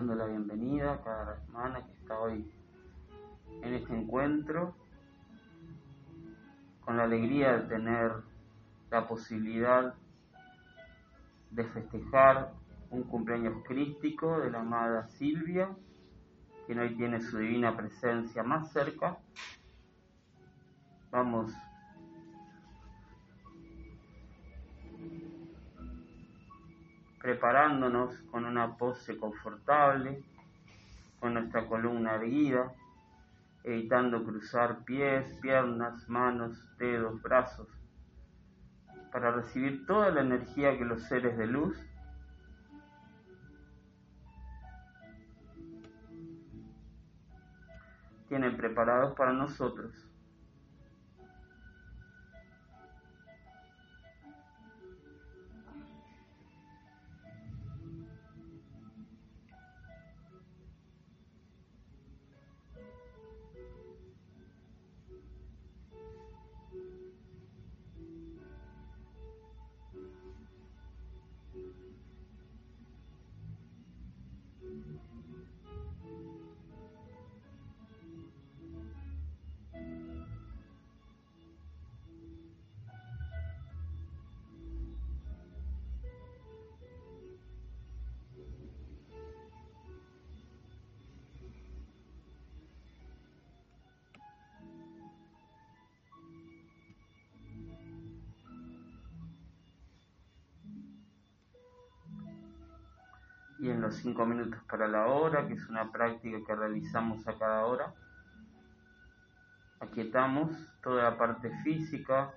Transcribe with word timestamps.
dando 0.00 0.14
la 0.14 0.24
bienvenida 0.24 0.94
a 0.94 1.02
cada 1.02 1.34
hermana 1.34 1.84
que 1.84 1.92
está 1.92 2.18
hoy 2.18 2.50
en 3.60 3.74
este 3.74 3.94
encuentro, 3.94 4.74
con 6.80 6.96
la 6.96 7.02
alegría 7.02 7.58
de 7.58 7.68
tener 7.68 8.12
la 8.90 9.06
posibilidad 9.06 9.94
de 11.50 11.64
festejar 11.64 12.54
un 12.88 13.02
cumpleaños 13.02 13.62
crístico 13.66 14.40
de 14.40 14.50
la 14.50 14.60
amada 14.60 15.06
Silvia, 15.08 15.68
quien 16.64 16.78
hoy 16.78 16.96
tiene 16.96 17.20
su 17.20 17.36
divina 17.36 17.76
presencia 17.76 18.42
más 18.42 18.72
cerca. 18.72 19.18
Vamos 21.10 21.52
preparándonos 27.30 28.12
con 28.32 28.44
una 28.44 28.76
pose 28.76 29.16
confortable, 29.16 30.20
con 31.20 31.34
nuestra 31.34 31.64
columna 31.68 32.16
erguida, 32.16 32.72
evitando 33.62 34.24
cruzar 34.24 34.84
pies, 34.84 35.32
piernas, 35.40 36.08
manos, 36.08 36.60
dedos, 36.76 37.22
brazos, 37.22 37.68
para 39.12 39.30
recibir 39.30 39.86
toda 39.86 40.10
la 40.10 40.22
energía 40.22 40.76
que 40.76 40.84
los 40.84 41.04
seres 41.04 41.38
de 41.38 41.46
luz 41.46 41.78
tienen 48.26 48.56
preparados 48.56 49.14
para 49.14 49.32
nosotros. 49.32 50.09
Los 103.90 103.98
cinco 103.98 104.24
minutos 104.24 104.62
para 104.70 104.86
la 104.86 105.08
hora, 105.08 105.48
que 105.48 105.54
es 105.54 105.68
una 105.68 105.90
práctica 105.90 106.38
que 106.46 106.54
realizamos 106.54 107.26
a 107.26 107.36
cada 107.36 107.66
hora, 107.66 107.92
aquietamos 109.80 110.52
toda 110.80 111.10
la 111.10 111.18
parte 111.18 111.50
física 111.64 112.32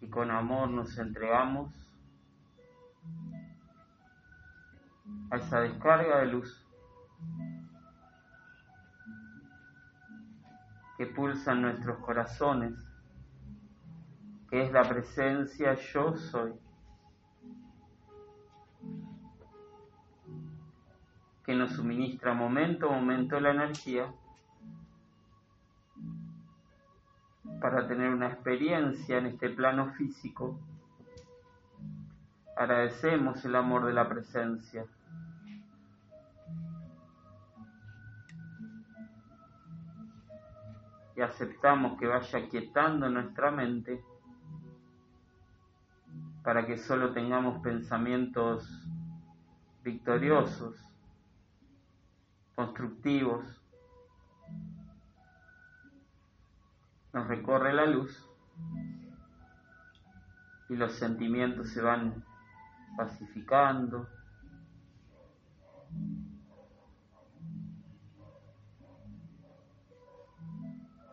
y 0.00 0.08
con 0.08 0.30
amor 0.30 0.68
nos 0.68 0.96
entregamos 0.98 1.74
a 5.32 5.38
esa 5.38 5.60
descarga 5.62 6.18
de 6.18 6.26
luz 6.26 6.64
que 10.96 11.06
pulsa 11.06 11.52
en 11.52 11.62
nuestros 11.62 11.98
corazones, 11.98 12.74
que 14.48 14.62
es 14.62 14.70
la 14.70 14.88
presencia 14.88 15.74
yo 15.74 16.16
soy. 16.16 16.61
Que 21.44 21.54
nos 21.54 21.72
suministra 21.72 22.34
momento 22.34 22.88
a 22.88 22.92
momento 22.92 23.40
la 23.40 23.50
energía 23.50 24.12
para 27.60 27.86
tener 27.86 28.12
una 28.12 28.28
experiencia 28.28 29.18
en 29.18 29.26
este 29.26 29.50
plano 29.50 29.92
físico. 29.94 30.58
Agradecemos 32.56 33.44
el 33.44 33.56
amor 33.56 33.86
de 33.86 33.92
la 33.92 34.08
presencia. 34.08 34.84
Y 41.16 41.20
aceptamos 41.20 41.98
que 41.98 42.06
vaya 42.06 42.48
quietando 42.48 43.08
nuestra 43.10 43.50
mente 43.50 44.02
para 46.42 46.66
que 46.66 46.78
solo 46.78 47.12
tengamos 47.12 47.62
pensamientos 47.62 48.68
victoriosos 49.84 50.91
constructivos, 52.54 53.44
nos 57.12 57.28
recorre 57.28 57.72
la 57.72 57.86
luz 57.86 58.28
y 60.68 60.76
los 60.76 60.92
sentimientos 60.94 61.68
se 61.70 61.82
van 61.82 62.24
pacificando. 62.96 64.08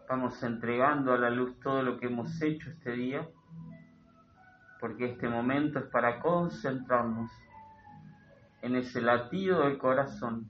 Vamos 0.08 0.42
entregando 0.42 1.14
a 1.14 1.18
la 1.18 1.30
luz 1.30 1.60
todo 1.60 1.84
lo 1.84 2.00
que 2.00 2.08
hemos 2.08 2.42
hecho 2.42 2.70
este 2.70 2.94
día, 2.94 3.30
porque 4.80 5.12
este 5.12 5.28
momento 5.28 5.80
es 5.80 5.86
para 5.86 6.20
concentrarnos 6.20 7.32
en 8.62 8.76
ese 8.76 9.02
latido 9.02 9.62
del 9.62 9.78
corazón 9.78 10.50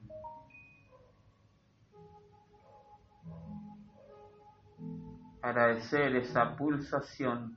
agradecer 5.41 6.15
esa 6.15 6.55
pulsación 6.55 7.55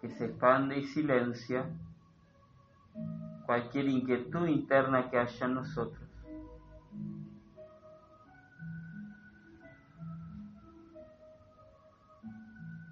que 0.00 0.10
se 0.10 0.26
expande 0.26 0.78
y 0.78 0.84
silencia 0.84 1.64
cualquier 3.46 3.88
inquietud 3.88 4.46
interna 4.46 5.08
que 5.08 5.18
haya 5.18 5.46
en 5.46 5.54
nosotros. 5.54 6.02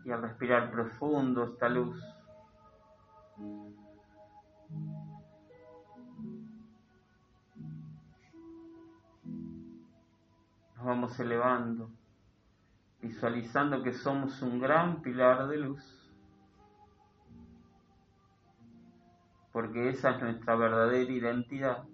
Y 0.04 0.10
al 0.10 0.22
respirar 0.22 0.70
profundo 0.70 1.44
esta 1.44 1.68
luz, 1.68 1.98
nos 10.76 10.84
vamos 10.84 11.18
elevando 11.18 11.90
visualizando 13.04 13.82
que 13.82 13.92
somos 13.92 14.40
un 14.40 14.58
gran 14.58 15.02
pilar 15.02 15.46
de 15.48 15.58
luz, 15.58 16.10
porque 19.52 19.90
esa 19.90 20.12
es 20.12 20.22
nuestra 20.22 20.56
verdadera 20.56 21.12
identidad. 21.12 21.84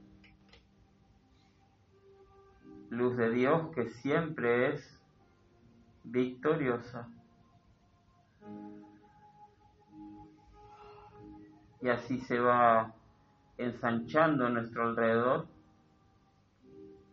Luz 2.90 3.16
de 3.16 3.30
Dios 3.30 3.74
que 3.74 3.88
siempre 3.88 4.72
es 4.72 5.00
victoriosa. 6.04 7.08
Y 11.82 11.88
así 11.88 12.20
se 12.20 12.38
va 12.38 12.94
ensanchando 13.58 14.46
a 14.46 14.50
nuestro 14.50 14.84
alrededor 14.84 15.48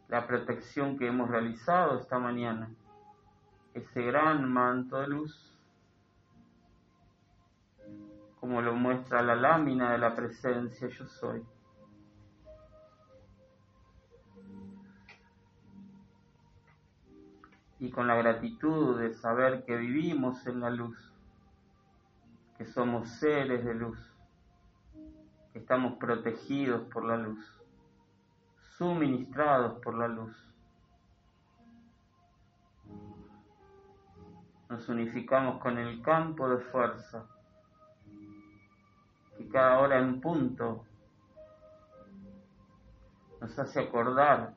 la 0.07 0.27
protección 0.27 0.99
que 0.99 1.07
hemos 1.07 1.29
realizado 1.29 1.99
esta 1.99 2.19
mañana 2.19 2.69
ese 3.77 4.01
gran 4.01 4.51
manto 4.51 4.97
de 4.97 5.07
luz, 5.07 5.55
como 8.39 8.61
lo 8.61 8.73
muestra 8.73 9.21
la 9.21 9.35
lámina 9.35 9.91
de 9.91 9.99
la 9.99 10.15
presencia 10.15 10.87
yo 10.87 11.05
soy. 11.05 11.45
Y 17.79 17.91
con 17.91 18.07
la 18.07 18.15
gratitud 18.15 18.99
de 18.99 19.13
saber 19.13 19.63
que 19.63 19.77
vivimos 19.77 20.47
en 20.47 20.59
la 20.59 20.71
luz, 20.71 21.13
que 22.57 22.65
somos 22.65 23.07
seres 23.19 23.63
de 23.63 23.75
luz, 23.75 23.99
que 25.53 25.59
estamos 25.59 25.97
protegidos 25.99 26.81
por 26.91 27.05
la 27.05 27.17
luz, 27.17 27.45
suministrados 28.77 29.79
por 29.81 29.95
la 29.95 30.07
luz 30.07 30.46
nos 34.69 34.89
unificamos 34.89 35.61
con 35.61 35.77
el 35.77 36.01
campo 36.01 36.49
de 36.49 36.57
fuerza. 36.57 37.25
Que 39.37 39.47
cada 39.49 39.79
hora 39.79 39.99
en 39.99 40.19
punto. 40.19 40.85
Nos 43.39 43.57
hace 43.59 43.81
acordar 43.81 44.53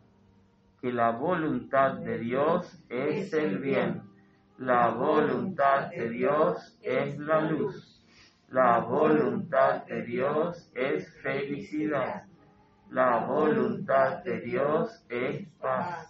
que 0.81 0.93
la 0.93 1.11
voluntad 1.11 1.93
de 1.95 2.19
Dios 2.19 2.83
es 2.89 3.33
el 3.35 3.59
bien, 3.59 4.03
la 4.57 4.89
voluntad 4.89 5.91
de 5.91 6.09
Dios 6.09 6.79
es 6.83 7.19
la 7.19 7.43
luz, 7.43 8.03
la 8.49 8.79
voluntad 8.79 9.85
de 9.85 10.03
Dios 10.03 10.71
es 10.75 11.15
felicidad, 11.23 12.25
la 12.89 13.27
voluntad 13.27 14.25
de 14.25 14.41
Dios 14.41 15.05
es 15.11 15.47
paz, 15.61 16.10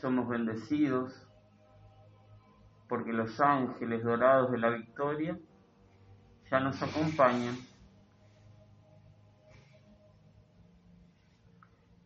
Somos 0.00 0.28
bendecidos 0.28 1.12
porque 2.88 3.12
los 3.12 3.40
ángeles 3.40 4.02
dorados 4.02 4.50
de 4.50 4.58
la 4.58 4.70
victoria 4.70 5.38
ya 6.50 6.58
nos 6.58 6.82
acompañan. 6.82 7.56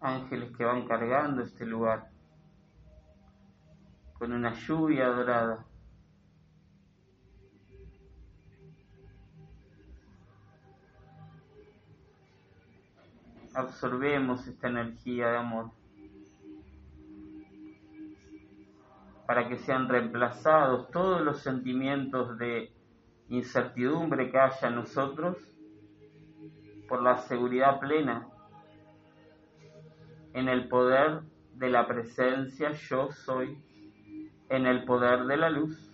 Ángeles 0.00 0.55
que 0.56 0.64
van 0.64 0.87
cargando 0.87 1.43
este 1.43 1.64
lugar 1.64 2.11
con 4.19 4.32
una 4.32 4.52
lluvia 4.52 5.06
dorada. 5.06 5.64
Absorbemos 13.55 14.47
esta 14.47 14.69
energía 14.69 15.29
de 15.29 15.37
amor. 15.38 15.83
Para 19.26 19.49
que 19.49 19.59
sean 19.59 19.88
reemplazados 19.88 20.91
todos 20.91 21.23
los 21.23 21.41
sentimientos 21.41 22.38
de 22.38 22.73
incertidumbre 23.29 24.31
que 24.31 24.38
haya 24.38 24.69
en 24.69 24.75
nosotros 24.75 25.37
por 26.88 27.03
la 27.03 27.17
seguridad 27.19 27.81
plena 27.81 28.29
en 30.35 30.49
el 30.49 30.69
poder 30.69 31.23
de 31.55 31.71
la 31.71 31.87
presencia 31.87 32.73
yo 32.73 33.11
soy, 33.12 33.56
en 34.49 34.67
el 34.67 34.85
poder 34.85 35.25
de 35.26 35.37
la 35.37 35.49
luz. 35.49 35.91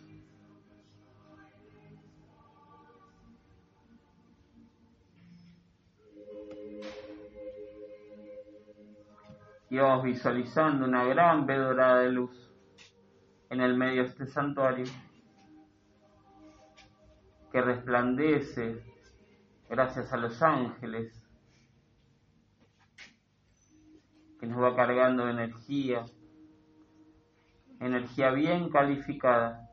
Y 9.68 9.76
vamos 9.76 10.02
visualizando 10.02 10.86
una 10.86 11.04
gran 11.04 11.46
vedorada 11.46 12.00
de 12.00 12.10
luz 12.10 12.49
en 13.50 13.60
el 13.60 13.76
medio 13.76 14.04
de 14.04 14.08
este 14.08 14.26
santuario 14.26 14.86
que 17.50 17.60
resplandece 17.60 18.80
gracias 19.68 20.12
a 20.12 20.16
los 20.16 20.40
ángeles, 20.40 21.12
que 24.38 24.46
nos 24.46 24.62
va 24.62 24.76
cargando 24.76 25.28
energía, 25.28 26.06
energía 27.80 28.30
bien 28.30 28.70
calificada, 28.70 29.68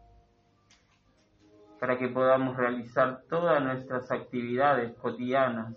para 1.80 2.00
que 2.00 2.08
podamos 2.08 2.58
realizar 2.58 3.22
todas 3.30 3.64
nuestras 3.64 4.10
actividades 4.12 4.96
cotidianas 4.96 5.76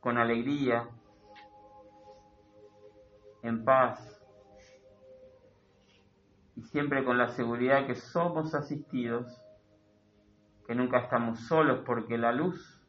con 0.00 0.18
alegría, 0.18 0.88
en 3.42 3.64
paz, 3.64 4.13
y 6.56 6.62
siempre 6.62 7.04
con 7.04 7.18
la 7.18 7.28
seguridad 7.28 7.86
que 7.86 7.94
somos 7.94 8.54
asistidos, 8.54 9.40
que 10.66 10.74
nunca 10.74 10.98
estamos 10.98 11.40
solos 11.40 11.80
porque 11.84 12.16
la 12.16 12.32
luz 12.32 12.80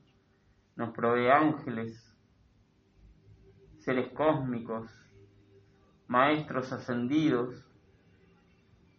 nos 0.76 0.92
provee 0.92 1.30
ángeles, 1.30 2.16
seres 3.80 4.12
cósmicos, 4.14 4.90
maestros 6.08 6.72
ascendidos, 6.72 7.66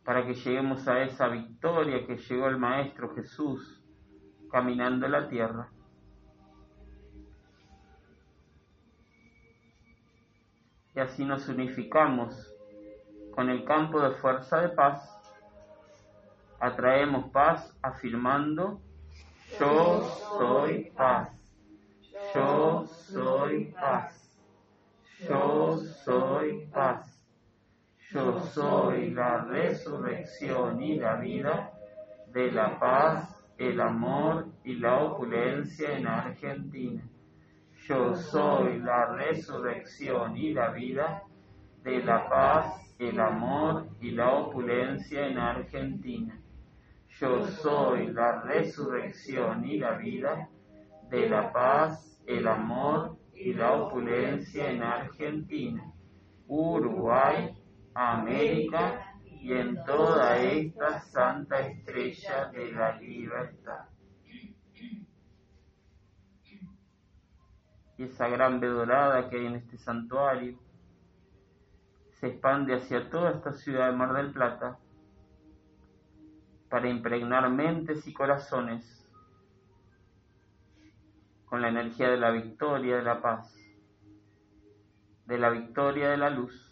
para 0.05 0.25
que 0.25 0.35
lleguemos 0.35 0.87
a 0.87 1.03
esa 1.03 1.29
victoria 1.29 2.07
que 2.07 2.17
llegó 2.17 2.47
el 2.47 2.59
Maestro 2.59 3.15
Jesús 3.15 3.83
caminando 4.51 5.09
la 5.09 5.29
tierra. 5.29 5.69
Y 10.95 11.01
así 11.01 11.25
nos 11.25 11.49
unificamos 11.49 12.56
con 13.37 13.50
el 13.50 13.65
campo 13.65 14.00
de 14.00 14.12
fuerza 14.12 14.62
de 14.62 14.71
paz, 14.71 15.21
atraemos 16.59 17.31
paz 17.31 17.71
afirmando, 17.83 18.81
yo 19.61 20.03
soy 20.38 20.91
paz, 20.97 21.29
yo 22.35 22.87
soy 22.87 23.75
paz, 23.78 24.40
yo 25.28 25.76
soy 26.02 26.66
paz, 26.73 27.23
yo 28.11 28.40
soy 28.40 29.11
la 29.11 29.45
resurrección 29.45 30.83
y 30.83 30.99
la 30.99 31.16
vida 31.16 31.73
de 32.33 32.50
la 32.52 32.78
paz, 32.78 33.45
el 33.59 33.78
amor 33.83 34.47
y 34.64 34.76
la 34.76 34.99
opulencia 34.99 35.93
en 35.93 36.07
Argentina. 36.07 37.02
Yo 37.87 38.16
soy 38.16 38.78
la 38.78 39.07
resurrección 39.14 40.38
y 40.38 40.55
la 40.55 40.71
vida 40.71 41.23
de 41.83 42.02
la 42.02 42.31
paz, 42.31 42.86
el 42.99 43.21
amor 43.21 43.88
y 44.00 44.12
la 44.12 44.33
opulencia 44.33 45.26
en 45.26 45.38
Argentina. 45.38 46.41
Yo 47.19 47.47
soy 47.47 48.09
la 48.09 48.43
resurrección 48.43 49.65
y 49.65 49.79
la 49.79 49.93
vida 49.93 50.49
de 51.11 51.29
la 51.29 51.53
paz, 51.53 52.21
el 52.26 52.47
amor 52.49 53.17
y 53.35 53.53
la 53.53 53.73
opulencia 53.73 54.71
en 54.71 54.83
Argentina, 54.83 55.93
Uruguay, 56.47 57.55
América 57.95 59.15
y 59.25 59.53
en 59.53 59.83
toda 59.85 60.38
esta 60.38 61.00
santa 61.00 61.61
estrella 61.61 62.47
de 62.47 62.73
la 62.73 62.97
libertad. 62.97 63.85
Y 67.99 68.03
esa 68.03 68.29
gran 68.29 68.61
vedorada 68.61 69.29
que 69.29 69.37
hay 69.37 69.47
en 69.47 69.57
este 69.57 69.79
santuario 69.79 70.59
se 72.20 72.28
expande 72.28 72.75
hacia 72.75 73.11
toda 73.11 73.30
esta 73.30 73.52
ciudad 73.52 73.90
de 73.90 73.96
Mar 73.96 74.14
del 74.14 74.32
Plata 74.32 74.78
para 76.70 76.88
impregnar 76.88 77.49
mentes 77.50 78.06
y 78.06 78.12
corazones 78.12 79.06
con 81.44 81.62
la 81.62 81.68
energía 81.68 82.11
de 82.11 82.16
la 82.16 82.30
victoria 82.30 82.96
de 82.96 83.02
la 83.02 83.20
paz, 83.20 83.54
de 85.26 85.38
la 85.38 85.50
victoria 85.50 86.11
de 86.11 86.16
la 86.16 86.30
luz. 86.30 86.62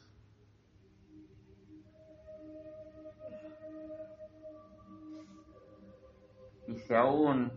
Y 6.67 6.77
si 6.77 6.95
aún 6.95 7.53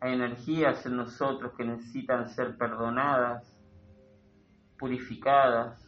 hay 0.00 0.12
energías 0.12 0.84
en 0.86 0.96
nosotros 0.96 1.52
que 1.56 1.64
necesitan 1.64 2.28
ser 2.28 2.56
perdonadas, 2.56 3.56
purificadas, 4.78 5.79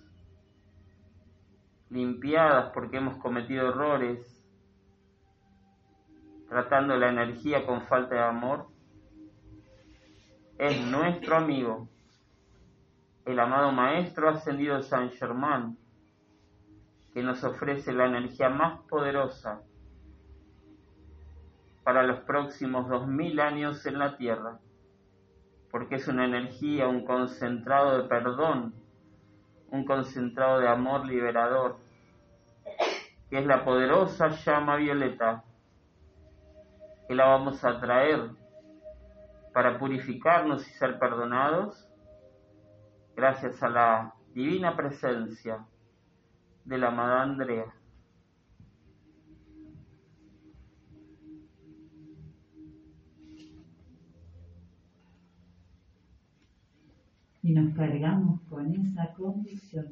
limpiadas 1.93 2.71
porque 2.73 2.97
hemos 2.97 3.19
cometido 3.19 3.69
errores, 3.69 4.43
tratando 6.49 6.97
la 6.97 7.11
energía 7.11 7.67
con 7.67 7.83
falta 7.83 8.15
de 8.15 8.23
amor, 8.23 8.67
es 10.59 10.81
nuestro 10.87 11.37
amigo, 11.37 11.89
el 13.27 13.39
amado 13.39 13.73
Maestro 13.73 14.29
ascendido 14.29 14.83
San 14.83 15.11
Germán, 15.11 15.77
que 17.13 17.23
nos 17.23 17.45
ofrece 17.45 17.93
la 17.93 18.07
energía 18.07 18.49
más 18.49 18.81
poderosa 18.89 19.61
para 21.85 22.05
los 22.05 22.21
próximos 22.21 22.89
dos 22.89 23.07
mil 23.07 23.39
años 23.39 23.85
en 23.85 23.99
la 23.99 24.17
Tierra, 24.17 24.61
porque 25.71 25.97
es 25.97 26.09
una 26.09 26.25
energía, 26.25 26.89
un 26.89 27.05
concentrado 27.05 28.01
de 28.01 28.09
perdón, 28.09 28.82
un 29.73 29.85
concentrado 29.87 30.61
de 30.61 30.69
amor 30.69 31.07
liberador, 31.07 31.79
que 33.29 33.39
es 33.39 33.47
la 33.47 33.65
poderosa 33.65 34.29
llama 34.29 34.77
violeta, 34.77 35.43
que 37.09 37.15
la 37.15 37.25
vamos 37.25 37.65
a 37.65 37.81
traer 37.81 38.31
para 39.55 39.79
purificarnos 39.79 40.67
y 40.69 40.71
ser 40.73 40.99
perdonados, 40.99 41.89
gracias 43.17 43.63
a 43.63 43.69
la 43.71 44.15
divina 44.35 44.77
presencia 44.77 45.65
de 46.65 46.79
la 46.79 46.89
amada 46.89 47.23
Andrea. 47.23 47.73
Y 57.53 57.55
nos 57.55 57.75
cargamos 57.75 58.41
con 58.49 58.73
esa 58.73 59.13
convicción, 59.13 59.89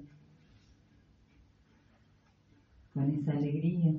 con 2.94 3.10
esa 3.10 3.32
alegría 3.32 3.92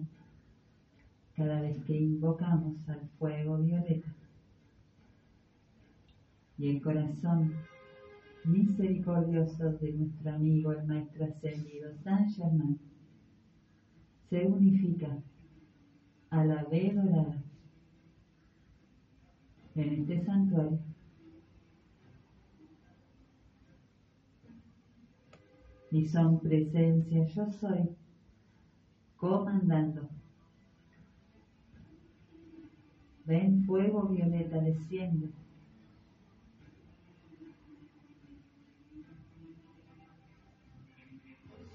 cada 1.35 1.61
vez 1.61 1.77
que 1.85 1.95
invocamos 1.95 2.77
al 2.89 3.07
fuego 3.19 3.59
violeta. 3.59 4.11
Y 6.57 6.69
el 6.69 6.81
corazón 6.81 7.53
misericordioso 8.45 9.73
de 9.73 9.93
nuestro 9.93 10.31
amigo 10.31 10.71
el 10.71 10.87
Maestro 10.87 11.25
Ascendido 11.25 11.93
San 12.03 12.31
Germán 12.31 12.79
se 14.31 14.43
unifica 14.43 15.19
a 16.31 16.45
la 16.45 16.63
vez 16.63 16.95
dorada 16.95 17.43
en 19.75 19.93
este 20.01 20.25
santuario 20.25 20.79
y 25.91 26.07
son 26.07 26.39
presencia 26.39 27.25
yo 27.25 27.51
soy, 27.51 27.89
comandando. 29.17 30.07
Ven 33.25 33.65
fuego 33.65 34.07
violeta 34.07 34.59
desciende. 34.59 35.29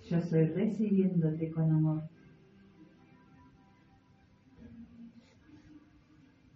Yo 0.09 0.21
soy 0.23 0.47
recibiéndote 0.47 1.51
con 1.51 1.71
amor. 1.71 2.03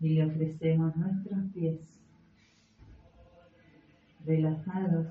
Y 0.00 0.10
le 0.10 0.24
ofrecemos 0.24 0.96
nuestros 0.96 1.44
pies 1.52 1.78
relajados 4.24 5.08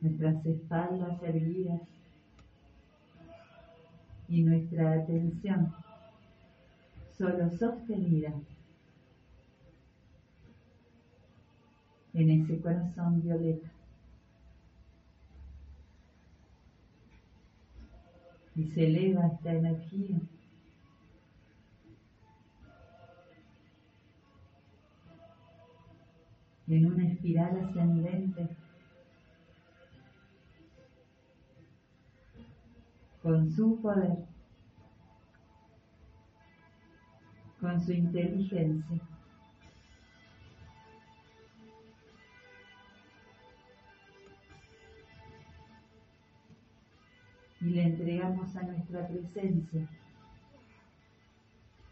nuestras 0.00 0.44
espaldas 0.46 1.22
erguidas 1.22 1.80
y 4.28 4.42
nuestra 4.42 4.92
atención 4.92 5.74
solo 7.16 7.50
sostenida 7.50 8.32
en 12.14 12.30
ese 12.30 12.60
corazón 12.60 13.22
violeta. 13.22 13.70
Y 18.54 18.64
se 18.72 18.86
eleva 18.86 19.26
esta 19.28 19.52
energía 19.52 20.20
en 26.66 26.86
una 26.86 27.06
espiral 27.06 27.64
ascendente 27.64 28.48
con 33.28 33.46
su 33.50 33.78
poder, 33.82 34.24
con 37.60 37.78
su 37.78 37.92
inteligencia. 37.92 39.00
Y 47.60 47.64
le 47.64 47.82
entregamos 47.82 48.56
a 48.56 48.62
nuestra 48.62 49.06
presencia 49.06 49.86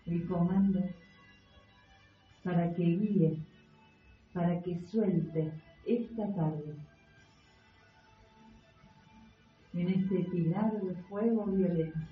el 0.07 0.27
comando 0.27 0.81
para 2.45 2.73
que 2.73 2.83
guíe, 2.83 3.37
para 4.33 4.63
que 4.63 4.81
suelte 4.81 5.53
esta 5.85 6.35
tarde 6.35 6.96
en 9.77 9.89
este 9.89 10.25
pilar 10.31 10.73
de 10.81 10.95
fuego 11.03 11.45
violeta. 11.45 12.09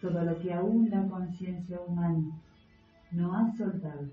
Todo 0.00 0.24
lo 0.24 0.40
que 0.40 0.54
aún 0.54 0.88
la 0.88 1.06
conciencia 1.08 1.78
humana 1.86 2.40
no 3.10 3.36
ha 3.36 3.52
soltado, 3.54 4.08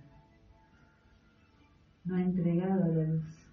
no 2.04 2.16
ha 2.18 2.22
entregado 2.22 2.84
a 2.84 2.88
la 2.90 3.04
luz. 3.04 3.48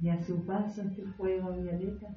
Y 0.00 0.08
a 0.08 0.18
su 0.24 0.46
paso 0.46 0.80
este 0.80 1.02
fuego 1.02 1.52
violeta 1.52 2.08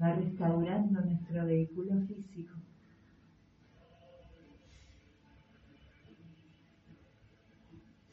va 0.00 0.14
restaurando 0.14 1.00
nuestro 1.00 1.44
vehículo 1.44 2.00
físico. 2.06 2.54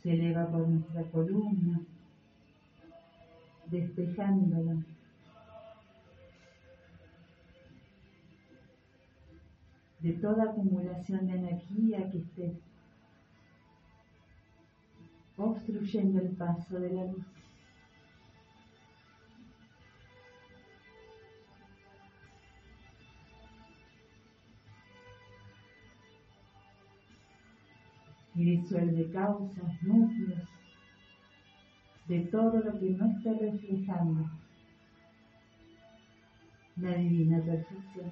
Se 0.03 0.13
eleva 0.13 0.47
por 0.47 0.67
nuestra 0.67 1.03
columna, 1.03 1.81
despejándola. 3.69 4.83
de 9.99 10.13
toda 10.13 10.43
acumulación 10.43 11.27
de 11.27 11.33
energía 11.33 12.09
que 12.09 12.19
esté 12.19 12.53
obstruyendo 15.35 16.21
el 16.21 16.29
paso 16.29 16.79
de 16.79 16.93
la 16.93 17.05
luz. 17.05 17.36
Disuelve 28.43 29.09
causas, 29.11 29.83
núcleos, 29.83 30.47
de 32.07 32.19
todo 32.21 32.59
lo 32.59 32.79
que 32.79 32.91
no 32.91 33.05
esté 33.11 33.33
reflejando 33.33 34.29
la 36.77 36.93
divina 36.93 37.41
perfección. 37.43 38.11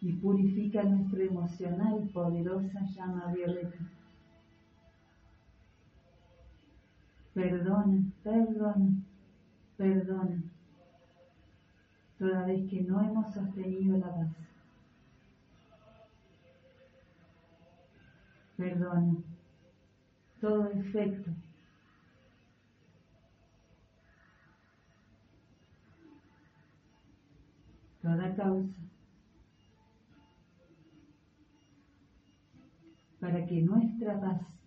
Y 0.00 0.12
purifica 0.12 0.84
nuestra 0.84 1.24
emocional 1.24 2.08
poderosa 2.12 2.80
llama 2.94 3.32
violeta. 3.32 3.97
Perdona, 7.38 8.02
perdona, 8.24 8.90
perdona. 9.76 10.42
Toda 12.18 12.44
vez 12.46 12.68
que 12.68 12.80
no 12.82 13.00
hemos 13.00 13.32
sostenido 13.32 13.96
la 13.96 14.12
paz. 14.12 14.36
Perdona 18.56 19.18
todo 20.40 20.68
efecto. 20.72 21.30
Toda 28.02 28.34
causa. 28.34 28.80
Para 33.20 33.46
que 33.46 33.62
nuestra 33.62 34.20
paz 34.20 34.57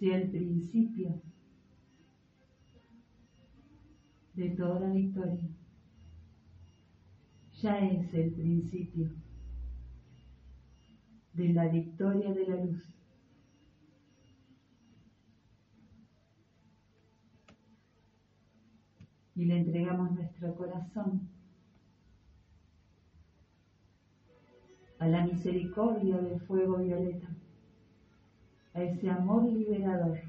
sea 0.00 0.16
el 0.16 0.30
principio 0.30 1.20
de 4.32 4.48
toda 4.50 4.90
victoria. 4.90 5.46
Ya 7.60 7.78
es 7.78 8.14
el 8.14 8.32
principio 8.32 9.10
de 11.34 11.52
la 11.52 11.68
victoria 11.68 12.32
de 12.32 12.46
la 12.46 12.64
luz. 12.64 12.82
Y 19.34 19.44
le 19.44 19.58
entregamos 19.58 20.12
nuestro 20.12 20.54
corazón 20.54 21.28
a 24.98 25.08
la 25.08 25.26
misericordia 25.26 26.16
del 26.16 26.40
fuego 26.40 26.78
violeta, 26.78 27.28
a 28.74 28.82
ese 28.82 29.10
amor 29.10 29.44
liberador. 29.44 30.20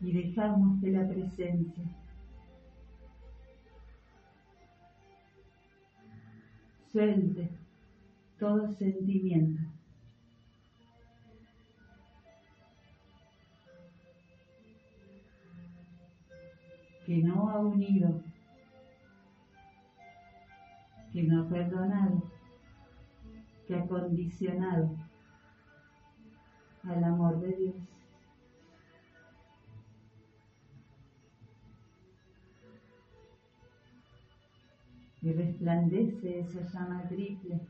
Y 0.00 0.12
dejamos 0.12 0.80
que 0.80 0.90
la 0.90 1.08
presencia 1.08 1.84
suelte 6.90 7.48
todo 8.38 8.68
sentimiento. 8.72 9.71
Que 17.12 17.22
no 17.22 17.50
ha 17.50 17.58
unido, 17.58 18.22
que 21.12 21.22
no 21.24 21.42
ha 21.42 21.48
perdonado, 21.50 22.22
que 23.66 23.74
ha 23.74 23.86
condicionado 23.86 24.96
al 26.84 27.04
amor 27.04 27.38
de 27.40 27.54
Dios. 27.54 27.74
Y 35.20 35.32
resplandece 35.34 36.40
esa 36.40 36.62
llama 36.62 37.02
triple 37.10 37.60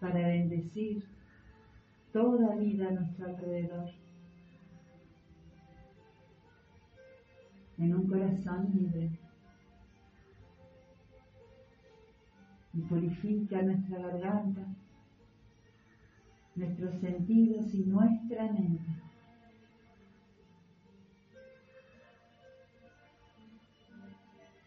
para 0.00 0.28
bendecir 0.28 1.04
toda 2.10 2.56
vida 2.56 2.88
a 2.88 2.92
nuestro 2.92 3.26
alrededor. 3.26 4.01
En 7.82 7.94
un 7.96 8.06
corazón 8.06 8.70
libre. 8.72 9.10
Y 12.74 12.80
purifica 12.82 13.60
nuestra 13.60 13.98
garganta, 13.98 14.66
nuestros 16.54 16.94
sentidos 17.00 17.74
y 17.74 17.78
nuestra 17.78 18.44
mente. 18.52 18.90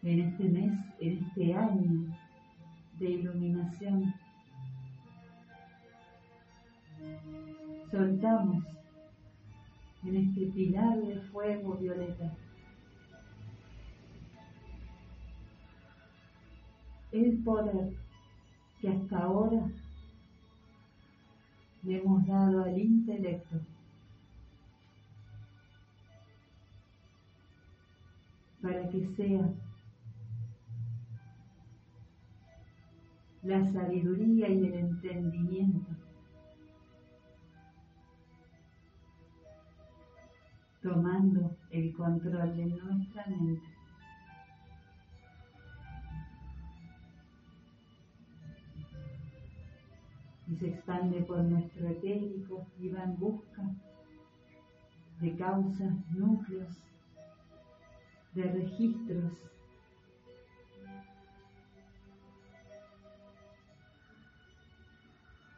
En 0.02 0.20
este 0.20 0.44
mes, 0.44 0.72
en 1.00 1.24
este 1.24 1.54
año 1.54 2.16
de 3.00 3.10
iluminación, 3.10 4.14
soltamos 7.90 8.64
en 10.04 10.16
este 10.16 10.46
pilar 10.52 10.98
de 10.98 11.16
fuego 11.22 11.74
violeta 11.74 12.32
el 17.24 17.38
poder 17.42 17.92
que 18.80 18.88
hasta 18.88 19.18
ahora 19.18 19.70
le 21.82 21.98
hemos 21.98 22.26
dado 22.26 22.64
al 22.64 22.78
intelecto. 22.78 23.56
para 28.62 28.88
que 28.88 29.06
sea 29.16 29.48
la 33.44 33.72
sabiduría 33.72 34.48
y 34.48 34.66
el 34.66 34.74
entendimiento 34.74 35.92
tomando 40.82 41.56
el 41.70 41.92
control 41.94 42.56
de 42.56 42.66
nuestra 42.66 43.26
mente. 43.26 43.75
Y 50.48 50.56
se 50.56 50.68
expande 50.68 51.22
por 51.22 51.42
nuestro 51.42 51.88
etérico 51.88 52.66
y 52.78 52.88
va 52.88 53.02
en 53.04 53.18
busca 53.18 53.62
de 55.20 55.36
causas, 55.36 55.94
núcleos, 56.10 56.76
de 58.34 58.42
registros. 58.42 59.32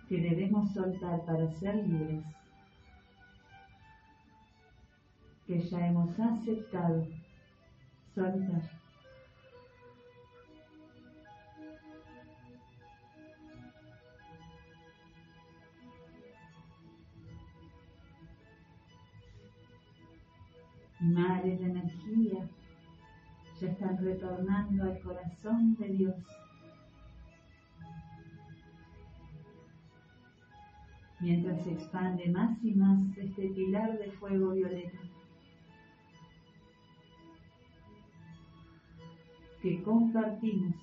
que 0.08 0.22
debemos 0.22 0.72
soltar 0.72 1.22
para 1.26 1.50
ser 1.50 1.86
libres, 1.86 2.24
que 5.46 5.60
ya 5.60 5.86
hemos 5.86 6.18
aceptado 6.18 7.06
soltar. 8.14 8.87
Mares 21.00 21.58
de 21.60 21.66
energía 21.66 22.48
ya 23.60 23.68
están 23.68 23.98
retornando 23.98 24.84
al 24.84 25.00
corazón 25.00 25.76
de 25.76 25.88
Dios. 25.88 26.16
Mientras 31.20 31.64
se 31.64 31.72
expande 31.72 32.28
más 32.30 32.62
y 32.62 32.74
más 32.74 33.16
este 33.16 33.48
pilar 33.48 33.98
de 33.98 34.10
fuego 34.12 34.50
violeta. 34.52 34.98
que 39.60 39.82
compartimos 39.82 40.74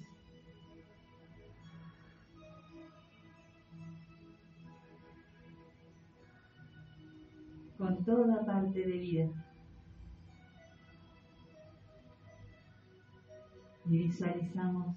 con 7.77 8.03
toda 8.03 8.45
parte 8.45 8.79
de 8.79 8.97
vida. 8.97 9.44
Y 13.87 13.97
visualizamos 13.97 14.95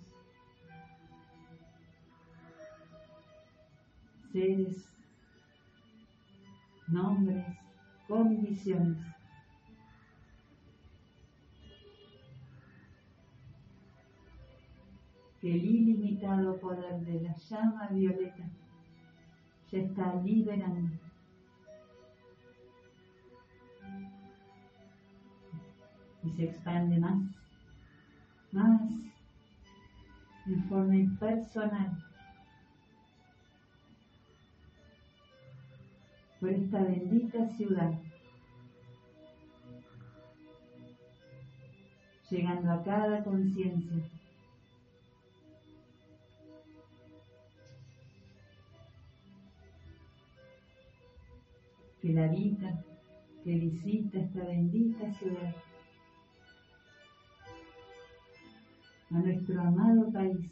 seres, 4.32 4.88
nombres, 6.88 7.46
condiciones. 8.06 9.08
que 15.40 15.54
el 15.54 15.64
ilimitado 15.64 16.58
poder 16.58 16.98
de 17.06 17.20
la 17.20 17.32
llama 17.36 17.86
violeta 17.92 18.42
ya 19.70 19.78
está 19.78 20.14
liberando. 20.16 20.98
Y 26.24 26.30
se 26.30 26.44
expande 26.46 26.98
más 26.98 27.37
más 28.52 28.80
en 30.46 30.64
forma 30.68 30.96
impersonal 30.96 32.04
por 36.40 36.50
esta 36.50 36.82
bendita 36.82 37.48
ciudad, 37.48 37.92
llegando 42.30 42.72
a 42.72 42.82
cada 42.84 43.24
conciencia. 43.24 44.02
que 52.00 52.12
la 52.12 52.26
habita, 52.26 52.84
que 53.42 53.54
visita 53.54 54.20
esta 54.20 54.44
bendita 54.44 55.12
ciudad. 55.14 55.52
A 59.10 59.18
nuestro 59.18 59.60
amado 59.60 60.12
país. 60.12 60.50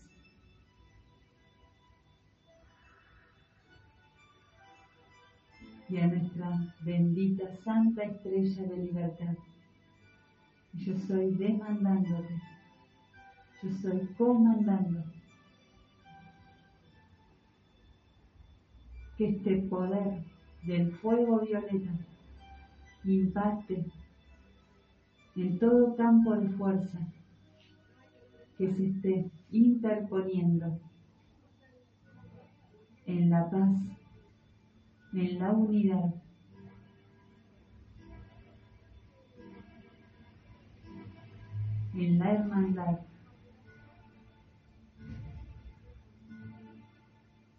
y 5.88 5.98
a 5.98 6.06
nuestra 6.08 6.74
bendita 6.80 7.44
Santa 7.62 8.02
Estrella 8.02 8.62
de 8.64 8.76
Libertad. 8.76 9.36
Yo 10.72 10.98
soy 10.98 11.30
demandándote, 11.34 12.42
yo 13.62 13.70
soy 13.70 14.00
comandando 14.18 15.04
que 19.16 19.28
este 19.28 19.58
poder 19.58 20.24
del 20.64 20.92
fuego 20.96 21.40
violeta 21.40 21.92
impacte 23.04 23.84
en 25.36 25.58
todo 25.60 25.94
campo 25.94 26.34
de 26.36 26.48
fuerza 26.48 26.98
que 28.56 28.72
se 28.74 28.86
esté 28.86 29.30
interponiendo 29.50 30.78
en 33.06 33.30
la 33.30 33.50
paz, 33.50 33.76
en 35.12 35.38
la 35.38 35.50
unidad. 35.52 36.14
en 41.94 42.18
la 42.18 42.32
hermandad 42.34 42.98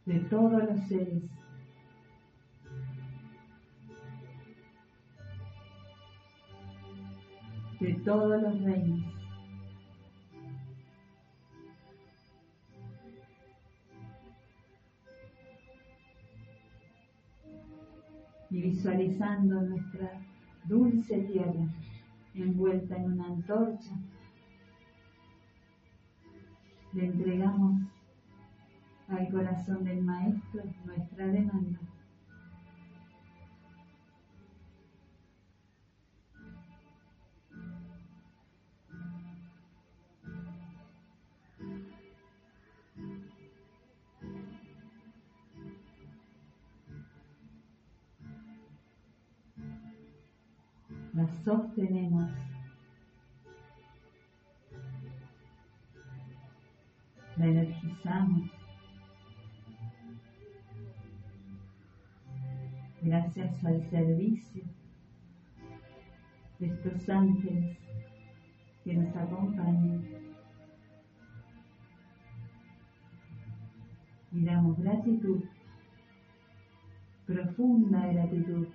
de 0.05 0.19
todos 0.19 0.63
los 0.63 0.79
seres 0.87 1.23
de 7.79 7.93
todos 8.05 8.41
los 8.41 8.61
reinos. 8.61 9.16
Y 18.49 18.61
visualizando 18.61 19.61
nuestra 19.61 20.21
dulce 20.65 21.19
tierra 21.19 21.67
envuelta 22.33 22.95
en 22.95 23.13
una 23.13 23.25
antorcha, 23.25 23.91
le 26.93 27.05
entregamos 27.05 27.81
al 29.07 29.29
corazón 29.29 29.83
del 29.83 30.01
Maestro 30.01 30.63
nuestra 30.85 31.27
demanda. 31.27 31.79
La 51.17 51.27
sostenemos. 51.43 52.29
La 57.37 57.45
energizamos. 57.45 58.51
Gracias 63.01 63.65
al 63.65 63.89
servicio 63.89 64.63
de 66.59 66.67
estos 66.67 67.09
ángeles 67.09 67.77
que 68.83 68.93
nos 68.93 69.15
acompañan. 69.15 70.05
Y 74.31 74.45
damos 74.45 74.77
gratitud, 74.77 75.43
profunda 77.25 78.05
gratitud 78.05 78.67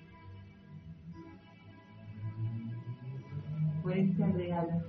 este 3.93 4.27
regalo. 4.27 4.83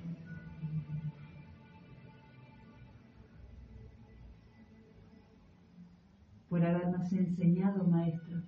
Por 6.50 6.64
habernos 6.64 7.12
enseñado, 7.12 7.84
Maestro, 7.86 8.42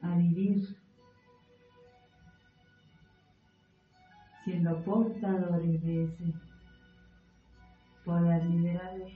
a 0.00 0.16
vivir 0.16 0.76
siendo 4.44 4.82
portadores 4.84 5.82
de 5.82 6.04
ese 6.04 6.32
poder 8.04 8.44
liberador. 8.46 9.10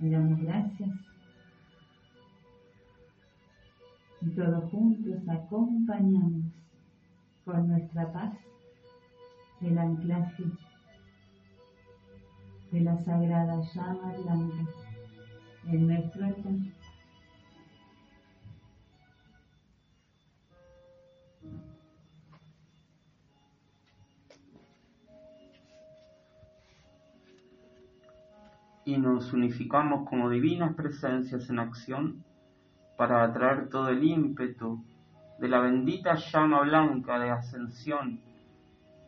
Le 0.00 0.10
damos 0.10 0.40
gracias 0.40 1.11
y 4.24 4.30
todos 4.30 4.70
juntos 4.70 5.28
acompañamos 5.28 6.46
con 7.44 7.68
nuestra 7.68 8.12
paz 8.12 8.32
el 9.60 9.78
anclaje 9.78 10.44
de 12.70 12.80
la 12.80 12.96
sagrada 12.98 13.60
llama 13.74 14.12
blanca 14.22 14.70
en 15.66 15.86
nuestro 15.86 16.24
altar. 16.24 16.52
Y 28.84 28.98
nos 28.98 29.32
unificamos 29.32 30.08
como 30.08 30.28
divinas 30.28 30.74
presencias 30.74 31.48
en 31.50 31.60
acción 31.60 32.24
para 33.02 33.24
atraer 33.24 33.68
todo 33.68 33.88
el 33.88 34.04
ímpetu 34.04 34.80
de 35.40 35.48
la 35.48 35.58
bendita 35.58 36.14
llama 36.14 36.60
blanca 36.60 37.18
de 37.18 37.30
ascensión, 37.30 38.20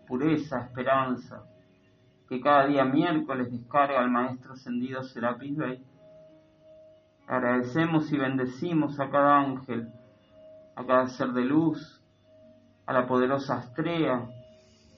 pureza, 0.09 0.63
esperanza, 0.63 1.45
que 2.29 2.41
cada 2.41 2.67
día 2.67 2.85
miércoles 2.85 3.53
descarga 3.53 4.01
al 4.01 4.11
Maestro 4.11 4.55
ascendido 4.55 5.05
Serapis 5.05 5.57
Bey. 5.57 5.85
Agradecemos 7.29 8.13
y 8.13 8.17
bendecimos 8.19 8.99
a 8.99 9.09
cada 9.11 9.39
ángel, 9.39 9.89
a 10.75 10.85
cada 10.85 11.07
ser 11.07 11.29
de 11.29 11.45
luz, 11.45 12.03
a 12.87 12.93
la 12.93 13.07
poderosa 13.07 13.59
Astrea 13.59 14.29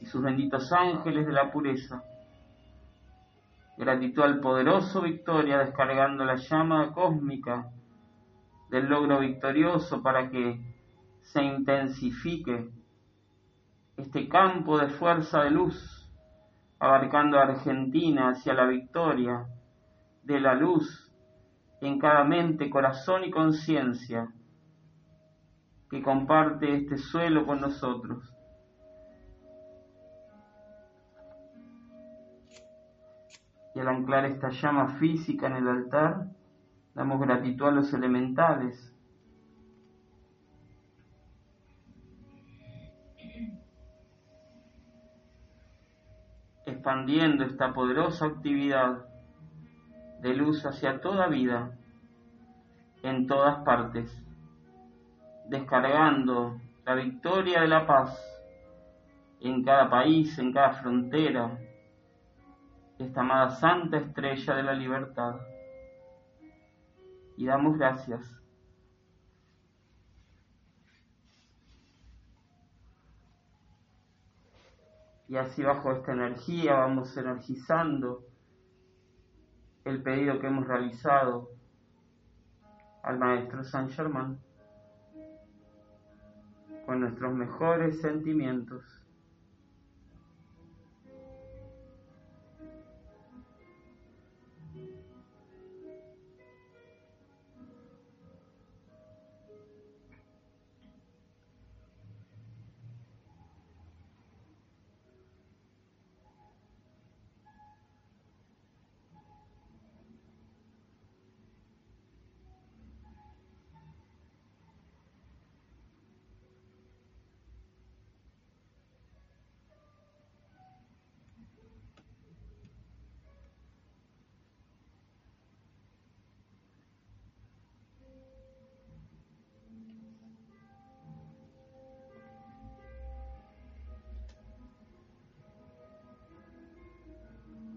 y 0.00 0.06
sus 0.06 0.22
benditos 0.22 0.72
ángeles 0.72 1.26
de 1.26 1.32
la 1.34 1.52
pureza. 1.52 2.02
Gratitud 3.76 4.22
al 4.22 4.40
poderoso 4.40 5.02
Victoria 5.02 5.58
descargando 5.58 6.24
la 6.24 6.36
llama 6.36 6.94
cósmica 6.94 7.72
del 8.70 8.86
logro 8.86 9.20
victorioso 9.20 10.02
para 10.02 10.30
que 10.30 10.60
se 11.22 11.42
intensifique 11.42 12.70
este 13.96 14.28
campo 14.28 14.78
de 14.78 14.88
fuerza 14.88 15.42
de 15.44 15.50
luz, 15.50 16.08
abarcando 16.78 17.38
a 17.38 17.44
Argentina 17.44 18.30
hacia 18.30 18.54
la 18.54 18.66
victoria 18.66 19.46
de 20.22 20.40
la 20.40 20.54
luz 20.54 21.12
en 21.80 21.98
cada 21.98 22.24
mente, 22.24 22.70
corazón 22.70 23.24
y 23.24 23.30
conciencia 23.30 24.32
que 25.90 26.02
comparte 26.02 26.74
este 26.74 26.98
suelo 26.98 27.46
con 27.46 27.60
nosotros. 27.60 28.32
Y 33.74 33.80
al 33.80 33.88
anclar 33.88 34.24
esta 34.24 34.48
llama 34.50 34.96
física 34.98 35.46
en 35.46 35.56
el 35.56 35.68
altar, 35.68 36.28
Damos 36.96 37.20
gratitud 37.20 37.66
a 37.66 37.70
los 37.72 37.92
elementales. 37.92 38.90
Expandiendo 46.64 47.44
esta 47.44 47.74
poderosa 47.74 48.24
actividad 48.24 49.04
de 50.22 50.34
luz 50.36 50.64
hacia 50.64 51.02
toda 51.02 51.26
vida, 51.26 51.76
en 53.02 53.26
todas 53.26 53.62
partes, 53.62 54.10
descargando 55.50 56.58
la 56.86 56.94
victoria 56.94 57.60
de 57.60 57.68
la 57.68 57.86
paz 57.86 58.18
en 59.42 59.62
cada 59.62 59.90
país, 59.90 60.38
en 60.38 60.50
cada 60.50 60.80
frontera, 60.80 61.58
esta 62.98 63.20
amada 63.20 63.50
santa 63.50 63.98
estrella 63.98 64.54
de 64.54 64.62
la 64.62 64.72
libertad 64.72 65.36
y 67.36 67.46
damos 67.46 67.78
gracias. 67.78 68.22
Y 75.28 75.36
así 75.36 75.62
bajo 75.62 75.92
esta 75.92 76.12
energía 76.12 76.74
vamos 76.74 77.16
energizando 77.16 78.24
el 79.84 80.02
pedido 80.02 80.38
que 80.40 80.46
hemos 80.46 80.66
realizado 80.66 81.50
al 83.02 83.18
Maestro 83.18 83.64
San 83.64 83.90
Germán 83.90 84.38
con 86.86 87.00
nuestros 87.00 87.34
mejores 87.34 88.00
sentimientos. 88.00 88.95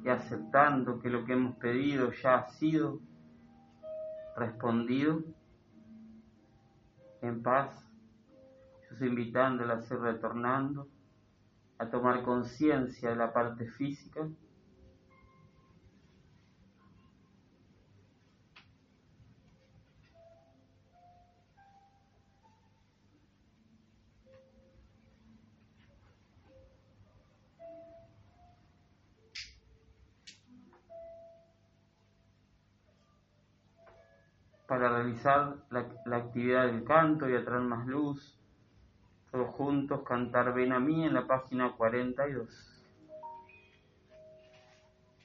Y 0.09 0.11
aceptando 0.11 0.99
que 0.99 1.09
lo 1.11 1.23
que 1.23 1.33
hemos 1.33 1.55
pedido 1.57 2.11
ya 2.11 2.39
ha 2.39 2.49
sido 2.53 2.99
respondido 4.35 5.21
en 7.21 7.43
paz, 7.43 7.69
yo 8.89 8.93
estoy 8.93 9.09
a 9.69 9.81
seguir 9.81 10.01
retornando, 10.01 10.87
a 11.77 11.91
tomar 11.91 12.23
conciencia 12.23 13.11
de 13.11 13.17
la 13.17 13.31
parte 13.31 13.67
física 13.67 14.27
actividad 36.39 36.67
del 36.67 36.85
canto 36.85 37.27
y 37.27 37.35
atraer 37.35 37.63
más 37.63 37.85
luz. 37.85 38.39
Todos 39.29 39.53
juntos 39.55 40.03
cantar 40.07 40.53
Ven 40.53 40.71
a 40.71 40.79
mí 40.79 41.05
en 41.05 41.13
la 41.13 41.27
página 41.27 41.73
42. 41.73 42.85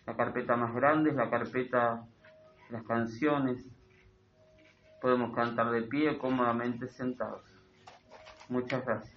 La 0.07 0.17
carpeta 0.17 0.57
más 0.57 0.75
grande 0.75 1.11
es 1.11 1.17
la 1.17 1.31
carpeta 1.31 2.05
las 2.71 2.83
canciones. 2.83 3.65
Podemos 5.01 5.33
cantar 5.37 5.71
de 5.71 5.83
pie 5.83 6.19
cómodamente 6.19 6.89
sentados. 6.89 7.45
Muchas 8.49 8.85
gracias. 8.85 9.14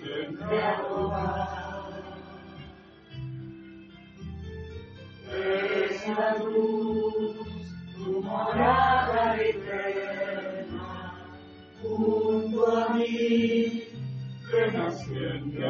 Siempre 0.00 0.60
luz, 6.38 7.36
tu 7.94 8.22
morada 8.22 9.36
junto 11.82 12.76
a 12.76 12.88
mí, 12.94 13.82
ven 14.52 14.76
a 14.76 14.90
siempre 14.90 15.66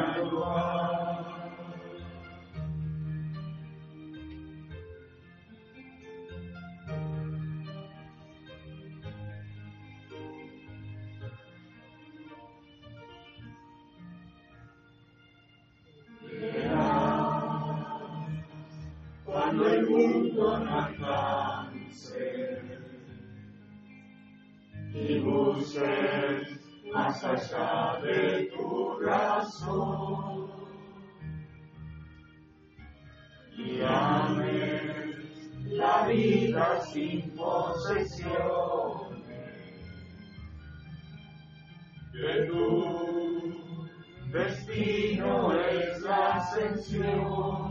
a 20.49 20.87
robar. 20.99 21.51
más 26.93 27.23
allá 27.23 27.99
de 28.03 28.51
tu 28.55 28.99
razón. 28.99 30.51
Y 33.57 33.81
ames 33.81 35.15
la 35.65 36.07
vida 36.07 36.81
sin 36.91 37.29
posesiones, 37.35 38.41
que 42.11 42.45
tu 42.47 43.87
destino 44.31 45.53
es 45.53 46.01
la 46.01 46.35
ascensión. 46.37 47.70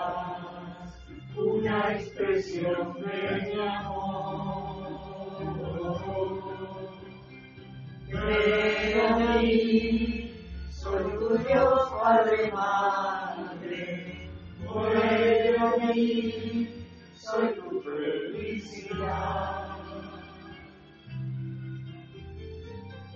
una 1.71 1.93
expresión 1.93 2.93
de 3.01 3.53
mi 3.53 3.61
amor. 3.61 4.91
Ven 8.09 8.99
a 8.99 9.37
mí 9.39 10.31
soy 10.69 11.03
tu 11.17 11.37
Dios, 11.37 11.89
Padre, 11.91 12.51
Madre, 12.51 14.29
muere 14.65 15.55
a 15.57 15.77
mí, 15.77 16.67
soy 17.15 17.53
tu 17.55 17.81
felicidad. 17.81 19.77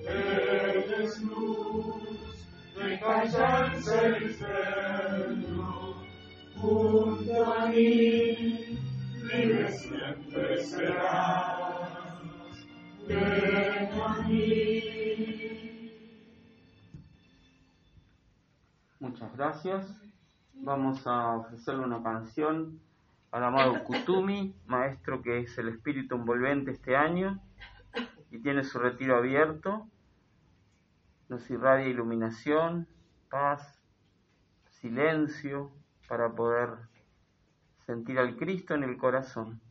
Eres 0.07 1.21
luz, 1.23 1.95
me 2.77 2.99
callanza 2.99 4.01
el 4.01 4.23
infierno, 4.23 5.74
junto 6.65 7.54
a 7.54 7.67
mí, 7.67 8.80
libre 9.32 9.71
siempre 9.71 10.63
serás. 10.63 11.91
Ven 13.08 13.89
a 14.01 14.21
mí. 14.28 15.91
Muchas 18.99 19.36
gracias. 19.38 20.01
Vamos 20.54 21.06
a 21.06 21.38
ofrecerle 21.38 21.84
una 21.84 22.01
canción 22.01 22.80
al 23.32 23.43
amado 23.43 23.84
Kutumi, 23.84 24.56
maestro 24.65 25.21
que 25.21 25.39
es 25.41 25.58
el 25.58 25.67
espíritu 25.67 26.15
envolvente 26.15 26.71
este 26.71 26.95
año 26.95 27.39
y 28.32 28.39
tiene 28.39 28.63
su 28.63 28.80
retiro 28.80 29.17
abierto. 29.17 29.88
Nos 31.30 31.47
irradia 31.49 31.88
iluminación, 31.88 32.88
paz, 33.30 33.80
silencio 34.69 35.71
para 36.07 36.29
poder 36.33 36.69
sentir 37.85 38.19
al 38.19 38.35
Cristo 38.37 38.73
en 38.73 38.83
el 38.83 38.97
corazón. 38.97 39.61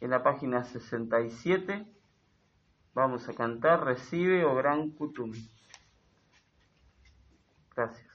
En 0.00 0.10
la 0.10 0.22
página 0.22 0.64
67 0.64 1.86
vamos 2.94 3.28
a 3.28 3.34
cantar 3.34 3.84
Recibe, 3.84 4.44
o 4.44 4.54
Gran 4.54 4.90
Kutumi. 4.90 5.48
Gracias. 7.74 8.11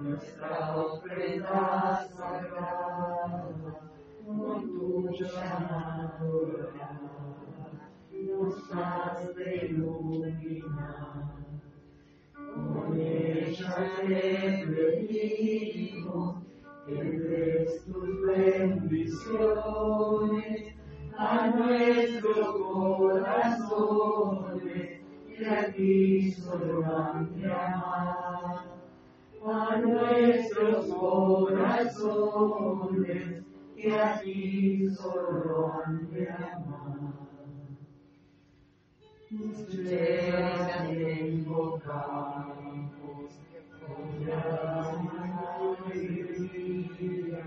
Nuestra 0.00 0.76
ofrenda 0.76 2.08
sagrada, 2.16 3.60
con 4.26 4.62
tu 4.62 5.10
llamado 5.12 6.32
nos 8.12 8.56
has 8.72 9.34
de 9.36 9.66
iluminar. 9.66 11.32
Con 12.34 13.00
ella 13.00 13.74
te 14.06 14.66
pedimos 14.66 16.28
que 16.86 16.94
des 16.94 17.84
tus 17.84 18.10
bendiciones 18.26 19.54
a 21.16 21.50
nuestros 21.50 22.48
corazones 22.56 24.41
que 25.36 25.46
a 25.48 25.72
ti 25.72 26.30
solo 26.30 26.84
han 26.84 27.44
amar. 27.44 28.66
A 29.44 29.76
nuestros 29.78 30.86
corazones 30.94 32.62
que 33.74 34.00
a 34.00 34.20
ti 34.20 34.86
solo 34.94 35.72
han 35.72 36.08
amar. 36.28 36.92
Llena 39.30 40.86
de 40.88 41.28
invocamos 41.28 43.30
con 43.80 44.24
gran 44.24 45.10
alegría 45.86 47.42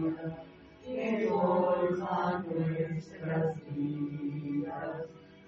que 0.84 1.30
colma 1.30 2.43
nuestras 2.48 3.45
vidas 3.69 4.95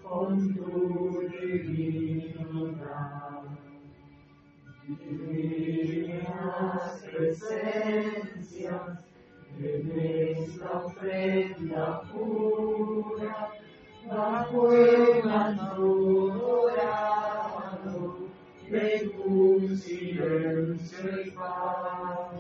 con 0.04 0.30
tu 0.56 0.72
divinidad. 1.30 2.17
Divinas 4.88 6.24
presencias 7.12 8.88
de 9.60 9.84
nuestra 9.84 10.72
ofrenda 10.78 12.02
pura, 12.04 13.52
bajo 14.10 14.72
el 14.72 15.24
manto 15.26 15.84
dorado 16.40 18.16
de 18.72 19.12
tu 19.14 19.68
silencio 19.76 21.22
y 21.22 21.32
paz, 21.32 22.32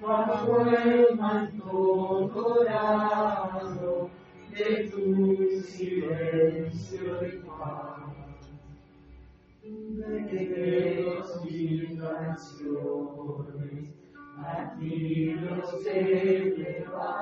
bajo 0.00 0.60
el 0.62 1.16
manto 1.18 2.30
dorado 2.34 4.08
de 4.52 4.88
tu 4.88 5.60
silencio 5.60 7.26
y 7.26 7.30
paz. 7.46 7.97
Decretos 9.68 11.40
y 11.46 11.96
canciones, 11.98 13.94
a 14.38 14.74
ti 14.78 15.34
los 15.34 15.86
elevamos, 15.86 17.18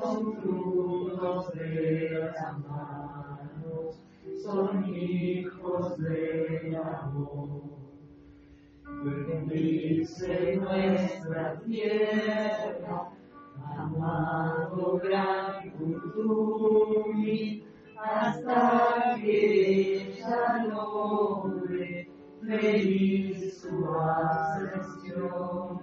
son 0.00 0.34
frutos 0.40 1.52
de 1.54 2.10
las 2.10 2.58
manos, 2.58 4.00
son 4.42 4.84
hijos 4.96 5.98
del 5.98 6.74
amor. 6.76 7.74
Bendice 9.04 10.56
nuestra 10.56 11.60
tierra, 11.60 13.10
amado 13.76 15.00
gran 15.02 15.70
Kutumi, 15.70 17.64
hasta 18.04 19.16
que 19.20 19.96
ella 19.96 20.64
logre 20.68 22.10
feliz 22.46 23.60
su 23.62 23.74
ascensión. 23.98 25.80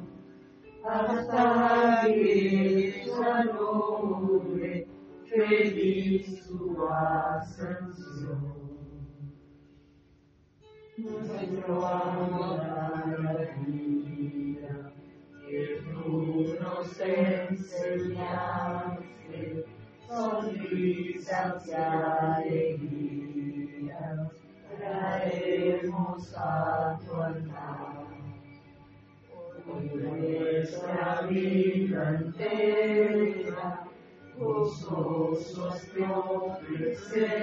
Hasta 0.87 2.03
que 2.05 3.01
ella 3.01 3.43
logre 3.45 4.87
feliz 5.25 6.43
su 6.45 6.87
ascensión. 6.87 8.61
Nuestro 10.97 11.85
amor 11.87 12.59
a 12.61 13.05
la 13.17 13.33
vida, 13.65 14.93
que 15.47 15.81
tú 15.93 16.55
nos 16.59 16.99
enseñaste, 16.99 18.21
sonrisas 20.11 21.67
y 21.67 21.73
alegrías, 21.73 22.81
traemos 24.77 26.35
a 26.37 26.99
tu 27.05 27.13
altar. 27.15 28.05
Por 29.65 29.81
nuestra 29.95 31.21
vida 31.29 32.01
entera, 32.19 33.87
gozosos 34.37 35.81
te 35.93 36.03
ofrecemos, 36.35 37.35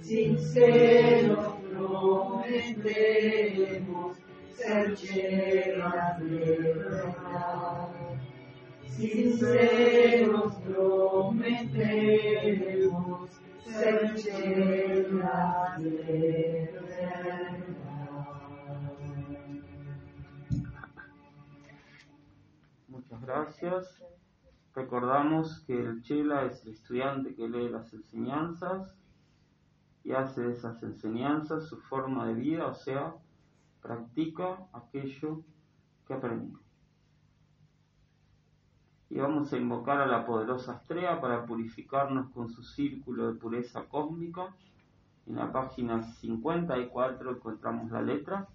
sinceros 0.00 1.54
prometemos 1.70 2.84
ser 4.56 4.96
llenas 4.96 6.18
de 6.20 6.74
verdad. 6.74 8.03
Sinceros 8.96 10.54
prometemos 10.54 11.64
ser 13.64 14.14
llenas 14.14 15.82
de 15.82 16.70
verdad. 16.82 17.58
Muchas 22.86 23.20
gracias. 23.20 24.02
Recordamos 24.74 25.64
que 25.66 25.76
el 25.76 26.02
Chela 26.02 26.44
es 26.44 26.64
el 26.64 26.74
estudiante 26.74 27.34
que 27.34 27.48
lee 27.48 27.68
las 27.68 27.92
enseñanzas 27.92 28.96
y 30.04 30.12
hace 30.12 30.42
de 30.42 30.52
esas 30.52 30.80
enseñanzas 30.84 31.66
su 31.66 31.78
forma 31.78 32.28
de 32.28 32.34
vida, 32.34 32.68
o 32.68 32.74
sea, 32.74 33.14
practica 33.82 34.68
aquello 34.72 35.42
que 36.06 36.14
aprendió. 36.14 36.63
Y 39.10 39.18
vamos 39.18 39.52
a 39.52 39.56
invocar 39.56 40.00
a 40.00 40.06
la 40.06 40.24
poderosa 40.24 40.72
Astrea 40.72 41.20
para 41.20 41.44
purificarnos 41.46 42.30
con 42.30 42.48
su 42.48 42.62
círculo 42.62 43.32
de 43.32 43.38
pureza 43.38 43.84
cósmica. 43.84 44.54
En 45.26 45.36
la 45.36 45.52
página 45.52 46.02
54 46.02 47.30
encontramos 47.30 47.90
la 47.90 48.02
letra. 48.02 48.48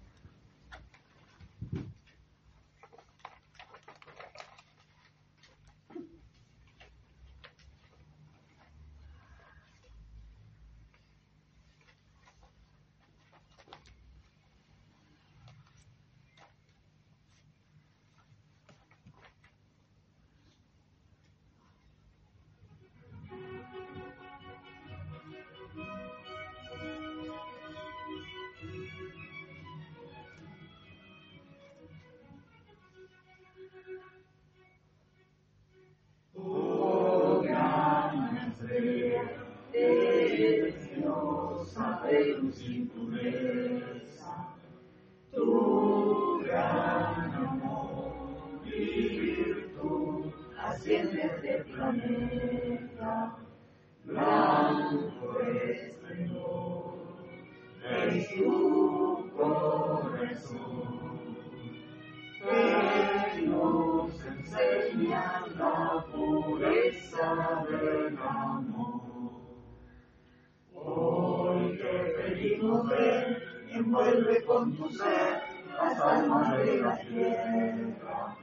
Te 71.80 72.12
pedimos 72.14 72.88
ver, 72.90 73.42
envuelve 73.70 74.44
con 74.44 74.76
tu 74.76 74.90
ser 74.90 75.42
las 75.78 75.98
almas 75.98 76.58
de 76.58 76.76
la 76.82 76.98
tierra, 76.98 78.36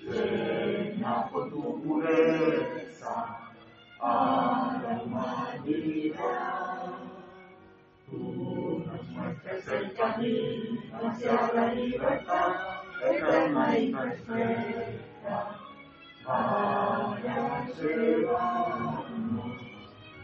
llena 0.00 1.30
con 1.32 1.48
tu 1.48 1.82
pureza 1.82 3.38
a 4.00 4.82
la 4.82 5.02
humanidad. 5.02 6.92
Tú 8.10 8.84
nos 8.86 9.08
muestras 9.08 9.66
el 9.68 9.94
camino 9.94 11.08
hacia 11.08 11.52
la 11.54 11.72
libertad 11.72 12.52
eterna 13.02 13.78
y 13.78 13.92
perfecta 13.92 15.58
para 16.22 17.18
llevarnos 17.80 19.04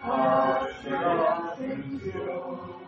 hacia 0.03 1.01
la 1.01 1.50
ascensión. 1.61 2.81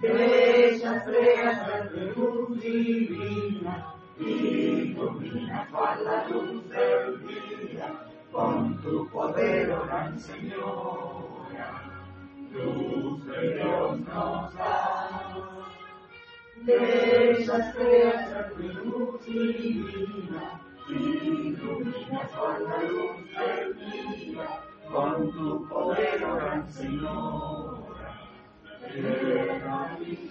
Bellas 0.00 1.04
creas 1.04 1.92
de 1.92 2.12
luz 2.16 2.60
divina, 2.60 3.94
ilumina 4.18 5.68
con 5.70 6.04
la 6.04 6.28
luz 6.28 6.68
del 6.70 7.26
día, 7.26 7.92
con 8.32 8.80
tu 8.82 9.06
poder, 9.08 9.68
gran 9.68 10.18
Señora, 10.18 11.82
luz 12.52 13.26
de 13.26 13.54
Dios 13.54 14.00
nos 14.00 14.54
da. 14.54 15.34
Bellas 16.62 17.74
creas 17.74 18.56
de 18.56 18.68
luz 18.72 19.26
divina, 19.26 20.60
ilumina 20.88 22.28
con 22.34 22.64
la 22.64 22.82
luz 22.82 23.16
del 23.36 23.74
día, 23.78 24.71
con 24.90 25.30
tu 25.32 25.68
poder, 25.68 26.24
oh 26.24 26.36
gran 26.36 26.68
Señora, 26.72 28.20
tierra 28.92 29.98
y 30.00 30.30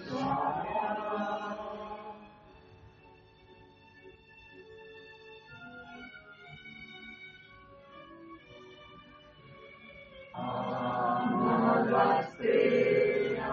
Amada 10.34 12.20
estrella, 12.20 13.52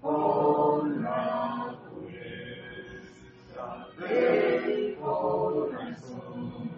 con 0.00 1.02
la 1.02 1.74
pureza 1.88 3.86
del 3.98 4.96
corazón. 4.96 6.70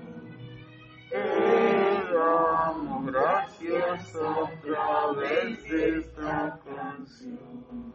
Te 1.11 2.15
damos 2.15 3.07
gracias 3.07 4.17
a 4.17 4.61
través 4.61 5.65
de 5.65 5.99
esta 5.99 6.61
canción. 6.65 7.95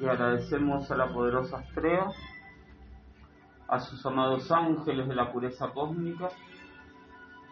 Y 0.00 0.06
agradecemos 0.06 0.90
a 0.90 0.96
la 0.96 1.12
poderosa 1.12 1.58
Astrea, 1.58 2.06
a 3.66 3.80
sus 3.80 4.06
amados 4.06 4.50
ángeles 4.52 5.08
de 5.08 5.14
la 5.14 5.32
pureza 5.32 5.70
cósmica, 5.72 6.28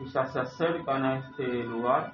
ya 0.04 0.26
se 0.26 0.40
acercan 0.40 1.04
a 1.04 1.18
este 1.18 1.64
lugar. 1.64 2.12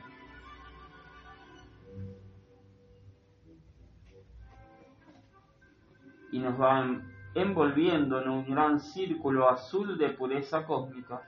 Y 6.30 6.38
nos 6.38 6.56
van 6.56 7.12
envolviendo 7.34 8.20
en 8.20 8.28
un 8.28 8.50
gran 8.50 8.80
círculo 8.80 9.48
azul 9.48 9.98
de 9.98 10.10
pureza 10.10 10.64
cósmica. 10.64 11.22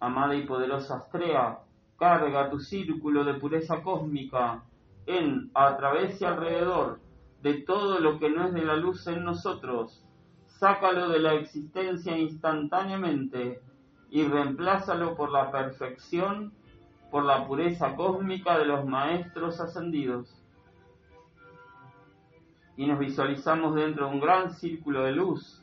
Amada 0.00 0.34
y 0.36 0.46
poderosa 0.46 0.96
Astrea, 0.96 1.58
carga 1.96 2.50
tu 2.50 2.60
círculo 2.60 3.24
de 3.24 3.34
pureza 3.34 3.82
cósmica 3.82 4.62
en, 5.06 5.50
a 5.54 5.76
través 5.76 6.20
y 6.20 6.24
alrededor 6.24 7.00
de 7.42 7.54
todo 7.62 7.98
lo 7.98 8.18
que 8.18 8.30
no 8.30 8.46
es 8.46 8.54
de 8.54 8.64
la 8.64 8.76
luz 8.76 9.06
en 9.06 9.24
nosotros. 9.24 10.04
Sácalo 10.46 11.08
de 11.08 11.18
la 11.18 11.34
existencia 11.34 12.16
instantáneamente 12.16 13.60
y 14.10 14.24
reemplázalo 14.24 15.16
por 15.16 15.30
la 15.30 15.50
perfección, 15.50 16.52
por 17.10 17.24
la 17.24 17.46
pureza 17.46 17.94
cósmica 17.96 18.58
de 18.58 18.66
los 18.66 18.84
maestros 18.84 19.60
ascendidos. 19.60 20.34
Y 22.76 22.86
nos 22.86 22.98
visualizamos 22.98 23.74
dentro 23.74 24.06
de 24.06 24.12
un 24.14 24.20
gran 24.20 24.52
círculo 24.52 25.02
de 25.02 25.12
luz 25.12 25.62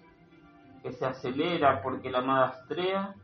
que 0.83 0.91
se 0.91 1.05
acelera 1.05 1.81
porque 1.81 2.11
la 2.11 2.19
amada 2.19 2.47
Astrea 2.47 3.15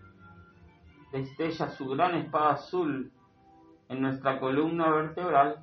destella 1.12 1.70
su 1.70 1.90
gran 1.90 2.16
espada 2.16 2.54
azul 2.54 3.12
en 3.90 4.02
nuestra 4.02 4.40
columna 4.40 4.90
vertebral 4.90 5.60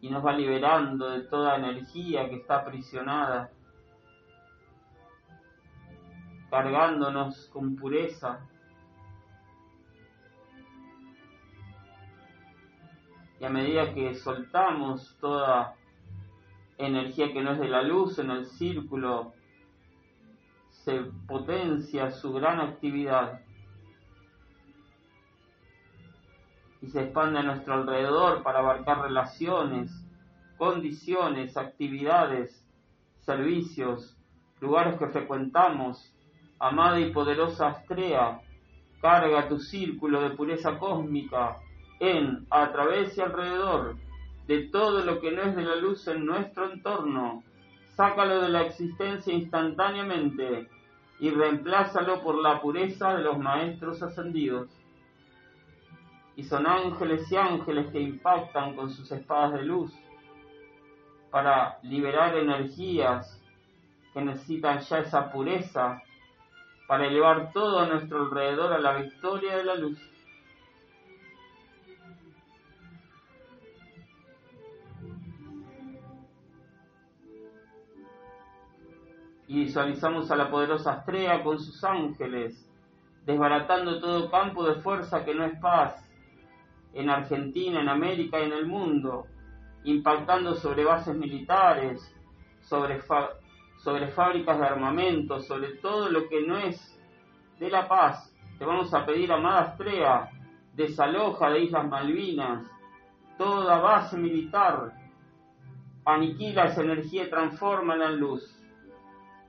y 0.00 0.08
nos 0.08 0.24
va 0.24 0.32
liberando 0.32 1.10
de 1.10 1.22
toda 1.22 1.56
energía 1.56 2.28
que 2.28 2.36
está 2.36 2.58
aprisionada, 2.58 3.50
cargándonos 6.50 7.48
con 7.52 7.76
pureza. 7.76 8.40
Y 13.40 13.44
a 13.44 13.50
medida 13.50 13.92
que 13.92 14.14
soltamos 14.14 15.16
toda 15.20 15.76
energía 16.78 17.32
que 17.32 17.42
no 17.42 17.52
es 17.52 17.58
de 17.58 17.68
la 17.68 17.82
luz 17.82 18.18
en 18.18 18.30
el 18.30 18.46
círculo, 18.46 19.32
se 20.70 21.00
potencia 21.26 22.10
su 22.12 22.32
gran 22.32 22.60
actividad 22.60 23.40
y 26.80 26.86
se 26.86 27.02
expande 27.02 27.40
a 27.40 27.42
nuestro 27.42 27.74
alrededor 27.74 28.42
para 28.42 28.60
abarcar 28.60 29.00
relaciones, 29.00 29.90
condiciones, 30.56 31.56
actividades, 31.56 32.64
servicios, 33.20 34.16
lugares 34.60 34.98
que 34.98 35.08
frecuentamos. 35.08 36.15
Amada 36.58 36.98
y 37.00 37.12
poderosa 37.12 37.68
Astrea, 37.68 38.40
carga 39.00 39.48
tu 39.48 39.58
círculo 39.58 40.22
de 40.22 40.30
pureza 40.30 40.78
cósmica 40.78 41.56
en, 42.00 42.46
a 42.50 42.72
través 42.72 43.16
y 43.16 43.20
alrededor 43.20 43.96
de 44.46 44.62
todo 44.68 45.04
lo 45.04 45.20
que 45.20 45.32
no 45.32 45.42
es 45.42 45.56
de 45.56 45.62
la 45.62 45.76
luz 45.76 46.06
en 46.08 46.24
nuestro 46.24 46.70
entorno. 46.70 47.42
Sácalo 47.96 48.42
de 48.42 48.48
la 48.48 48.62
existencia 48.62 49.32
instantáneamente 49.32 50.68
y 51.18 51.30
reemplázalo 51.30 52.22
por 52.22 52.40
la 52.40 52.60
pureza 52.60 53.14
de 53.14 53.22
los 53.22 53.38
maestros 53.38 54.02
ascendidos. 54.02 54.68
Y 56.36 56.44
son 56.44 56.66
ángeles 56.66 57.30
y 57.32 57.36
ángeles 57.36 57.90
que 57.90 58.00
impactan 58.00 58.76
con 58.76 58.90
sus 58.90 59.10
espadas 59.10 59.54
de 59.54 59.62
luz 59.62 59.92
para 61.30 61.78
liberar 61.82 62.36
energías 62.36 63.42
que 64.12 64.20
necesitan 64.20 64.80
ya 64.80 64.98
esa 64.98 65.32
pureza, 65.32 66.02
para 66.86 67.08
llevar 67.08 67.52
todo 67.52 67.80
a 67.80 67.86
nuestro 67.86 68.22
alrededor 68.22 68.72
a 68.72 68.78
la 68.78 68.96
victoria 68.96 69.56
de 69.56 69.64
la 69.64 69.74
luz. 69.74 69.98
Y 79.48 79.60
visualizamos 79.64 80.30
a 80.30 80.36
la 80.36 80.50
poderosa 80.50 80.98
estrella 80.98 81.42
con 81.42 81.58
sus 81.58 81.82
ángeles, 81.84 82.68
desbaratando 83.24 84.00
todo 84.00 84.30
campo 84.30 84.64
de 84.64 84.76
fuerza 84.76 85.24
que 85.24 85.34
no 85.34 85.44
es 85.44 85.58
paz, 85.60 86.04
en 86.92 87.10
Argentina, 87.10 87.80
en 87.80 87.88
América 87.88 88.40
y 88.40 88.44
en 88.44 88.52
el 88.52 88.66
mundo, 88.66 89.26
impactando 89.84 90.54
sobre 90.54 90.84
bases 90.84 91.14
militares, 91.14 92.12
sobre 92.60 93.00
sobre 93.86 94.08
fábricas 94.08 94.58
de 94.58 94.66
armamento, 94.66 95.38
sobre 95.38 95.74
todo 95.74 96.08
lo 96.08 96.28
que 96.28 96.42
no 96.42 96.58
es 96.58 97.00
de 97.60 97.70
la 97.70 97.86
paz. 97.86 98.34
Te 98.58 98.64
vamos 98.64 98.92
a 98.92 99.06
pedir, 99.06 99.30
amada 99.30 99.60
Astrea, 99.60 100.28
desaloja 100.74 101.50
de 101.50 101.60
Islas 101.60 101.86
Malvinas 101.86 102.66
toda 103.38 103.78
base 103.78 104.16
militar, 104.16 104.92
aniquila 106.04 106.64
esa 106.64 106.82
energía 106.82 107.26
y 107.26 107.30
transforma 107.30 107.94
en 107.94 108.18
luz. 108.18 108.60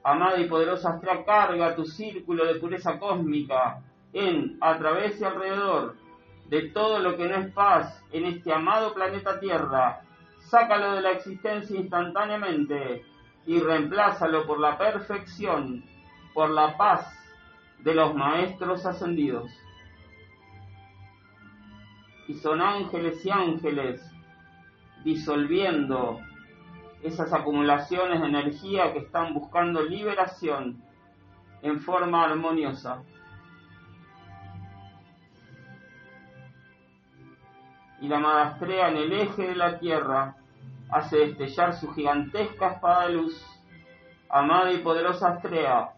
Amada 0.04 0.40
y 0.40 0.46
poderosa 0.46 0.92
Astrea, 0.92 1.26
carga 1.26 1.76
tu 1.76 1.86
círculo 1.86 2.46
de 2.46 2.60
pureza 2.60 3.00
cósmica 3.00 3.82
en, 4.14 4.56
a 4.62 4.78
través 4.78 5.20
y 5.20 5.24
alrededor 5.24 5.96
de 6.48 6.70
todo 6.70 7.00
lo 7.00 7.18
que 7.18 7.28
no 7.28 7.38
es 7.38 7.52
paz 7.54 8.04
en 8.12 8.26
este 8.26 8.54
amado 8.54 8.94
planeta 8.94 9.40
Tierra. 9.40 10.02
Sácalo 10.42 10.92
de 10.92 11.02
la 11.02 11.14
existencia 11.14 11.76
instantáneamente 11.76 13.04
y 13.48 13.60
reemplázalo 13.62 14.46
por 14.46 14.60
la 14.60 14.78
perfección, 14.78 15.84
por 16.34 16.50
la 16.50 16.78
paz 16.78 17.18
de 17.80 17.96
los 17.96 18.14
maestros 18.14 18.86
ascendidos. 18.86 19.50
Y 22.28 22.34
son 22.34 22.62
ángeles 22.62 23.26
y 23.26 23.30
ángeles 23.30 24.02
disolviendo 25.06 26.20
esas 27.02 27.32
acumulaciones 27.32 28.20
de 28.20 28.28
energía 28.28 28.92
que 28.92 29.00
están 29.00 29.34
buscando 29.34 29.82
liberación 29.82 30.84
en 31.62 31.80
forma 31.80 32.26
armoniosa. 32.26 33.02
Y 38.02 38.10
la 38.10 38.20
madastrea 38.20 38.90
en 38.90 38.98
el 38.98 39.14
eje 39.14 39.48
de 39.48 39.56
la 39.56 39.80
tierra 39.80 40.36
hace 40.90 41.18
destellar 41.18 41.74
su 41.74 41.94
gigantesca 41.94 42.74
espada 42.74 43.08
de 43.08 43.14
luz. 43.14 43.46
Amada 44.30 44.72
y 44.72 44.80
poderosa 44.80 45.30
Astrea, 45.30 45.92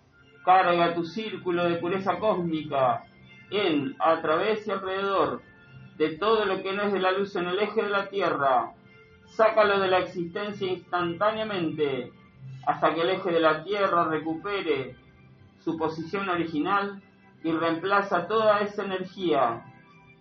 carga 0.45 0.93
tu 0.93 1.03
círculo 1.03 1.63
de 1.65 1.77
pureza 1.77 2.19
cósmica 2.19 3.03
en, 3.49 3.95
a 3.99 4.21
través 4.21 4.67
y 4.67 4.71
alrededor 4.71 5.41
de 5.97 6.17
todo 6.17 6.45
lo 6.45 6.61
que 6.61 6.73
no 6.73 6.83
es 6.83 6.93
de 6.93 6.99
la 6.99 7.11
luz 7.11 7.35
en 7.35 7.47
el 7.47 7.59
eje 7.59 7.83
de 7.83 7.89
la 7.89 8.07
Tierra. 8.07 8.71
Sácalo 9.25 9.79
de 9.79 9.87
la 9.87 9.99
existencia 9.99 10.71
instantáneamente 10.71 12.11
hasta 12.65 12.93
que 12.93 13.01
el 13.01 13.09
eje 13.09 13.31
de 13.31 13.39
la 13.39 13.63
Tierra 13.63 14.05
recupere 14.05 14.95
su 15.59 15.77
posición 15.77 16.29
original 16.29 17.01
y 17.43 17.51
reemplaza 17.51 18.27
toda 18.27 18.59
esa 18.59 18.85
energía 18.85 19.63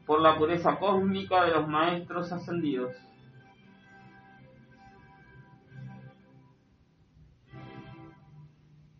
por 0.07 0.21
la 0.21 0.37
pureza 0.37 0.79
cósmica 0.79 1.45
de 1.45 1.53
los 1.53 1.69
maestros 1.69 2.33
ascendidos. 2.33 2.95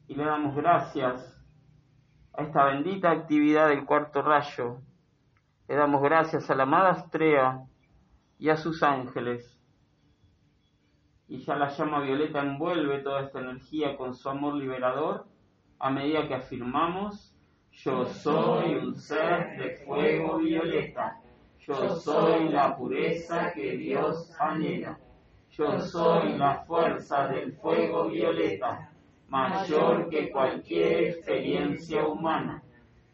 Y 0.09 0.15
le 0.15 0.25
damos 0.25 0.57
gracias 0.57 1.39
a 2.33 2.43
esta 2.43 2.65
bendita 2.65 3.11
actividad 3.11 3.69
del 3.69 3.85
cuarto 3.85 4.23
rayo. 4.23 4.81
Le 5.69 5.77
damos 5.77 6.03
gracias 6.03 6.51
a 6.51 6.55
la 6.55 6.63
amada 6.63 6.91
Astrea 6.91 7.67
y 8.39 8.49
a 8.49 8.57
sus 8.57 8.83
ángeles. 8.83 9.61
Y 11.29 11.45
ya 11.45 11.57
la 11.57 11.69
llama 11.69 12.01
violeta 12.01 12.41
envuelve 12.41 13.01
toda 13.01 13.21
esta 13.21 13.41
energía 13.41 13.99
con 13.99 14.15
su 14.15 14.31
amor 14.31 14.55
liberador 14.55 15.27
a 15.79 15.91
medida 15.91 16.27
que 16.27 16.35
afirmamos, 16.35 17.37
yo 17.71 18.07
soy 18.07 18.77
un 18.77 18.97
ser 18.97 19.59
de 19.59 19.77
fuego 19.85 20.39
violeta, 20.39 21.21
yo 21.61 21.91
soy 21.97 22.49
la 22.49 22.75
pureza 22.77 23.53
que 23.53 23.77
Dios 23.77 24.35
anhela, 24.41 24.99
yo 25.51 25.79
soy 25.81 26.37
la 26.39 26.65
fuerza 26.65 27.29
del 27.29 27.53
fuego 27.53 28.09
violeta 28.09 28.88
mayor 29.29 30.09
que 30.09 30.31
cualquier 30.31 31.05
experiencia 31.05 32.07
humana. 32.07 32.63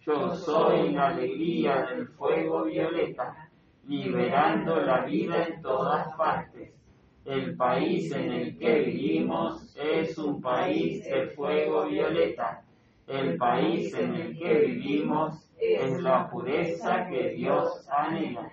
Yo 0.07 0.35
soy 0.35 0.93
la 0.93 1.09
alegría 1.09 1.87
del 1.87 2.07
fuego 2.09 2.65
violeta, 2.65 3.51
liberando 3.89 4.81
la 4.81 5.01
vida 5.01 5.47
en 5.47 5.62
todas 5.62 6.15
partes. 6.17 6.71
El 7.25 7.57
país 7.57 8.12
en 8.12 8.31
el 8.33 8.59
que 8.59 8.81
vivimos 8.81 9.75
es 9.77 10.17
un 10.19 10.41
país 10.41 11.05
de 11.05 11.29
fuego 11.29 11.87
violeta. 11.87 12.62
El 13.07 13.37
país 13.37 13.95
en 13.95 14.15
el 14.15 14.39
que 14.39 14.55
vivimos 14.61 15.51
es 15.59 16.01
la 16.01 16.29
pureza 16.29 17.09
que 17.09 17.31
Dios 17.31 17.89
anhela. 17.89 18.51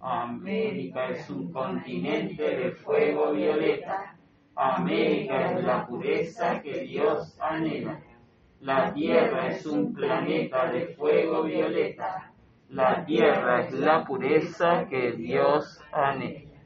América 0.00 1.08
es 1.08 1.28
un 1.30 1.52
continente 1.52 2.42
de 2.42 2.70
fuego 2.72 3.32
violeta 3.32 4.15
América 4.56 5.52
es 5.52 5.64
la 5.64 5.86
pureza 5.86 6.62
que 6.62 6.80
Dios 6.80 7.38
anhela. 7.40 8.00
La 8.60 8.92
Tierra 8.94 9.48
es 9.48 9.66
un 9.66 9.92
planeta 9.92 10.72
de 10.72 10.88
fuego 10.94 11.42
violeta. 11.42 12.32
La 12.70 13.04
Tierra 13.04 13.62
es 13.62 13.72
la 13.74 14.04
pureza 14.04 14.86
que 14.88 15.12
Dios 15.12 15.80
anhela. 15.92 16.62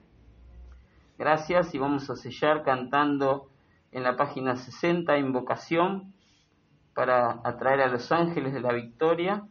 Gracias 1.19 1.75
y 1.75 1.79
vamos 1.79 2.09
a 2.09 2.17
sellar 2.17 2.63
cantando 2.63 3.51
en 3.91 4.05
la 4.05 4.17
página 4.17 4.57
60 4.57 5.19
invocación 5.19 6.15
para 6.95 7.41
atraer 7.43 7.81
a 7.83 7.89
los 7.89 8.13
ángeles 8.13 8.55
de 8.55 8.61
la 8.61 8.73
victoria 8.73 9.43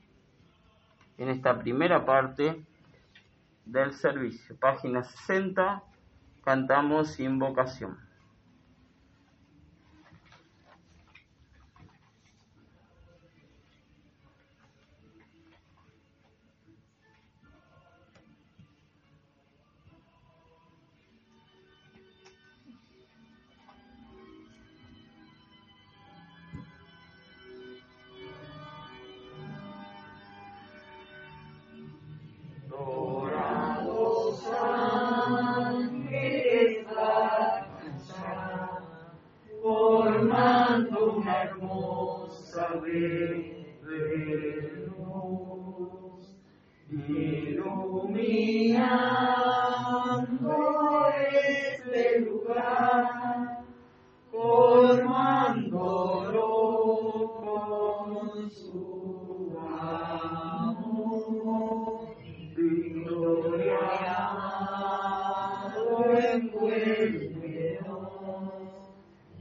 en 1.18 1.28
esta 1.28 1.60
primera 1.60 2.06
parte 2.06 2.64
del 3.66 3.92
servicio. 3.94 4.58
Página 4.58 5.04
60, 5.04 5.84
cantamos 6.44 7.20
invocación. 7.20 8.09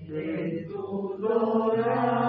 de 0.09 0.67
tu 0.67 1.17
gloria. 1.19 2.28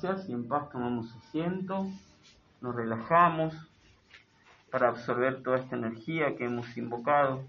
gracias 0.00 0.28
y 0.28 0.32
en 0.32 0.46
paz 0.46 0.70
tomamos 0.70 1.14
asiento, 1.16 1.86
nos 2.60 2.74
relajamos 2.74 3.54
para 4.70 4.88
absorber 4.88 5.42
toda 5.42 5.58
esta 5.58 5.76
energía 5.76 6.36
que 6.36 6.44
hemos 6.44 6.76
invocado. 6.76 7.44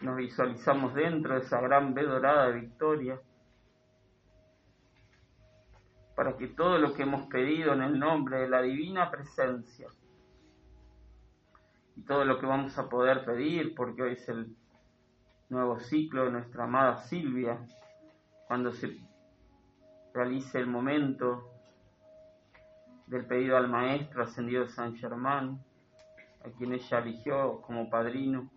Nos 0.00 0.16
visualizamos 0.16 0.94
dentro 0.94 1.34
de 1.34 1.40
esa 1.40 1.60
gran 1.60 1.92
B 1.92 2.04
dorada 2.04 2.46
de 2.46 2.60
victoria 2.60 3.20
para 6.20 6.36
que 6.36 6.48
todo 6.48 6.76
lo 6.76 6.92
que 6.92 7.04
hemos 7.04 7.28
pedido 7.28 7.72
en 7.72 7.80
el 7.80 7.98
nombre 7.98 8.40
de 8.40 8.48
la 8.50 8.60
divina 8.60 9.10
presencia 9.10 9.88
y 11.96 12.02
todo 12.02 12.26
lo 12.26 12.38
que 12.38 12.44
vamos 12.44 12.76
a 12.76 12.90
poder 12.90 13.24
pedir, 13.24 13.74
porque 13.74 14.02
hoy 14.02 14.12
es 14.12 14.28
el 14.28 14.54
nuevo 15.48 15.78
ciclo 15.78 16.26
de 16.26 16.32
nuestra 16.32 16.64
amada 16.64 16.98
Silvia, 16.98 17.66
cuando 18.46 18.70
se 18.70 18.98
realice 20.12 20.58
el 20.58 20.66
momento 20.66 21.48
del 23.06 23.24
pedido 23.24 23.56
al 23.56 23.68
Maestro 23.68 24.22
ascendido 24.22 24.68
San 24.68 24.96
Germán, 24.96 25.64
a 26.44 26.50
quien 26.50 26.74
ella 26.74 26.98
eligió 26.98 27.62
como 27.62 27.88
padrino. 27.88 28.50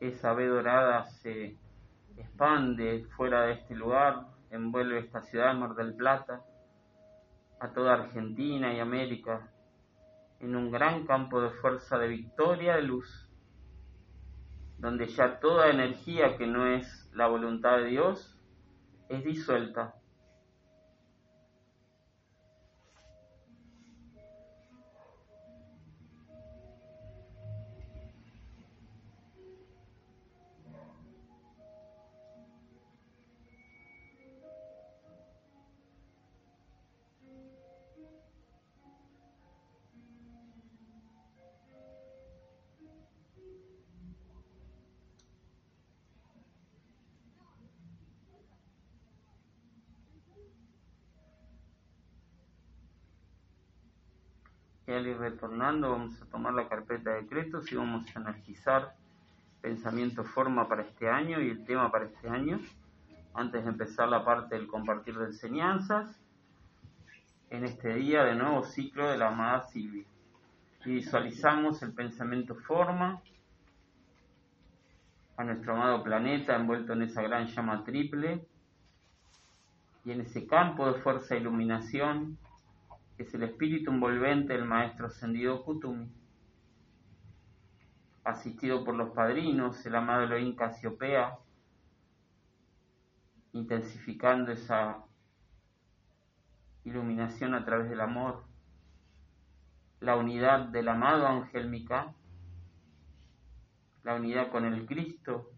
Esa 0.00 0.30
ave 0.30 0.46
dorada 0.46 1.04
se 1.04 1.56
expande 2.16 3.06
fuera 3.16 3.42
de 3.42 3.52
este 3.52 3.74
lugar, 3.74 4.26
envuelve 4.50 4.98
esta 4.98 5.20
ciudad, 5.22 5.54
Mar 5.54 5.74
del 5.74 5.94
Plata, 5.94 6.42
a 7.60 7.72
toda 7.72 7.94
Argentina 7.94 8.72
y 8.72 8.80
América, 8.80 9.52
en 10.40 10.56
un 10.56 10.70
gran 10.70 11.06
campo 11.06 11.42
de 11.42 11.50
fuerza 11.50 11.98
de 11.98 12.08
victoria, 12.08 12.76
de 12.76 12.82
luz, 12.82 13.30
donde 14.78 15.06
ya 15.08 15.38
toda 15.40 15.68
energía 15.68 16.38
que 16.38 16.46
no 16.46 16.66
es 16.66 17.10
la 17.12 17.26
voluntad 17.26 17.76
de 17.76 17.86
Dios 17.86 18.40
es 19.10 19.22
disuelta 19.22 19.99
y 54.90 54.92
al 54.92 55.06
ir 55.06 55.18
retornando 55.18 55.90
vamos 55.90 56.20
a 56.20 56.26
tomar 56.26 56.52
la 56.52 56.68
carpeta 56.68 57.10
de 57.10 57.22
decretos 57.22 57.70
y 57.70 57.76
vamos 57.76 58.04
a 58.08 58.18
energizar 58.18 58.96
pensamiento 59.60 60.24
forma 60.24 60.68
para 60.68 60.82
este 60.82 61.08
año 61.08 61.40
y 61.40 61.48
el 61.48 61.64
tema 61.64 61.92
para 61.92 62.06
este 62.06 62.28
año 62.28 62.58
antes 63.34 63.62
de 63.62 63.70
empezar 63.70 64.08
la 64.08 64.24
parte 64.24 64.56
del 64.56 64.66
compartir 64.66 65.16
de 65.16 65.26
enseñanzas 65.26 66.20
en 67.50 67.64
este 67.64 67.94
día 67.94 68.24
de 68.24 68.34
nuevo 68.34 68.64
ciclo 68.64 69.08
de 69.08 69.16
la 69.16 69.28
amada 69.28 69.62
Silvia. 69.68 70.04
Y 70.84 70.94
visualizamos 70.94 71.82
el 71.82 71.92
pensamiento 71.92 72.56
forma 72.56 73.22
a 75.36 75.44
nuestro 75.44 75.74
amado 75.74 76.02
planeta 76.02 76.56
envuelto 76.56 76.94
en 76.94 77.02
esa 77.02 77.22
gran 77.22 77.46
llama 77.46 77.84
triple 77.84 78.44
y 80.04 80.10
en 80.10 80.22
ese 80.22 80.48
campo 80.48 80.90
de 80.90 81.00
fuerza 81.00 81.36
e 81.36 81.38
iluminación 81.38 82.38
es 83.20 83.34
el 83.34 83.42
espíritu 83.42 83.90
envolvente 83.90 84.54
del 84.54 84.64
maestro 84.64 85.06
ascendido 85.06 85.62
Kutumi, 85.62 86.10
asistido 88.24 88.82
por 88.82 88.94
los 88.94 89.10
padrinos, 89.10 89.84
el 89.84 89.94
amado 89.94 90.22
Elohim 90.22 90.56
Casiopea, 90.56 91.38
intensificando 93.52 94.52
esa 94.52 95.04
iluminación 96.84 97.54
a 97.54 97.62
través 97.62 97.90
del 97.90 98.00
amor, 98.00 98.44
la 100.00 100.16
unidad 100.16 100.68
del 100.68 100.88
amado 100.88 101.26
Ángel 101.26 101.68
Mica, 101.68 102.14
la 104.02 104.14
unidad 104.14 104.50
con 104.50 104.64
el 104.64 104.86
Cristo, 104.86 105.50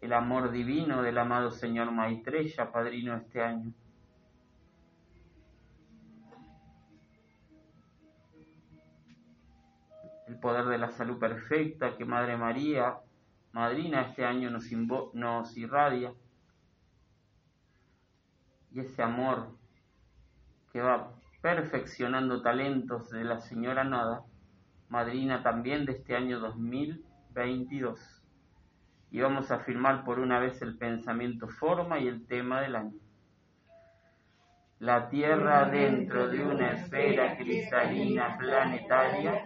el 0.00 0.14
amor 0.14 0.50
divino 0.50 1.02
del 1.02 1.18
amado 1.18 1.50
Señor 1.50 1.92
Maitreya, 1.92 2.72
padrino 2.72 3.14
este 3.14 3.42
año. 3.42 3.74
El 10.28 10.38
poder 10.38 10.66
de 10.66 10.78
la 10.78 10.90
salud 10.90 11.18
perfecta 11.18 11.96
que 11.96 12.04
Madre 12.04 12.36
María, 12.36 12.96
Madrina, 13.52 14.02
este 14.02 14.24
año 14.24 14.50
nos, 14.50 14.70
nos 15.12 15.56
irradia, 15.56 16.12
y 18.72 18.80
ese 18.80 19.02
amor 19.02 19.48
que 20.72 20.80
va 20.80 21.12
perfeccionando 21.42 22.40
talentos 22.40 23.10
de 23.10 23.24
la 23.24 23.40
Señora 23.40 23.84
Nada, 23.84 24.22
Madrina 24.88 25.42
también 25.42 25.84
de 25.84 25.92
este 25.92 26.16
año 26.16 26.38
2022. 26.40 28.22
Y 29.10 29.20
vamos 29.20 29.50
a 29.50 29.56
afirmar 29.56 30.04
por 30.04 30.18
una 30.18 30.38
vez 30.38 30.62
el 30.62 30.78
pensamiento 30.78 31.48
forma 31.48 31.98
y 31.98 32.08
el 32.08 32.26
tema 32.26 32.62
del 32.62 32.76
año. 32.76 32.98
La 34.78 35.10
Tierra 35.10 35.66
dentro 35.66 36.28
de 36.28 36.44
una 36.44 36.72
esfera 36.72 37.36
cristalina 37.36 38.36
planetaria 38.38 39.41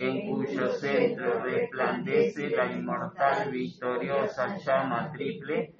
en 0.00 0.26
cuyo 0.26 0.72
centro 0.72 1.40
resplandece 1.40 2.48
la 2.56 2.72
inmortal 2.72 3.50
victoriosa 3.50 4.56
llama 4.56 5.12
triple, 5.12 5.74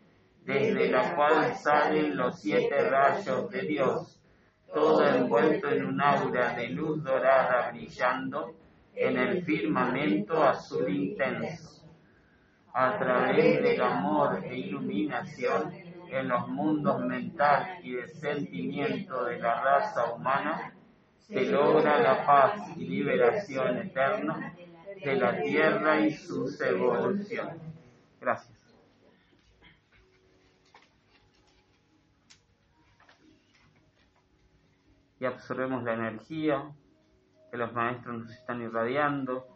desde 0.45 0.91
la 0.91 1.15
cual 1.17 1.55
salen 1.55 2.19
los 2.19 2.39
siete 2.39 2.91
rayos 2.91 3.49
de 3.49 3.63
Dios, 3.63 4.21
todo 4.75 5.07
envuelto 5.07 5.71
en 5.71 5.87
un 5.87 6.01
aura 6.03 6.53
de 6.53 6.69
luz 6.69 7.03
dorada 7.03 7.71
brillando 7.71 8.57
en 8.95 9.17
el 9.17 9.43
firmamento 9.43 10.45
azul 10.45 10.91
intenso. 10.91 11.83
A 12.75 12.99
través 12.99 13.63
del 13.63 13.81
amor 13.81 14.45
e 14.45 14.55
iluminación 14.55 15.73
en 16.11 16.29
los 16.29 16.47
mundos 16.47 17.01
mental 17.07 17.79
y 17.83 17.93
de 17.93 18.07
sentimiento 18.07 19.25
de 19.25 19.39
la 19.39 19.63
raza 19.63 20.13
humana, 20.13 20.75
se 21.31 21.47
logra 21.47 22.01
la 22.01 22.27
paz 22.27 22.77
y 22.77 22.87
liberación 22.87 23.79
eterna 23.79 24.53
de 25.05 25.15
la 25.15 25.41
tierra 25.41 26.01
y 26.01 26.13
sus 26.13 26.61
evoluciones. 26.61 27.63
Gracias. 28.21 28.59
Y 35.21 35.25
absorbemos 35.25 35.85
la 35.85 35.95
energía 35.95 36.73
que 37.53 37.57
los 37.57 37.73
maestros 37.75 38.23
nos 38.23 38.33
están 38.33 38.63
irradiando 38.63 39.47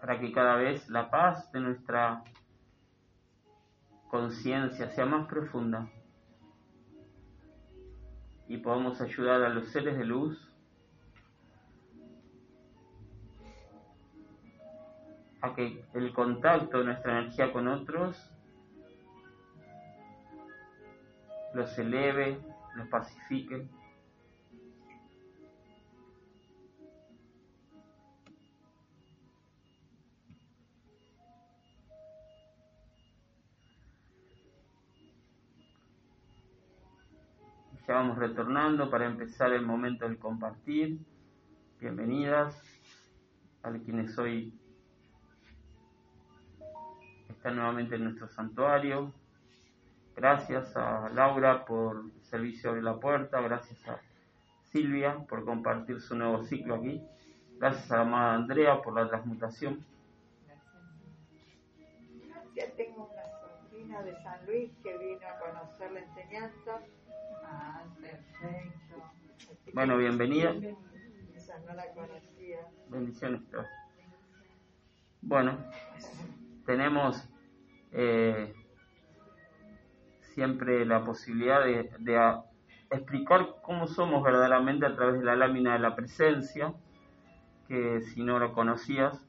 para 0.00 0.18
que 0.18 0.32
cada 0.32 0.56
vez 0.56 0.88
la 0.88 1.10
paz 1.10 1.52
de 1.52 1.60
nuestra 1.60 2.24
conciencia 4.10 4.90
sea 4.90 5.06
más 5.06 5.28
profunda 5.28 5.88
y 8.48 8.56
podamos 8.56 9.00
ayudar 9.00 9.42
a 9.42 9.50
los 9.50 9.68
seres 9.68 9.98
de 9.98 10.04
luz 10.04 10.48
a 15.42 15.54
que 15.54 15.84
el 15.94 16.12
contacto 16.12 16.78
de 16.78 16.84
nuestra 16.84 17.20
energía 17.20 17.52
con 17.52 17.68
otros 17.68 18.16
los 21.54 21.78
eleve, 21.78 22.38
los 22.74 22.88
pacifique. 22.88 23.66
Ya 37.88 37.94
vamos 37.94 38.18
retornando 38.18 38.90
para 38.90 39.06
empezar 39.06 39.50
el 39.54 39.64
momento 39.64 40.06
del 40.06 40.18
compartir. 40.18 40.98
Bienvenidas 41.80 42.62
a 43.62 43.72
quienes 43.72 44.18
hoy 44.18 44.52
están 47.30 47.56
nuevamente 47.56 47.94
en 47.94 48.04
nuestro 48.04 48.28
santuario. 48.28 49.14
Gracias 50.14 50.76
a 50.76 51.08
Laura 51.14 51.64
por 51.64 52.04
el 52.14 52.22
servicio 52.24 52.74
de 52.74 52.82
la 52.82 53.00
puerta, 53.00 53.40
gracias 53.40 53.88
a 53.88 53.98
Silvia 54.64 55.24
por 55.26 55.46
compartir 55.46 56.02
su 56.02 56.14
nuevo 56.14 56.44
ciclo 56.44 56.74
aquí, 56.74 57.02
gracias 57.56 57.90
a 57.90 57.96
la 57.96 58.02
amada 58.02 58.34
Andrea 58.34 58.82
por 58.82 58.92
la 58.92 59.08
transmutación. 59.08 59.82
Ya 62.54 62.70
tengo 62.76 63.10
una 63.10 63.24
sobrina 63.40 64.02
de 64.02 64.14
San 64.22 64.44
Luis 64.44 64.72
que 64.82 64.98
vino 64.98 65.26
a 65.26 65.38
conocer 65.38 65.90
la 65.90 66.00
enseñanza. 66.00 66.82
Bueno, 69.74 69.96
bienvenida. 69.96 70.52
No 70.52 71.74
la 71.74 71.92
conocía. 71.92 72.58
Bendiciones. 72.88 73.42
Bueno, 75.20 75.58
tenemos 76.64 77.28
eh, 77.92 78.54
siempre 80.34 80.84
la 80.86 81.04
posibilidad 81.04 81.64
de, 81.64 81.90
de 81.98 82.40
explicar 82.90 83.56
cómo 83.62 83.86
somos 83.86 84.22
verdaderamente 84.22 84.86
a 84.86 84.94
través 84.94 85.18
de 85.18 85.24
la 85.24 85.36
lámina 85.36 85.72
de 85.72 85.80
la 85.80 85.96
presencia, 85.96 86.72
que 87.66 88.00
si 88.02 88.22
no 88.22 88.38
lo 88.38 88.52
conocías, 88.52 89.20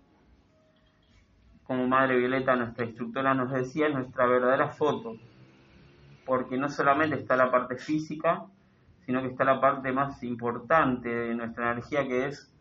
como 1.64 1.88
Madre 1.88 2.18
Violeta, 2.18 2.56
nuestra 2.56 2.86
instructora, 2.86 3.34
nos 3.34 3.52
decía, 3.52 3.88
es 3.88 3.94
nuestra 3.94 4.26
verdadera 4.28 4.70
foto, 4.70 5.18
porque 6.26 6.58
no 6.58 6.70
solamente 6.70 7.16
está 7.16 7.36
la 7.36 7.52
parte 7.52 7.76
física, 7.76 8.46
sino 9.10 9.24
que 9.24 9.30
está 9.30 9.44
la 9.44 9.60
parte 9.60 9.92
más 9.92 10.22
importante 10.22 11.10
de 11.10 11.34
nuestra 11.34 11.72
energía, 11.72 12.08
que 12.08 12.28
es 12.28 12.56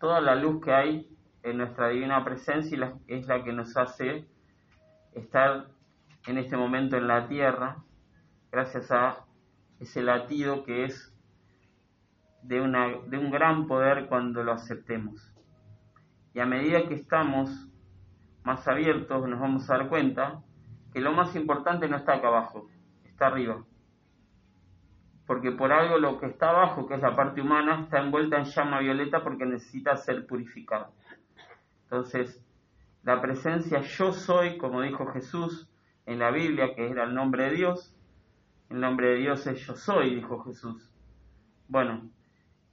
toda 0.00 0.20
la 0.20 0.34
luz 0.34 0.60
que 0.60 0.72
hay 0.72 1.08
en 1.44 1.58
nuestra 1.58 1.90
divina 1.90 2.24
presencia 2.24 2.98
y 3.06 3.14
es 3.14 3.28
la 3.28 3.44
que 3.44 3.52
nos 3.52 3.76
hace 3.76 4.26
estar 5.12 5.68
en 6.26 6.38
este 6.38 6.56
momento 6.56 6.96
en 6.96 7.06
la 7.06 7.28
tierra, 7.28 7.76
gracias 8.50 8.90
a 8.90 9.26
ese 9.78 10.02
latido 10.02 10.64
que 10.64 10.86
es 10.86 11.14
de, 12.42 12.60
una, 12.60 12.88
de 13.06 13.16
un 13.16 13.30
gran 13.30 13.68
poder 13.68 14.08
cuando 14.08 14.42
lo 14.42 14.50
aceptemos. 14.50 15.32
Y 16.34 16.40
a 16.40 16.46
medida 16.46 16.88
que 16.88 16.94
estamos 16.94 17.68
más 18.42 18.66
abiertos, 18.66 19.28
nos 19.28 19.38
vamos 19.38 19.70
a 19.70 19.78
dar 19.78 19.88
cuenta 19.88 20.42
que 20.92 20.98
lo 20.98 21.12
más 21.12 21.36
importante 21.36 21.88
no 21.88 21.96
está 21.96 22.14
acá 22.14 22.26
abajo, 22.26 22.66
está 23.04 23.28
arriba. 23.28 23.64
Porque 25.26 25.52
por 25.52 25.72
algo 25.72 25.98
lo 25.98 26.18
que 26.18 26.26
está 26.26 26.50
abajo, 26.50 26.86
que 26.86 26.94
es 26.94 27.02
la 27.02 27.16
parte 27.16 27.40
humana, 27.40 27.82
está 27.82 28.00
envuelta 28.00 28.36
en 28.38 28.44
llama 28.44 28.80
violeta 28.80 29.22
porque 29.22 29.46
necesita 29.46 29.96
ser 29.96 30.26
purificado. 30.26 30.92
Entonces, 31.84 32.44
la 33.02 33.20
presencia 33.20 33.80
yo 33.80 34.12
soy, 34.12 34.58
como 34.58 34.82
dijo 34.82 35.06
Jesús 35.06 35.68
en 36.06 36.18
la 36.18 36.30
Biblia, 36.30 36.74
que 36.74 36.88
era 36.88 37.04
el 37.04 37.14
nombre 37.14 37.44
de 37.44 37.56
Dios, 37.56 37.94
el 38.70 38.80
nombre 38.80 39.08
de 39.08 39.16
Dios 39.16 39.46
es 39.46 39.66
yo 39.66 39.74
soy, 39.74 40.14
dijo 40.14 40.42
Jesús. 40.44 40.90
Bueno, 41.68 42.10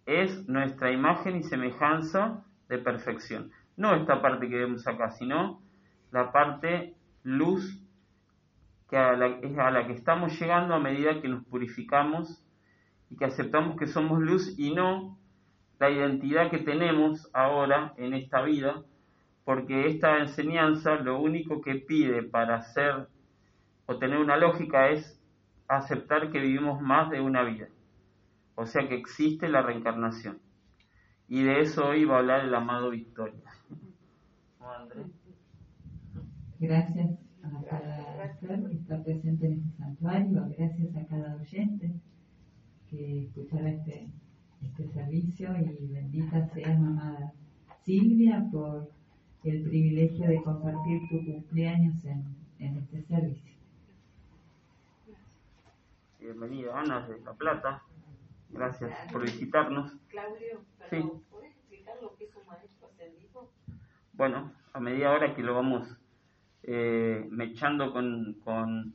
es 0.06 0.48
nuestra 0.48 0.92
imagen 0.92 1.38
y 1.38 1.44
semejanza 1.44 2.44
de 2.68 2.78
perfección. 2.78 3.52
No 3.78 3.94
esta 3.96 4.22
parte 4.22 4.50
que 4.50 4.58
vemos 4.58 4.88
acá, 4.88 5.12
sino 5.12 5.62
la 6.12 6.32
parte 6.32 6.96
luz 7.24 7.82
que 8.92 8.98
a 8.98 9.14
la, 9.14 9.28
es 9.28 9.58
a 9.58 9.72
la 9.72 9.88
que 9.88 9.94
estamos 9.94 10.38
llegando 10.38 10.76
a 10.76 10.80
medida 10.80 11.22
que 11.22 11.30
nos 11.30 11.46
purificamos 11.46 12.44
y 13.10 13.16
que 13.16 13.24
aceptamos 13.24 13.78
que 13.78 13.88
somos 13.88 14.20
luz 14.20 14.60
y 14.60 14.74
no 14.74 15.18
la 15.80 15.90
identidad 15.90 16.52
que 16.52 16.58
tenemos 16.58 17.30
ahora 17.34 17.94
en 17.96 18.14
esta 18.14 18.42
vida, 18.42 18.84
porque 19.46 19.88
esta 19.88 20.20
enseñanza 20.20 20.96
lo 20.96 21.22
único 21.22 21.62
que 21.62 21.76
pide 21.76 22.22
para 22.22 22.58
hacer 22.58 23.08
o 23.86 23.98
tener 23.98 24.20
una 24.20 24.36
lógica 24.36 24.90
es 24.90 25.20
aceptar 25.70 26.30
que 26.30 26.42
vivimos 26.42 26.82
más 26.82 27.10
de 27.10 27.22
una 27.22 27.44
vida. 27.44 27.70
O 28.56 28.66
sea 28.66 28.90
que 28.90 28.96
existe 28.96 29.48
la 29.48 29.62
reencarnación. 29.62 30.40
Y 31.30 31.44
de 31.44 31.62
eso 31.62 31.88
hoy 31.88 32.04
va 32.04 32.16
a 32.16 32.20
hablar 32.20 32.42
el 32.42 32.54
amado 32.54 32.90
Victoria. 32.90 33.42
Gracias 36.60 37.31
a 37.44 37.64
cada 37.64 38.40
ser 38.40 38.64
que 38.68 38.76
está 38.76 39.04
presente 39.04 39.48
en 39.48 39.54
este 39.54 39.78
santuario, 39.78 40.48
gracias 40.58 40.96
a 40.96 41.06
cada 41.06 41.36
oyente 41.36 41.92
que 42.90 43.24
escuchará 43.24 43.70
este, 43.70 44.10
este 44.62 44.88
servicio 44.90 45.50
y 45.58 45.88
bendita 45.88 46.48
sea 46.54 46.78
mamá 46.78 47.32
Silvia 47.84 48.46
por 48.52 48.92
el 49.44 49.64
privilegio 49.64 50.28
de 50.28 50.44
compartir 50.44 51.02
tu 51.10 51.26
cumpleaños 51.26 52.06
en, 52.06 52.36
en 52.60 52.78
este 52.78 53.02
servicio. 53.04 53.52
Bienvenida 56.20 56.80
Ana 56.80 57.08
de 57.08 57.20
La 57.22 57.34
Plata. 57.34 57.84
Gracias 58.50 58.92
por 59.12 59.24
visitarnos. 59.24 59.94
Claudio, 60.10 60.62
perdón, 60.90 61.24
¿puedes 61.32 61.56
explicar 61.56 61.96
lo 62.02 62.16
que 62.16 62.26
es 62.26 62.36
un 62.36 62.46
maestro 62.46 62.88
ascendido? 62.88 63.50
Bueno, 64.14 64.52
a 64.74 64.80
media 64.80 65.12
hora 65.12 65.34
que 65.34 65.42
lo 65.42 65.56
vamos 65.56 66.01
eh, 66.64 67.28
mechando 67.30 67.92
con, 67.92 68.36
con, 68.44 68.94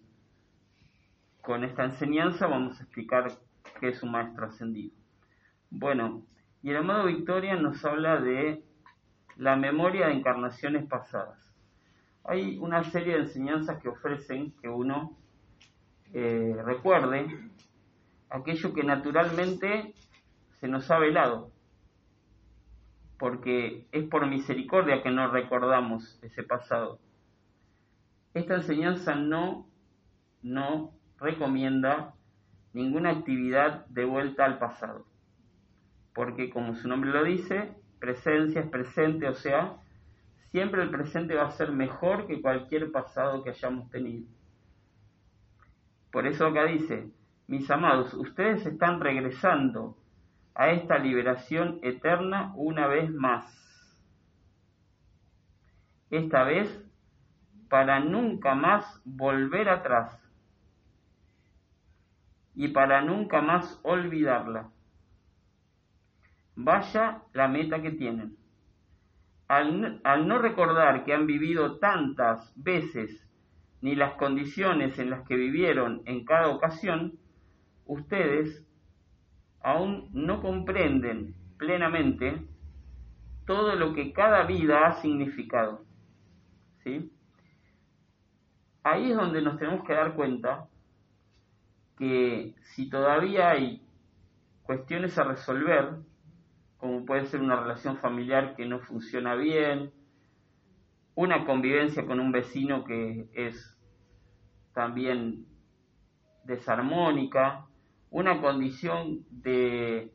con 1.40 1.64
esta 1.64 1.84
enseñanza, 1.84 2.46
vamos 2.46 2.78
a 2.80 2.84
explicar 2.84 3.32
qué 3.80 3.88
es 3.88 4.02
un 4.02 4.12
maestro 4.12 4.46
ascendido. 4.46 4.94
Bueno, 5.70 6.24
y 6.62 6.70
el 6.70 6.76
amado 6.76 7.06
Victoria 7.06 7.56
nos 7.56 7.84
habla 7.84 8.20
de 8.20 8.62
la 9.36 9.56
memoria 9.56 10.08
de 10.08 10.14
encarnaciones 10.14 10.86
pasadas. 10.86 11.38
Hay 12.24 12.58
una 12.58 12.82
serie 12.84 13.14
de 13.14 13.20
enseñanzas 13.20 13.80
que 13.80 13.88
ofrecen 13.88 14.52
que 14.60 14.68
uno 14.68 15.16
eh, 16.12 16.56
recuerde 16.64 17.26
aquello 18.30 18.74
que 18.74 18.82
naturalmente 18.82 19.94
se 20.60 20.68
nos 20.68 20.90
ha 20.90 20.98
velado, 20.98 21.52
porque 23.18 23.86
es 23.92 24.04
por 24.08 24.26
misericordia 24.26 25.02
que 25.02 25.10
no 25.10 25.30
recordamos 25.30 26.18
ese 26.22 26.42
pasado. 26.42 26.98
Esta 28.36 28.56
enseñanza 28.56 29.14
no, 29.14 29.66
no 30.42 30.92
recomienda 31.18 32.12
ninguna 32.74 33.08
actividad 33.12 33.86
de 33.86 34.04
vuelta 34.04 34.44
al 34.44 34.58
pasado, 34.58 35.06
porque 36.14 36.50
como 36.50 36.74
su 36.74 36.86
nombre 36.86 37.12
lo 37.12 37.24
dice, 37.24 37.72
presencia 37.98 38.60
es 38.60 38.68
presente, 38.68 39.26
o 39.26 39.32
sea, 39.32 39.78
siempre 40.50 40.82
el 40.82 40.90
presente 40.90 41.34
va 41.34 41.46
a 41.46 41.52
ser 41.52 41.72
mejor 41.72 42.26
que 42.26 42.42
cualquier 42.42 42.92
pasado 42.92 43.42
que 43.42 43.48
hayamos 43.48 43.88
tenido. 43.88 44.26
Por 46.12 46.26
eso 46.26 46.44
acá 46.44 46.66
dice, 46.66 47.08
mis 47.46 47.70
amados, 47.70 48.12
ustedes 48.12 48.66
están 48.66 49.00
regresando 49.00 49.96
a 50.54 50.72
esta 50.72 50.98
liberación 50.98 51.78
eterna 51.82 52.52
una 52.54 52.86
vez 52.86 53.10
más. 53.10 53.46
Esta 56.10 56.44
vez 56.44 56.85
para 57.68 58.00
nunca 58.00 58.54
más 58.54 59.00
volver 59.04 59.68
atrás 59.68 60.20
y 62.54 62.68
para 62.68 63.02
nunca 63.02 63.42
más 63.42 63.78
olvidarla. 63.82 64.70
Vaya 66.54 67.22
la 67.34 67.48
meta 67.48 67.82
que 67.82 67.90
tienen. 67.90 68.36
Al, 69.48 70.00
al, 70.02 70.26
no 70.26 70.38
recordar 70.38 71.04
que 71.04 71.12
han 71.12 71.26
vivido 71.26 71.78
tantas 71.78 72.52
veces 72.56 73.28
ni 73.82 73.94
las 73.94 74.14
condiciones 74.14 74.98
en 74.98 75.10
las 75.10 75.26
que 75.28 75.36
vivieron 75.36 76.02
en 76.06 76.24
cada 76.24 76.48
ocasión, 76.48 77.18
ustedes 77.84 78.66
aún 79.60 80.08
no 80.12 80.40
comprenden 80.40 81.34
plenamente 81.58 82.42
todo 83.46 83.76
lo 83.76 83.92
que 83.92 84.12
cada 84.12 84.44
vida 84.44 84.86
ha 84.86 84.92
significado. 85.00 85.84
¿Sí? 86.82 87.12
Ahí 88.88 89.10
es 89.10 89.16
donde 89.16 89.42
nos 89.42 89.58
tenemos 89.58 89.84
que 89.84 89.94
dar 89.94 90.14
cuenta 90.14 90.68
que 91.98 92.54
si 92.62 92.88
todavía 92.88 93.50
hay 93.50 93.84
cuestiones 94.62 95.18
a 95.18 95.24
resolver, 95.24 95.96
como 96.76 97.04
puede 97.04 97.26
ser 97.26 97.40
una 97.40 97.60
relación 97.60 97.96
familiar 97.96 98.54
que 98.54 98.64
no 98.64 98.78
funciona 98.78 99.34
bien, 99.34 99.92
una 101.16 101.44
convivencia 101.44 102.06
con 102.06 102.20
un 102.20 102.30
vecino 102.30 102.84
que 102.84 103.28
es 103.34 103.76
también 104.72 105.46
desarmónica, 106.44 107.66
una 108.10 108.40
condición 108.40 109.26
de, 109.30 110.14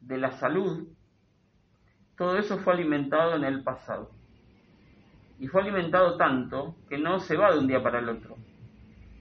de 0.00 0.16
la 0.16 0.30
salud, 0.30 0.88
todo 2.16 2.38
eso 2.38 2.56
fue 2.60 2.72
alimentado 2.72 3.36
en 3.36 3.44
el 3.44 3.62
pasado. 3.62 4.21
Y 5.42 5.48
fue 5.48 5.62
alimentado 5.62 6.16
tanto 6.16 6.76
que 6.88 6.98
no 6.98 7.18
se 7.18 7.36
va 7.36 7.50
de 7.50 7.58
un 7.58 7.66
día 7.66 7.82
para 7.82 7.98
el 7.98 8.08
otro. 8.08 8.36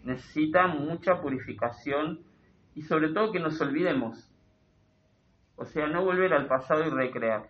Necesita 0.04 0.68
mucha 0.68 1.20
purificación 1.20 2.20
y 2.76 2.84
sobre 2.84 3.10
todo 3.10 3.32
que 3.32 3.40
nos 3.40 3.60
olvidemos. 3.60 4.32
O 5.56 5.66
sea, 5.66 5.88
no 5.88 6.06
volver 6.06 6.32
al 6.36 6.46
pasado 6.46 6.86
y 6.86 6.92
recrear. 6.92 7.50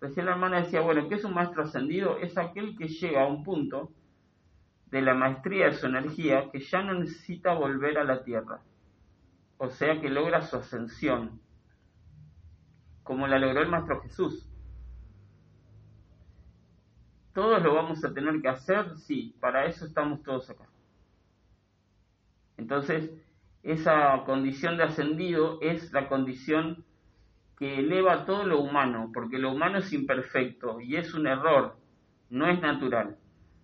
Recién 0.00 0.26
la 0.26 0.32
hermana 0.32 0.62
decía, 0.62 0.80
bueno, 0.80 1.08
¿qué 1.08 1.14
es 1.14 1.24
un 1.24 1.34
maestro 1.34 1.62
ascendido? 1.62 2.18
Es 2.18 2.36
aquel 2.36 2.76
que 2.76 2.88
llega 2.88 3.22
a 3.22 3.28
un 3.28 3.44
punto 3.44 3.92
de 4.86 5.00
la 5.00 5.14
maestría 5.14 5.66
de 5.66 5.74
su 5.74 5.86
energía 5.86 6.50
que 6.50 6.58
ya 6.58 6.82
no 6.82 6.94
necesita 6.94 7.54
volver 7.54 7.96
a 7.98 8.02
la 8.02 8.24
tierra. 8.24 8.60
O 9.56 9.68
sea 9.68 10.00
que 10.00 10.10
logra 10.10 10.42
su 10.42 10.56
ascensión, 10.56 11.40
como 13.04 13.28
la 13.28 13.38
logró 13.38 13.62
el 13.62 13.68
Maestro 13.68 14.00
Jesús. 14.00 14.50
¿Todos 17.38 17.62
lo 17.62 17.72
vamos 17.72 18.04
a 18.04 18.12
tener 18.12 18.42
que 18.42 18.48
hacer? 18.48 18.96
Sí, 18.96 19.36
para 19.38 19.66
eso 19.66 19.86
estamos 19.86 20.24
todos 20.24 20.50
acá. 20.50 20.64
Entonces, 22.56 23.12
esa 23.62 24.24
condición 24.26 24.76
de 24.76 24.82
ascendido 24.82 25.60
es 25.62 25.92
la 25.92 26.08
condición 26.08 26.84
que 27.56 27.78
eleva 27.78 28.24
todo 28.24 28.42
lo 28.44 28.58
humano, 28.58 29.12
porque 29.14 29.38
lo 29.38 29.52
humano 29.52 29.78
es 29.78 29.92
imperfecto 29.92 30.80
y 30.80 30.96
es 30.96 31.14
un 31.14 31.28
error, 31.28 31.76
no 32.28 32.50
es 32.50 32.60
natural. 32.60 33.18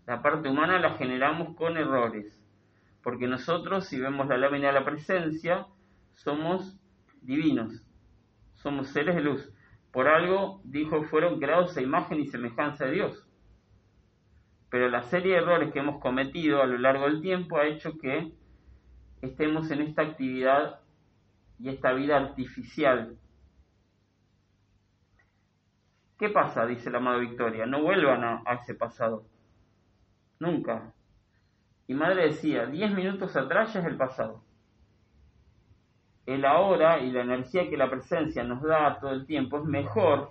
La 0.07 0.23
parte 0.23 0.49
humana 0.49 0.79
la 0.79 0.95
generamos 0.95 1.57
con 1.57 1.77
errores, 1.77 2.41
porque 3.03 3.27
nosotros, 3.27 3.89
si 3.89 3.99
vemos 3.99 4.29
la 4.29 4.39
lámina 4.39 4.69
de 4.69 4.75
la 4.75 4.85
presencia, 4.85 5.67
somos 6.13 6.79
divinos, 7.23 7.85
somos 8.53 8.87
seres 8.91 9.17
de 9.17 9.23
luz. 9.23 9.53
Por 9.91 10.07
algo, 10.07 10.61
dijo, 10.63 11.03
fueron 11.03 11.41
creados 11.41 11.77
a 11.77 11.83
imagen 11.83 12.21
y 12.21 12.27
semejanza 12.29 12.85
de 12.85 12.93
Dios. 12.93 13.24
Pero 14.71 14.89
la 14.89 15.03
serie 15.03 15.35
de 15.35 15.39
errores 15.39 15.73
que 15.73 15.79
hemos 15.79 16.01
cometido 16.01 16.63
a 16.63 16.67
lo 16.67 16.79
largo 16.79 17.05
del 17.05 17.21
tiempo 17.21 17.59
ha 17.59 17.67
hecho 17.67 17.97
que 17.99 18.33
estemos 19.23 19.71
en 19.71 19.83
esta 19.83 20.03
actividad 20.03 20.81
y 21.59 21.69
esta 21.69 21.93
vida 21.93 22.17
artificial. 22.17 23.17
¿Qué 26.19 26.29
pasa? 26.29 26.67
Dice 26.67 26.91
la 26.91 27.01
Madre 27.01 27.21
Victoria. 27.21 27.67
No 27.67 27.83
vuelvan 27.83 28.25
a, 28.25 28.43
ese 28.55 28.75
pasado. 28.75 29.27
Nunca. 30.39 30.93
Y 31.87 31.95
Madre 31.95 32.27
decía, 32.27 32.67
diez 32.67 32.93
minutos 32.93 33.37
atrás 33.37 33.75
ya 33.75 33.81
es 33.81 33.87
el 33.87 33.97
pasado. 33.97 34.43
El 36.27 36.45
ahora 36.45 37.01
y 37.01 37.11
la 37.11 37.23
energía 37.23 37.69
que 37.69 37.77
la 37.77 37.91
presencia 37.91 38.45
nos 38.45 38.63
da 38.63 38.99
todo 38.99 39.11
el 39.13 39.27
tiempo 39.27 39.59
es 39.59 39.65
mejor, 39.65 40.31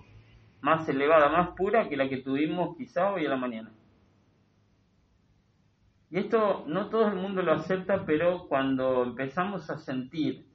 más 0.62 0.90
elevada, 0.90 1.30
más 1.30 1.50
pura 1.50 1.88
que 1.88 1.98
la 1.98 2.10
que 2.10 2.18
tuvimos 2.18 2.76
quizá 2.76 3.12
hoy 3.12 3.26
a 3.28 3.30
la 3.30 3.36
mañana. 3.36 3.72
Y 6.14 6.20
esto 6.20 6.64
no 6.68 6.90
todo 6.90 7.08
el 7.08 7.16
mundo 7.16 7.42
lo 7.42 7.54
acepta, 7.54 8.06
pero 8.06 8.48
cuando 8.48 9.02
empezamos 9.02 9.68
a 9.72 9.80
sentir 9.80 10.46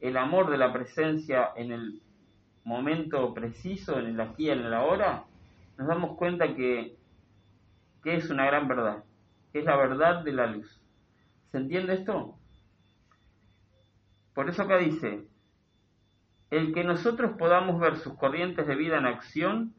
el 0.00 0.16
amor 0.16 0.50
de 0.50 0.58
la 0.58 0.72
presencia 0.72 1.50
en 1.54 1.70
el 1.70 2.02
momento 2.64 3.32
preciso, 3.32 4.00
en 4.00 4.06
el 4.06 4.20
aquí 4.20 4.50
en 4.50 4.58
el 4.58 4.74
ahora, 4.74 5.26
nos 5.78 5.86
damos 5.86 6.16
cuenta 6.16 6.56
que, 6.56 6.96
que 8.02 8.16
es 8.16 8.30
una 8.30 8.44
gran 8.46 8.66
verdad, 8.66 9.04
que 9.52 9.60
es 9.60 9.64
la 9.64 9.76
verdad 9.76 10.24
de 10.24 10.32
la 10.32 10.46
luz. 10.48 10.82
¿Se 11.52 11.58
entiende 11.58 11.94
esto? 11.94 12.34
Por 14.34 14.48
eso 14.48 14.62
acá 14.62 14.76
dice, 14.78 15.24
el 16.50 16.74
que 16.74 16.82
nosotros 16.82 17.36
podamos 17.38 17.78
ver 17.78 17.96
sus 17.98 18.14
corrientes 18.14 18.66
de 18.66 18.74
vida 18.74 18.98
en 18.98 19.06
acción 19.06 19.72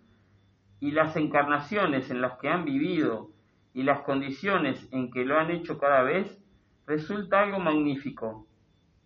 y 0.79 0.91
las 0.91 1.17
encarnaciones 1.17 2.09
en 2.11 2.21
las 2.21 2.37
que 2.37 2.47
han 2.47 2.63
vivido 2.63 3.30
y 3.73 3.83
las 3.83 4.01
condiciones 4.01 4.87
en 4.91 5.11
que 5.11 5.25
lo 5.25 5.39
han 5.39 5.51
hecho 5.51 5.77
cada 5.77 6.03
vez, 6.03 6.41
resulta 6.85 7.41
algo 7.41 7.59
magnífico. 7.59 8.47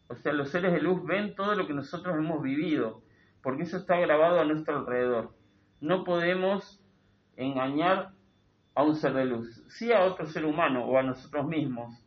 O 0.08 0.16
sea, 0.16 0.34
los 0.34 0.50
seres 0.50 0.74
de 0.74 0.82
luz 0.82 1.04
ven 1.04 1.36
todo 1.36 1.56
lo 1.56 1.68
que 1.68 1.74
nosotros 1.74 2.16
hemos 2.16 2.42
vivido, 2.42 3.02
porque 3.42 3.64
eso 3.64 3.78
está 3.78 4.00
grabado 4.00 4.40
a 4.40 4.46
nuestro 4.46 4.78
alrededor. 4.78 5.34
No 5.82 6.04
podemos 6.04 6.82
engañar 7.36 8.12
a 8.74 8.84
un 8.84 8.96
ser 8.96 9.14
de 9.14 9.26
luz, 9.26 9.64
sí 9.68 9.92
a 9.92 10.04
otro 10.04 10.26
ser 10.26 10.46
humano 10.46 10.86
o 10.86 10.98
a 10.98 11.04
nosotros 11.04 11.48
mismos, 11.48 12.04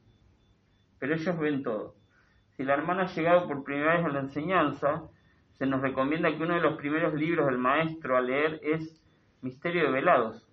pero 0.98 1.14
ellos 1.14 1.38
ven 1.38 1.62
todo. 1.62 1.94
Si 2.56 2.64
la 2.64 2.74
hermana 2.74 3.04
ha 3.04 3.14
llegado 3.14 3.46
por 3.46 3.62
primera 3.62 3.96
vez 3.96 4.04
a 4.04 4.08
la 4.08 4.20
enseñanza, 4.20 5.04
se 5.58 5.66
nos 5.66 5.80
recomienda 5.80 6.36
que 6.36 6.42
uno 6.42 6.54
de 6.54 6.60
los 6.60 6.76
primeros 6.76 7.14
libros 7.14 7.46
del 7.46 7.58
maestro 7.58 8.16
a 8.16 8.20
leer 8.20 8.60
es 8.62 9.02
Misterio 9.42 9.84
de 9.84 9.90
Velados 9.92 10.47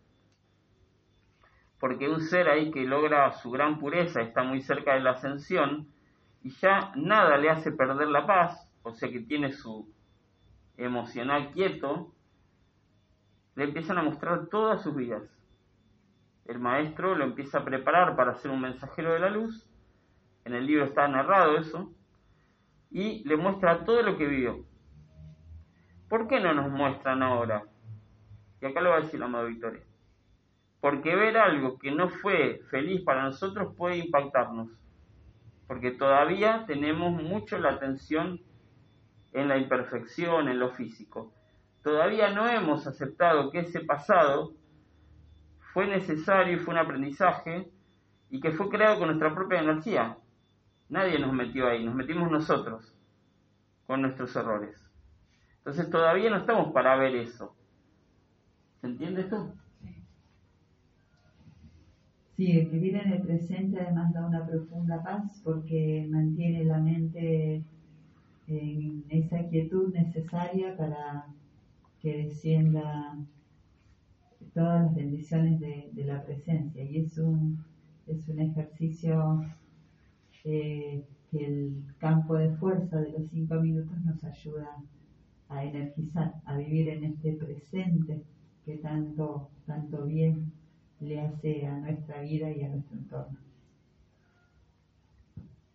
porque 1.85 2.09
un 2.09 2.19
ser 2.19 2.49
ahí 2.49 2.71
que 2.71 2.83
logra 2.83 3.31
su 3.33 3.51
gran 3.51 3.77
pureza 3.77 4.19
está 4.19 4.41
muy 4.41 4.59
cerca 4.59 4.95
de 4.95 5.01
la 5.01 5.11
ascensión 5.11 5.87
y 6.41 6.49
ya 6.49 6.91
nada 6.95 7.37
le 7.37 7.51
hace 7.51 7.71
perder 7.71 8.07
la 8.07 8.25
paz, 8.25 8.67
o 8.81 8.91
sea 8.95 9.07
que 9.11 9.19
tiene 9.19 9.51
su 9.51 9.87
emocional 10.77 11.51
quieto, 11.51 12.11
le 13.53 13.65
empiezan 13.65 13.99
a 13.99 14.01
mostrar 14.01 14.47
todas 14.47 14.81
sus 14.81 14.95
vidas. 14.95 15.31
El 16.45 16.57
maestro 16.57 17.13
lo 17.13 17.23
empieza 17.23 17.59
a 17.59 17.65
preparar 17.65 18.15
para 18.15 18.33
ser 18.33 18.49
un 18.49 18.61
mensajero 18.61 19.13
de 19.13 19.19
la 19.19 19.29
luz, 19.29 19.69
en 20.43 20.55
el 20.55 20.65
libro 20.65 20.85
está 20.85 21.07
narrado 21.07 21.55
eso, 21.55 21.93
y 22.89 23.23
le 23.29 23.37
muestra 23.37 23.85
todo 23.85 24.01
lo 24.01 24.17
que 24.17 24.25
vivió. 24.25 24.65
¿Por 26.09 26.27
qué 26.27 26.39
no 26.39 26.51
nos 26.51 26.71
muestran 26.71 27.21
ahora? 27.21 27.61
Y 28.59 28.65
acá 28.65 28.81
lo 28.81 28.89
va 28.89 28.95
a 28.95 29.01
decir 29.01 29.19
la 29.19 29.27
Madre 29.27 29.49
Victoria 29.49 29.83
porque 30.85 31.15
ver 31.15 31.35
algo 31.35 31.79
que 31.79 31.89
no 31.89 32.09
fue 32.09 32.61
feliz 32.69 33.01
para 33.01 33.23
nosotros 33.23 33.73
puede 33.75 33.97
impactarnos, 33.97 34.69
porque 35.65 35.89
todavía 35.89 36.65
tenemos 36.67 37.11
mucho 37.23 37.57
la 37.57 37.71
atención 37.71 38.39
en 39.33 39.47
la 39.47 39.57
imperfección, 39.57 40.47
en 40.47 40.59
lo 40.59 40.69
físico. 40.69 41.33
Todavía 41.81 42.29
no 42.29 42.47
hemos 42.47 42.85
aceptado 42.85 43.49
que 43.49 43.61
ese 43.61 43.79
pasado 43.79 44.53
fue 45.73 45.87
necesario 45.87 46.53
y 46.53 46.59
fue 46.59 46.75
un 46.75 46.81
aprendizaje 46.81 47.67
y 48.29 48.39
que 48.39 48.51
fue 48.51 48.69
creado 48.69 48.99
con 48.99 49.07
nuestra 49.07 49.33
propia 49.33 49.61
energía. 49.61 50.19
Nadie 50.89 51.17
nos 51.17 51.33
metió 51.33 51.67
ahí, 51.67 51.83
nos 51.83 51.95
metimos 51.95 52.29
nosotros 52.29 52.93
con 53.87 54.03
nuestros 54.03 54.35
errores. 54.35 54.87
Entonces 55.57 55.89
todavía 55.89 56.29
no 56.29 56.37
estamos 56.37 56.71
para 56.73 56.95
ver 56.95 57.15
eso. 57.15 57.55
¿Se 58.81 58.85
entiende 58.85 59.21
esto? 59.21 59.51
Sí, 62.35 62.65
vivir 62.65 62.97
en 62.97 63.13
el 63.13 63.21
presente 63.21 63.79
además 63.79 64.13
da 64.13 64.27
una 64.27 64.45
profunda 64.45 65.01
paz 65.01 65.39
porque 65.41 66.05
mantiene 66.09 66.65
la 66.65 66.79
mente 66.79 67.63
en 68.47 69.05
esa 69.07 69.47
quietud 69.47 69.93
necesaria 69.93 70.75
para 70.75 71.27
que 72.01 72.25
descienda 72.25 73.17
todas 74.53 74.83
las 74.83 74.95
bendiciones 74.95 75.61
de, 75.61 76.03
la 76.05 76.25
presencia. 76.25 76.83
Y 76.83 76.97
es 76.97 77.17
un, 77.17 77.63
es 78.05 78.27
un 78.27 78.39
ejercicio 78.41 79.45
eh, 80.43 81.05
que 81.31 81.45
el 81.45 81.83
campo 81.99 82.35
de 82.35 82.49
fuerza 82.57 82.99
de 82.99 83.11
los 83.13 83.29
cinco 83.29 83.55
minutos 83.61 83.97
nos 84.03 84.21
ayuda 84.25 84.75
a 85.47 85.63
energizar, 85.63 86.33
a 86.43 86.57
vivir 86.57 86.89
en 86.89 87.05
este 87.05 87.31
presente 87.33 88.21
que 88.65 88.75
tanto, 88.77 89.47
tanto 89.65 90.05
bien 90.05 90.51
le 90.99 91.21
hace 91.21 91.67
a 91.67 91.73
nuestra 91.73 92.21
vida 92.21 92.49
y 92.51 92.63
a 92.63 92.69
nuestro 92.69 92.97
entorno. 92.97 93.37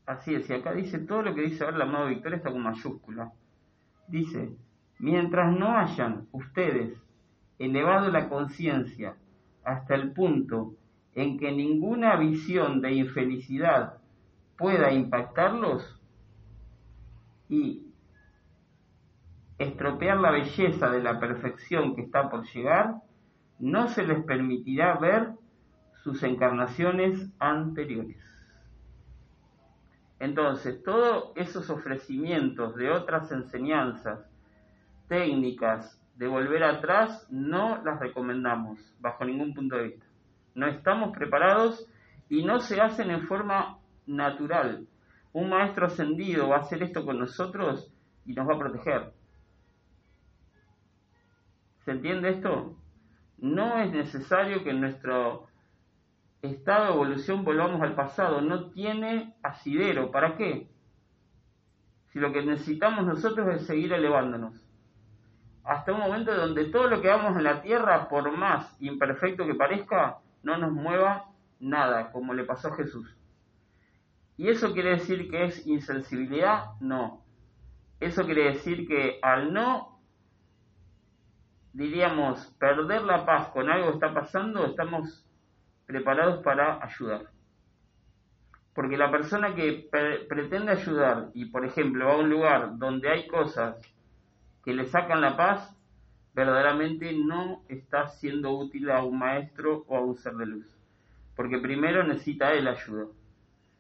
Así 0.07 0.35
es, 0.35 0.51
y 0.51 0.53
acá 0.53 0.73
dice 0.73 0.99
todo 0.99 1.23
lo 1.23 1.35
que 1.35 1.43
dice 1.43 1.65
ahora 1.65 1.79
la 1.79 1.85
amado 1.85 2.09
Victoria 2.09 2.39
está 2.39 2.51
con 2.51 2.63
mayúscula. 2.63 3.33
Dice, 4.09 4.51
mientras 4.99 5.57
no 5.57 5.79
hayan 5.79 6.27
ustedes 6.33 6.99
elevado 7.59 8.11
la 8.11 8.29
conciencia 8.29 9.15
hasta 9.63 9.95
el 9.95 10.13
punto 10.13 10.75
en 11.15 11.39
que 11.39 11.53
ninguna 11.53 12.17
visión 12.17 12.81
de 12.81 12.93
infelicidad 12.93 13.99
pueda 14.57 14.93
impactarlos 14.93 16.01
y 17.49 17.87
estropear 19.59 20.19
la 20.19 20.31
belleza 20.31 20.91
de 20.91 21.03
la 21.03 21.21
perfección 21.21 21.95
que 21.95 22.03
está 22.03 22.31
por 22.31 22.47
llegar, 22.47 22.97
no 23.61 23.89
se 23.89 24.03
les 24.03 24.25
permitirá 24.25 24.99
ver 24.99 25.33
sus 26.03 26.23
encarnaciones 26.23 27.31
anteriores. 27.39 28.17
Entonces, 30.19 30.83
todos 30.83 31.33
esos 31.37 31.71
ofrecimientos 31.71 32.75
de 32.77 32.91
otras 32.91 33.31
enseñanzas, 33.33 34.21
técnicas 35.09 36.01
de 36.17 36.27
volver 36.27 36.63
atrás, 36.63 37.27
no 37.31 37.83
las 37.83 37.99
recomendamos 38.01 38.79
bajo 39.01 39.25
ningún 39.25 39.55
punto 39.55 39.77
de 39.77 39.89
vista. 39.89 40.07
No 40.55 40.67
estamos 40.67 41.17
preparados 41.17 41.87
y 42.29 42.45
no 42.45 42.61
se 42.61 42.81
hacen 42.81 43.11
en 43.11 43.27
forma 43.27 43.79
natural. 44.07 44.87
Un 45.33 45.49
maestro 45.49 45.87
ascendido 45.87 46.49
va 46.49 46.57
a 46.57 46.61
hacer 46.61 46.83
esto 46.83 47.05
con 47.05 47.19
nosotros 47.19 47.91
y 48.27 48.35
nos 48.35 48.49
va 48.49 48.55
a 48.55 48.59
proteger. 48.59 49.13
¿Se 51.85 51.93
entiende 51.93 52.31
esto? 52.31 52.77
No 53.41 53.79
es 53.79 53.91
necesario 53.91 54.63
que 54.63 54.71
en 54.71 54.81
nuestro 54.81 55.47
estado 56.43 56.87
de 56.87 56.93
evolución 56.93 57.45
volvamos 57.45 57.81
al 57.83 57.95
pasado. 57.95 58.41
No 58.41 58.71
tiene 58.71 59.35
asidero. 59.43 60.11
¿Para 60.11 60.37
qué? 60.37 60.69
Si 62.09 62.19
lo 62.19 62.33
que 62.33 62.43
necesitamos 62.43 63.07
nosotros 63.07 63.49
es 63.55 63.67
seguir 63.67 63.93
elevándonos. 63.93 64.55
Hasta 65.65 65.93
un 65.93 66.01
momento 66.01 66.35
donde 66.35 66.67
todo 66.67 66.89
lo 66.89 67.01
que 67.01 67.09
vamos 67.09 67.37
en 67.37 67.45
la 67.45 67.63
tierra, 67.63 68.09
por 68.09 68.31
más 68.37 68.77
imperfecto 68.81 69.47
que 69.47 69.55
parezca, 69.55 70.19
no 70.43 70.57
nos 70.57 70.73
mueva 70.73 71.27
nada, 71.61 72.11
como 72.11 72.35
le 72.35 72.45
pasó 72.45 72.69
a 72.69 72.77
Jesús. 72.77 73.15
¿Y 74.37 74.49
eso 74.49 74.73
quiere 74.73 74.91
decir 74.91 75.31
que 75.31 75.45
es 75.45 75.67
insensibilidad? 75.67 76.73
No. 76.81 77.23
Eso 78.01 78.25
quiere 78.25 78.45
decir 78.45 78.89
que 78.89 79.19
al 79.23 79.53
no, 79.53 79.90
diríamos, 81.73 82.47
perder 82.59 83.03
la 83.03 83.25
paz 83.25 83.49
con 83.49 83.71
algo 83.71 83.89
que 83.89 83.95
está 83.95 84.13
pasando, 84.13 84.67
estamos 84.67 85.27
preparados 85.87 86.43
para 86.43 86.83
ayudar. 86.85 87.27
Porque 88.75 88.97
la 88.97 89.11
persona 89.11 89.55
que 89.55 89.89
pretende 90.29 90.73
ayudar 90.73 91.31
y, 91.35 91.47
por 91.47 91.65
ejemplo, 91.65 92.07
va 92.07 92.15
a 92.15 92.19
un 92.19 92.31
lugar 92.31 92.79
donde 92.79 93.11
hay 93.11 93.27
cosas 93.27 93.77
que 94.65 94.73
le 94.73 94.87
sacan 94.87 95.21
la 95.21 95.37
paz, 95.37 95.77
verdaderamente 96.35 97.13
no 97.13 97.63
está 97.69 98.09
siendo 98.09 98.53
útil 98.53 98.91
a 98.91 99.03
un 99.03 99.19
maestro 99.19 99.85
o 99.89 99.97
a 99.97 100.01
un 100.01 100.17
ser 100.17 100.35
de 100.35 100.47
luz. 100.47 100.67
Porque 101.35 101.59
primero 101.59 102.05
necesita 102.05 102.53
él 102.53 102.69
ayuda. 102.69 103.07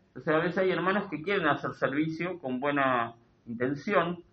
Entonces 0.08 0.34
a 0.34 0.38
veces 0.38 0.58
hay 0.58 0.70
hermanos 0.72 1.08
que 1.08 1.22
quieren 1.22 1.46
hacer 1.46 1.72
servicio 1.74 2.40
con 2.40 2.58
buena 2.58 3.14
intención, 3.46 4.24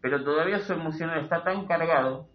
pero 0.00 0.22
todavía 0.22 0.60
su 0.60 0.72
emocional 0.74 1.20
está 1.20 1.42
tan 1.42 1.66
cargado 1.66 2.28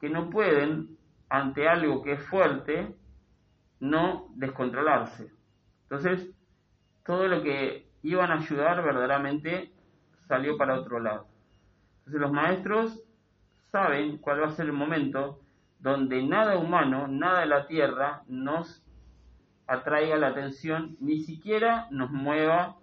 que 0.00 0.08
no 0.08 0.30
pueden, 0.30 0.96
ante 1.28 1.68
algo 1.68 2.02
que 2.02 2.12
es 2.12 2.22
fuerte, 2.24 2.94
no 3.80 4.28
descontrolarse. 4.34 5.30
Entonces, 5.82 6.30
todo 7.04 7.26
lo 7.28 7.42
que 7.42 7.88
iban 8.02 8.30
a 8.30 8.36
ayudar 8.36 8.82
verdaderamente 8.82 9.72
salió 10.26 10.56
para 10.56 10.78
otro 10.78 11.00
lado. 11.00 11.26
Entonces 11.98 12.20
los 12.20 12.32
maestros 12.32 13.02
saben 13.70 14.18
cuál 14.18 14.42
va 14.42 14.46
a 14.46 14.52
ser 14.52 14.66
el 14.66 14.72
momento 14.72 15.40
donde 15.78 16.22
nada 16.22 16.58
humano, 16.58 17.06
nada 17.08 17.40
de 17.40 17.46
la 17.46 17.66
tierra 17.66 18.22
nos 18.28 18.84
atraiga 19.66 20.16
la 20.16 20.28
atención, 20.28 20.96
ni 21.00 21.20
siquiera 21.20 21.86
nos 21.90 22.10
mueva 22.10 22.76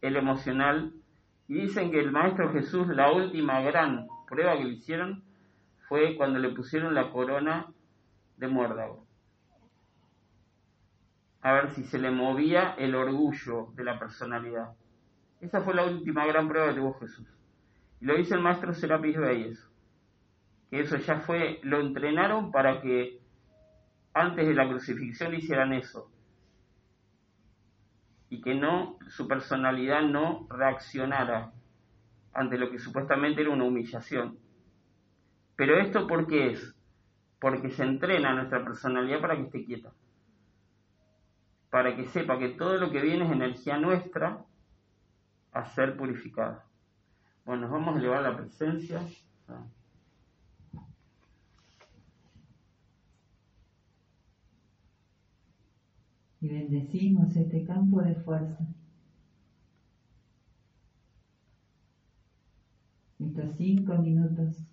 el 0.00 0.16
emocional. 0.16 0.92
Y 1.48 1.54
dicen 1.54 1.90
que 1.90 2.00
el 2.00 2.12
Maestro 2.12 2.52
Jesús, 2.52 2.88
la 2.88 3.12
última 3.12 3.60
gran 3.62 4.06
prueba 4.26 4.56
que 4.56 4.64
le 4.64 4.74
hicieron 4.74 5.24
fue 5.88 6.16
cuando 6.16 6.38
le 6.38 6.50
pusieron 6.50 6.94
la 6.94 7.10
corona 7.10 7.72
de 8.36 8.48
muérdago. 8.48 9.06
A 11.40 11.52
ver 11.52 11.70
si 11.70 11.84
se 11.84 11.98
le 11.98 12.10
movía 12.10 12.74
el 12.78 12.94
orgullo 12.94 13.68
de 13.74 13.84
la 13.84 13.98
personalidad. 13.98 14.74
Esa 15.40 15.62
fue 15.62 15.74
la 15.74 15.84
última 15.84 16.26
gran 16.26 16.48
prueba 16.48 16.68
que 16.68 16.80
tuvo 16.80 16.98
Jesús. 16.98 17.26
Y 18.00 18.04
lo 18.04 18.16
dice 18.16 18.34
el 18.34 18.40
maestro 18.40 18.74
Serapis 18.74 19.16
Beyes, 19.16 19.68
que 20.70 20.80
eso 20.80 20.96
ya 20.96 21.20
fue, 21.20 21.60
lo 21.62 21.80
entrenaron 21.80 22.50
para 22.50 22.80
que 22.80 23.20
antes 24.12 24.46
de 24.46 24.54
la 24.54 24.68
crucifixión 24.68 25.34
hicieran 25.34 25.72
eso. 25.72 26.10
Y 28.30 28.42
que 28.42 28.54
no, 28.54 28.98
su 29.08 29.26
personalidad 29.26 30.02
no 30.02 30.46
reaccionara 30.50 31.52
ante 32.34 32.58
lo 32.58 32.70
que 32.70 32.78
supuestamente 32.78 33.40
era 33.40 33.50
una 33.50 33.64
humillación. 33.64 34.38
Pero 35.58 35.76
esto 35.76 36.06
¿por 36.06 36.28
qué 36.28 36.52
es? 36.52 36.76
Porque 37.40 37.70
se 37.70 37.82
entrena 37.82 38.32
nuestra 38.32 38.64
personalidad 38.64 39.20
para 39.20 39.34
que 39.34 39.42
esté 39.42 39.64
quieta. 39.64 39.92
Para 41.68 41.96
que 41.96 42.06
sepa 42.06 42.38
que 42.38 42.50
todo 42.50 42.78
lo 42.78 42.92
que 42.92 43.02
viene 43.02 43.24
es 43.24 43.32
energía 43.32 43.76
nuestra 43.76 44.44
a 45.50 45.64
ser 45.74 45.96
purificada. 45.96 46.64
Bueno, 47.44 47.62
nos 47.62 47.72
vamos 47.72 47.96
a 47.96 47.98
elevar 47.98 48.22
la 48.22 48.36
presencia. 48.36 49.02
Y 56.40 56.48
bendecimos 56.48 57.34
este 57.34 57.64
campo 57.64 58.00
de 58.00 58.14
fuerza. 58.14 58.64
Estos 63.18 63.56
cinco 63.56 63.94
minutos 63.96 64.67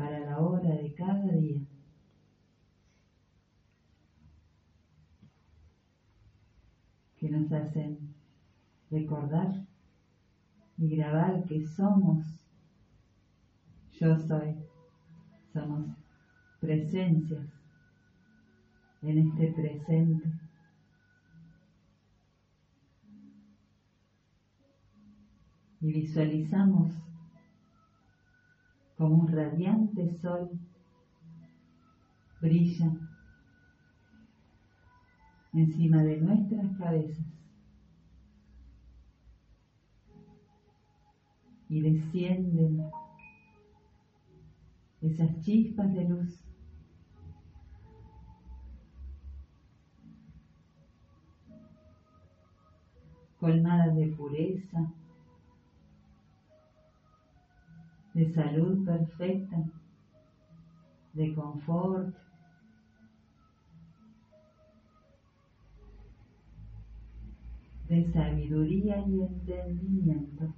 para 0.00 0.18
la 0.20 0.38
hora 0.38 0.76
de 0.76 0.94
cada 0.94 1.30
día. 1.32 1.60
que 7.18 7.28
nos 7.28 7.52
hacen 7.52 7.98
recordar 8.90 9.66
y 10.78 10.96
grabar 10.96 11.44
que 11.44 11.66
somos, 11.66 12.24
yo 13.92 14.18
soy, 14.18 14.54
somos 15.52 15.86
presencias 16.60 17.46
en 19.02 19.18
este 19.18 19.52
presente. 19.52 20.32
Y 25.82 25.92
visualizamos 25.92 26.94
como 29.00 29.14
un 29.14 29.28
radiante 29.32 30.14
sol 30.20 30.50
brilla 32.38 32.92
encima 35.54 36.02
de 36.02 36.20
nuestras 36.20 36.76
cabezas. 36.76 37.24
y 41.70 41.80
descienden 41.80 42.90
esas 45.00 45.40
chispas 45.40 45.94
de 45.94 46.04
luz. 46.04 46.44
colmadas 53.38 53.96
de 53.96 54.08
pureza, 54.08 54.92
de 58.14 58.32
salud 58.34 58.84
perfecta, 58.84 59.64
de 61.14 61.34
confort, 61.34 62.14
de 67.88 68.12
sabiduría 68.12 68.98
y 69.06 69.22
entendimiento. 69.22 70.54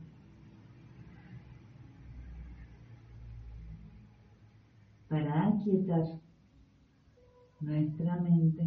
para 5.13 5.47
aquietar 5.49 6.07
nuestra 7.61 8.17
mente. 8.17 8.67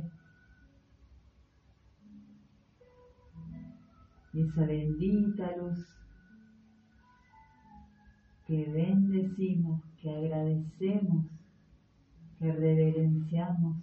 Esa 4.31 4.65
bendita 4.67 5.57
luz 5.57 6.04
que 8.45 8.69
bendecimos, 8.71 9.81
que 9.97 10.09
agradecemos, 10.09 11.25
que 12.39 12.51
reverenciamos. 12.51 13.77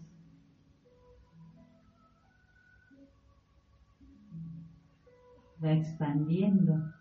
Va 5.63 5.73
expandiendo 5.73 6.93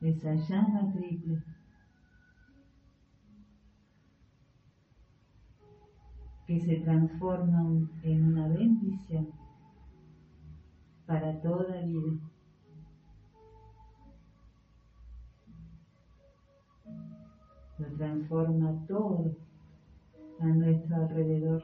esa 0.00 0.34
llama 0.34 0.92
triple 0.92 1.42
que 6.46 6.60
se 6.60 6.76
transforman 6.80 7.90
en 8.02 8.24
una 8.24 8.48
bendición 8.48 9.28
para 11.06 11.40
toda 11.40 11.82
vida. 11.82 12.31
Lo 17.78 17.86
transforma 17.96 18.84
todo 18.86 19.34
a 20.40 20.46
nuestro 20.46 20.96
alrededor. 20.96 21.62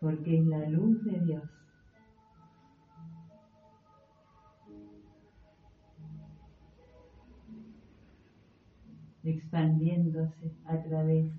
Porque 0.00 0.38
es 0.38 0.46
la 0.46 0.68
luz 0.68 1.04
de 1.04 1.20
Dios. 1.20 1.42
expandiéndose 9.24 10.52
a 10.64 10.82
través 10.82 11.30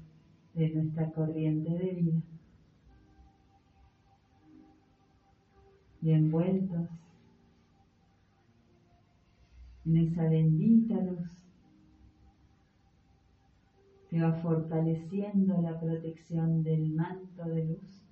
de 0.53 0.69
nuestra 0.69 1.09
corriente 1.11 1.71
de 1.71 1.91
vida. 1.93 2.21
Y 6.01 6.11
envueltos 6.11 6.87
en 9.89 9.97
esa 9.97 10.29
bendita 10.29 11.01
luz 11.01 11.27
que 14.07 14.21
va 14.21 14.33
fortaleciendo 14.33 15.59
la 15.63 15.79
protección 15.79 16.63
del 16.63 16.89
manto 16.89 17.43
de 17.45 17.65
luz. 17.65 18.03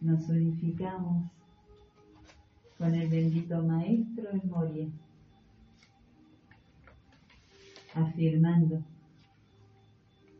Nos 0.00 0.28
unificamos 0.28 1.30
con 2.78 2.92
el 2.94 3.08
bendito 3.08 3.62
Maestro 3.62 4.30
El 4.30 4.42
Moria 4.48 4.88
afirmando 7.94 8.82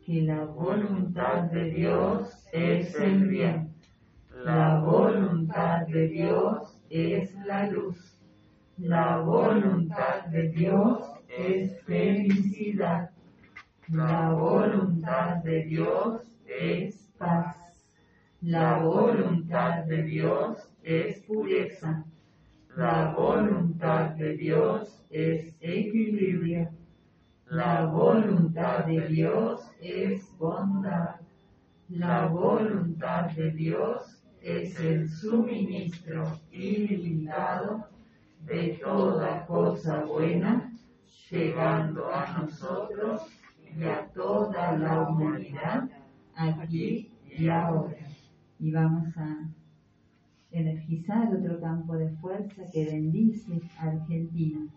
que 0.05 0.23
la 0.23 0.43
voluntad 0.43 1.43
de 1.43 1.71
Dios 1.71 2.47
es 2.51 2.95
el 2.95 3.29
bien. 3.29 3.73
La 4.43 4.81
voluntad 4.81 5.87
de 5.87 6.07
Dios 6.07 6.77
es 6.89 7.33
la 7.45 7.69
luz. 7.69 8.10
La 8.83 9.19
voluntad 9.19 10.25
de 10.31 10.49
Dios 10.49 11.03
es 11.27 11.79
felicidad. 11.83 13.11
La 13.89 14.31
voluntad 14.31 15.35
de 15.43 15.65
Dios 15.65 16.23
es 16.47 17.07
paz. 17.19 17.55
La 18.41 18.79
voluntad 18.79 19.83
de 19.83 20.01
Dios 20.01 20.67
es 20.81 21.19
pureza. 21.19 22.03
La 22.75 23.13
voluntad 23.15 24.15
de 24.15 24.35
Dios 24.35 25.05
es 25.11 25.53
equilibrio. 25.59 26.67
La 27.51 27.85
voluntad 27.85 28.85
de 28.85 29.07
Dios 29.07 29.61
es 29.79 30.27
bondad. 30.39 31.17
La 31.87 32.25
voluntad 32.25 33.29
de 33.29 33.51
Dios 33.51 34.23
es 34.41 34.79
el 34.79 35.07
suministro 35.07 36.39
ilimitado 36.51 37.91
de 38.45 38.79
toda 38.81 39.45
cosa 39.45 40.03
buena, 40.05 40.71
llegando 41.29 42.11
a 42.13 42.39
nosotros 42.39 43.21
y 43.77 43.83
a 43.83 44.07
toda 44.13 44.77
la 44.77 45.07
humanidad, 45.07 45.89
aquí 46.35 47.11
y 47.37 47.47
ahora. 47.47 47.97
Y 48.59 48.71
vamos 48.71 49.15
a 49.17 49.49
energizar 50.51 51.33
otro 51.33 51.59
campo 51.59 51.95
de 51.95 52.09
fuerza 52.17 52.63
que 52.71 52.85
bendice 52.85 53.61
a 53.77 53.87
Argentina. 53.87 54.67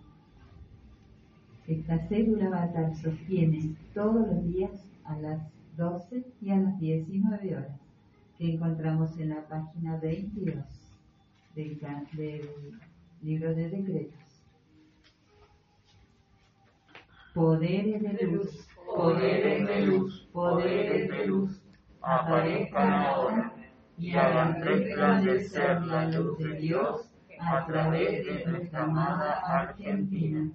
Esta 1.66 1.98
célula 2.08 2.46
avatar 2.46 2.94
sostiene 2.94 3.74
todos 3.94 4.26
los 4.26 4.44
días 4.44 4.70
a 5.04 5.16
las 5.18 5.40
12 5.76 6.24
y 6.40 6.50
a 6.50 6.56
las 6.56 6.78
19 6.78 7.56
horas, 7.56 7.80
que 8.38 8.54
encontramos 8.54 9.18
en 9.18 9.30
la 9.30 9.48
página 9.48 9.96
22 9.96 10.64
del, 11.54 11.80
del 12.12 12.48
libro 13.24 13.54
de 13.54 13.70
decretos. 13.70 14.20
Poderes 17.32 18.02
de 18.02 18.26
luz, 18.26 18.68
poderes 18.84 19.66
de 19.66 19.86
luz, 19.86 20.28
poderes 20.30 21.08
de 21.08 21.26
luz, 21.26 21.62
aparezcan 22.02 22.92
ahora 22.92 23.52
y 23.96 24.14
hagan 24.14 24.62
resplandecer 24.62 25.80
la 25.86 26.04
luz 26.10 26.38
de 26.38 26.52
Dios 26.58 27.10
a 27.40 27.64
través 27.66 28.26
de 28.26 28.44
nuestra 28.44 28.82
amada 28.82 29.40
Argentina. 29.40 30.50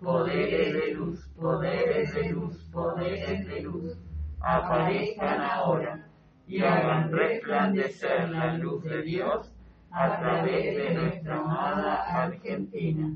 Poderes 0.00 0.74
de 0.74 0.94
luz, 0.94 1.28
poderes 1.36 2.14
de 2.14 2.30
luz, 2.30 2.68
poderes 2.72 3.46
de 3.48 3.60
luz, 3.62 3.98
aparezcan 4.40 5.40
ahora 5.40 6.08
y 6.46 6.62
hagan 6.62 7.10
resplandecer 7.10 8.30
la 8.30 8.54
luz 8.58 8.84
de 8.84 9.02
Dios 9.02 9.51
a 9.92 10.18
través 10.18 10.76
de 10.76 10.94
nuestra 10.94 11.38
amada 11.38 12.24
Argentina. 12.24 13.12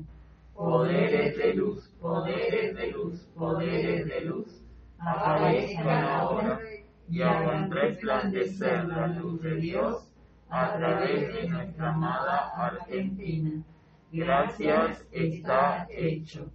Poderes 0.53 1.37
de 1.37 1.53
luz, 1.53 1.89
poderes 2.01 2.75
de 2.75 2.91
luz, 2.91 3.21
poderes 3.35 4.05
de 4.07 4.21
luz, 4.21 4.61
aparezcan 4.99 6.03
ahora 6.03 6.59
y 7.09 7.21
hagan 7.21 7.71
resplandecer 7.71 8.85
la 8.85 9.07
luz 9.07 9.41
de 9.41 9.55
Dios 9.55 10.11
a 10.49 10.77
través 10.77 11.33
de 11.33 11.49
nuestra 11.49 11.93
amada 11.93 12.51
Argentina. 12.55 13.63
Gracias 14.11 15.05
está 15.11 15.87
hecho. 15.89 16.49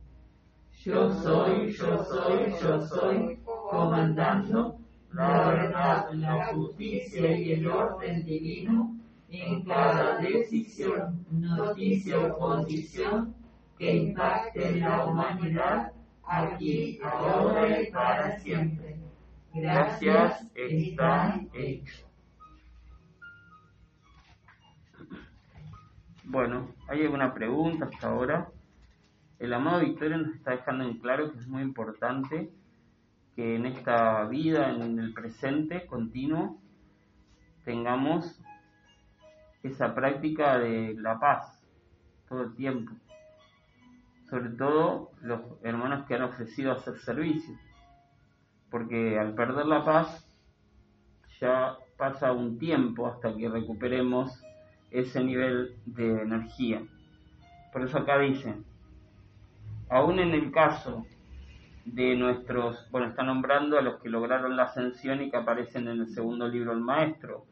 Yo 0.84 1.12
soy, 1.12 1.70
yo 1.72 2.04
soy, 2.04 2.54
yo 2.60 2.80
soy, 2.88 3.38
comandando 3.70 4.78
la 5.12 5.50
verdad, 5.50 6.12
la 6.14 6.46
justicia 6.46 7.36
y 7.36 7.52
el 7.52 7.66
orden 7.66 8.24
divino 8.24 9.01
en 9.32 9.64
cada 9.64 10.18
decisión, 10.18 11.24
noticia 11.30 12.18
o 12.18 12.38
condición 12.38 13.34
que 13.78 13.96
impacte 13.96 14.76
la 14.76 15.06
humanidad, 15.06 15.92
aquí, 16.24 17.00
ahora 17.02 17.80
y 17.80 17.90
para 17.90 18.38
siempre. 18.38 18.96
Gracias, 19.54 20.50
está 20.54 21.40
hecho. 21.54 22.06
Bueno, 26.24 26.68
¿hay 26.88 27.02
alguna 27.02 27.32
pregunta 27.32 27.86
hasta 27.86 28.08
ahora? 28.08 28.48
El 29.38 29.52
amado 29.54 29.80
Victorio 29.80 30.18
nos 30.18 30.34
está 30.34 30.52
dejando 30.52 30.84
en 30.84 30.98
claro 30.98 31.32
que 31.32 31.38
es 31.38 31.48
muy 31.48 31.62
importante 31.62 32.50
que 33.34 33.56
en 33.56 33.66
esta 33.66 34.24
vida, 34.26 34.70
en 34.70 34.98
el 34.98 35.12
presente 35.14 35.86
continuo, 35.86 36.60
tengamos 37.64 38.41
esa 39.62 39.94
práctica 39.94 40.58
de 40.58 40.94
la 40.94 41.18
paz 41.18 41.62
todo 42.28 42.44
el 42.44 42.54
tiempo. 42.54 42.92
Sobre 44.30 44.50
todo 44.50 45.10
los 45.20 45.40
hermanos 45.62 46.06
que 46.06 46.14
han 46.14 46.22
ofrecido 46.22 46.72
hacer 46.72 46.98
servicio. 46.98 47.54
Porque 48.70 49.18
al 49.18 49.34
perder 49.34 49.66
la 49.66 49.84
paz, 49.84 50.26
ya 51.40 51.76
pasa 51.98 52.32
un 52.32 52.58
tiempo 52.58 53.06
hasta 53.06 53.36
que 53.36 53.48
recuperemos 53.48 54.42
ese 54.90 55.22
nivel 55.22 55.76
de 55.84 56.22
energía. 56.22 56.82
Por 57.72 57.82
eso 57.82 57.98
acá 57.98 58.18
dice, 58.18 58.54
aún 59.88 60.18
en 60.18 60.32
el 60.32 60.50
caso 60.50 61.06
de 61.84 62.16
nuestros, 62.16 62.88
bueno, 62.90 63.08
está 63.08 63.22
nombrando 63.22 63.78
a 63.78 63.82
los 63.82 64.00
que 64.00 64.08
lograron 64.08 64.56
la 64.56 64.64
ascensión 64.64 65.22
y 65.22 65.30
que 65.30 65.36
aparecen 65.36 65.88
en 65.88 66.00
el 66.00 66.08
segundo 66.08 66.48
libro 66.48 66.72
El 66.72 66.80
Maestro, 66.80 67.46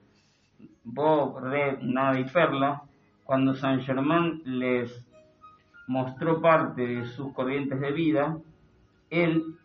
Nada 0.84 2.18
y 2.18 2.24
Perla, 2.24 2.82
cuando 3.24 3.54
Saint 3.54 3.82
Germain 3.82 4.42
les 4.44 5.06
mostró 5.86 6.40
parte 6.40 6.86
de 6.86 7.06
sus 7.06 7.32
corrientes 7.32 7.80
de 7.80 7.92
vida, 7.92 8.38
él 9.10 9.56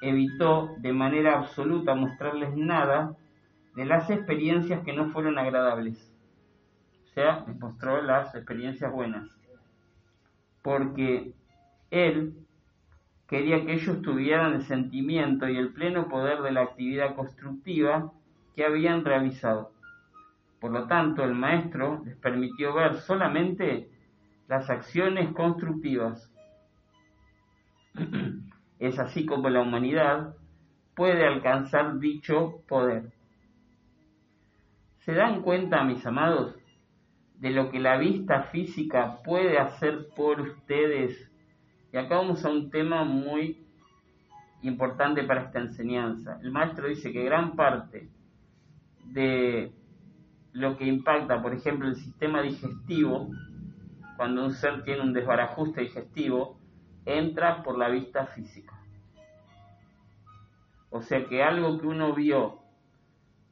evitó 0.00 0.74
de 0.78 0.92
manera 0.92 1.38
absoluta 1.38 1.94
mostrarles 1.94 2.56
nada 2.56 3.16
de 3.74 3.84
las 3.84 4.10
experiencias 4.10 4.84
que 4.84 4.92
no 4.92 5.10
fueron 5.10 5.38
agradables. 5.38 6.12
O 7.04 7.08
sea, 7.08 7.44
les 7.46 7.58
mostró 7.58 8.02
las 8.02 8.34
experiencias 8.34 8.92
buenas. 8.92 9.28
Porque 10.62 11.32
él 11.90 12.34
quería 13.28 13.64
que 13.64 13.74
ellos 13.74 14.02
tuvieran 14.02 14.54
el 14.54 14.62
sentimiento 14.62 15.48
y 15.48 15.56
el 15.56 15.72
pleno 15.72 16.08
poder 16.08 16.42
de 16.42 16.52
la 16.52 16.62
actividad 16.62 17.14
constructiva 17.14 18.12
que 18.54 18.64
habían 18.64 19.04
realizado. 19.04 19.73
Por 20.64 20.72
lo 20.72 20.86
tanto, 20.86 21.22
el 21.22 21.34
maestro 21.34 22.00
les 22.06 22.16
permitió 22.16 22.72
ver 22.72 22.94
solamente 22.94 23.90
las 24.48 24.70
acciones 24.70 25.30
constructivas. 25.34 26.32
Es 28.78 28.98
así 28.98 29.26
como 29.26 29.50
la 29.50 29.60
humanidad 29.60 30.34
puede 30.96 31.26
alcanzar 31.26 31.98
dicho 31.98 32.62
poder. 32.66 33.12
¿Se 35.00 35.12
dan 35.12 35.42
cuenta, 35.42 35.84
mis 35.84 36.06
amados, 36.06 36.56
de 37.40 37.50
lo 37.50 37.70
que 37.70 37.78
la 37.78 37.98
vista 37.98 38.44
física 38.44 39.18
puede 39.22 39.58
hacer 39.58 40.06
por 40.16 40.40
ustedes? 40.40 41.30
Y 41.92 41.98
acá 41.98 42.16
vamos 42.16 42.42
a 42.42 42.48
un 42.48 42.70
tema 42.70 43.04
muy 43.04 43.66
importante 44.62 45.24
para 45.24 45.42
esta 45.42 45.60
enseñanza. 45.60 46.40
El 46.42 46.52
maestro 46.52 46.88
dice 46.88 47.12
que 47.12 47.22
gran 47.22 47.54
parte 47.54 48.08
de 49.04 49.83
lo 50.54 50.76
que 50.76 50.86
impacta, 50.86 51.42
por 51.42 51.52
ejemplo, 51.52 51.88
el 51.88 51.96
sistema 51.96 52.40
digestivo, 52.40 53.28
cuando 54.16 54.44
un 54.44 54.52
ser 54.52 54.84
tiene 54.84 55.02
un 55.02 55.12
desbarajuste 55.12 55.82
digestivo, 55.82 56.58
entra 57.04 57.62
por 57.62 57.76
la 57.76 57.88
vista 57.88 58.26
física. 58.26 58.72
O 60.90 61.02
sea 61.02 61.26
que 61.26 61.42
algo 61.42 61.78
que 61.78 61.88
uno 61.88 62.14
vio 62.14 62.60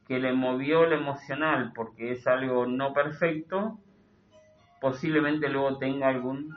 que 0.07 0.19
le 0.19 0.33
movió 0.33 0.85
lo 0.85 0.95
emocional 0.95 1.71
porque 1.75 2.13
es 2.13 2.25
algo 2.25 2.65
no 2.65 2.93
perfecto, 2.93 3.79
posiblemente 4.79 5.49
luego 5.49 5.77
tenga 5.77 6.07
algún 6.07 6.55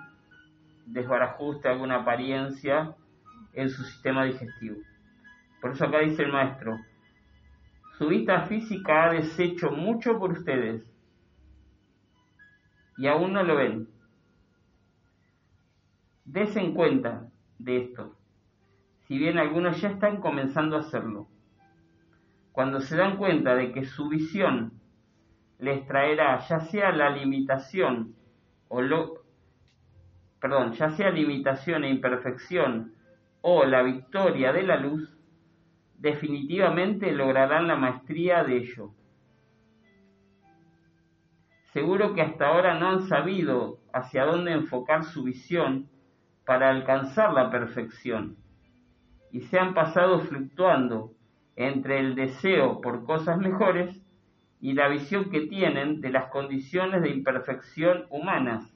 desbarajuste, 0.86 1.68
alguna 1.68 1.96
apariencia 1.96 2.94
en 3.52 3.68
su 3.68 3.82
sistema 3.82 4.24
digestivo. 4.24 4.76
Por 5.60 5.72
eso 5.72 5.86
acá 5.86 5.98
dice 6.00 6.22
el 6.22 6.32
maestro, 6.32 6.78
su 7.98 8.08
vista 8.08 8.42
física 8.42 9.04
ha 9.04 9.12
deshecho 9.12 9.70
mucho 9.70 10.18
por 10.18 10.32
ustedes 10.32 10.82
y 12.98 13.06
aún 13.06 13.32
no 13.32 13.42
lo 13.42 13.56
ven. 13.56 13.88
Desen 16.24 16.74
cuenta 16.74 17.30
de 17.58 17.78
esto, 17.78 18.16
si 19.06 19.18
bien 19.18 19.38
algunos 19.38 19.80
ya 19.80 19.88
están 19.88 20.20
comenzando 20.20 20.76
a 20.76 20.80
hacerlo. 20.80 21.28
Cuando 22.52 22.80
se 22.80 22.96
dan 22.96 23.16
cuenta 23.16 23.54
de 23.54 23.72
que 23.72 23.84
su 23.84 24.08
visión 24.08 24.72
les 25.58 25.86
traerá 25.86 26.38
ya 26.48 26.60
sea 26.60 26.92
la 26.92 27.10
limitación 27.10 28.14
o 28.68 28.82
lo 28.82 29.24
perdón, 30.40 30.72
ya 30.72 30.90
sea 30.90 31.10
limitación 31.10 31.84
e 31.84 31.90
imperfección 31.90 32.92
o 33.40 33.64
la 33.64 33.82
victoria 33.82 34.52
de 34.52 34.62
la 34.64 34.76
luz, 34.76 35.15
definitivamente 35.98 37.12
lograrán 37.12 37.66
la 37.66 37.76
maestría 37.76 38.44
de 38.44 38.56
ello. 38.58 38.92
Seguro 41.72 42.14
que 42.14 42.22
hasta 42.22 42.48
ahora 42.48 42.78
no 42.78 42.88
han 42.88 43.08
sabido 43.08 43.80
hacia 43.92 44.24
dónde 44.24 44.52
enfocar 44.52 45.04
su 45.04 45.24
visión 45.24 45.88
para 46.44 46.70
alcanzar 46.70 47.32
la 47.32 47.50
perfección 47.50 48.36
y 49.30 49.42
se 49.42 49.58
han 49.58 49.74
pasado 49.74 50.20
fluctuando 50.20 51.12
entre 51.56 51.98
el 51.98 52.14
deseo 52.14 52.80
por 52.80 53.04
cosas 53.04 53.38
mejores 53.38 54.02
y 54.60 54.72
la 54.72 54.88
visión 54.88 55.30
que 55.30 55.42
tienen 55.42 56.00
de 56.00 56.10
las 56.10 56.30
condiciones 56.30 57.02
de 57.02 57.10
imperfección 57.10 58.06
humanas, 58.10 58.72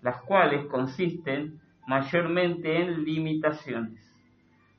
las 0.00 0.22
cuales 0.22 0.64
consisten 0.66 1.60
mayormente 1.86 2.80
en 2.80 3.04
limitaciones. 3.04 4.17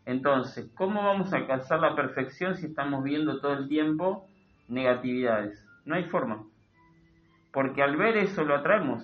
Entonces, 0.09 0.71
¿cómo 0.73 1.03
vamos 1.03 1.31
a 1.31 1.37
alcanzar 1.37 1.81
la 1.81 1.95
perfección 1.95 2.57
si 2.57 2.65
estamos 2.65 3.03
viendo 3.03 3.39
todo 3.39 3.53
el 3.53 3.67
tiempo 3.67 4.27
negatividades? 4.67 5.63
No 5.85 5.93
hay 5.93 6.05
forma. 6.05 6.47
Porque 7.53 7.83
al 7.83 7.95
ver 7.95 8.17
eso 8.17 8.43
lo 8.43 8.55
atraemos. 8.55 9.03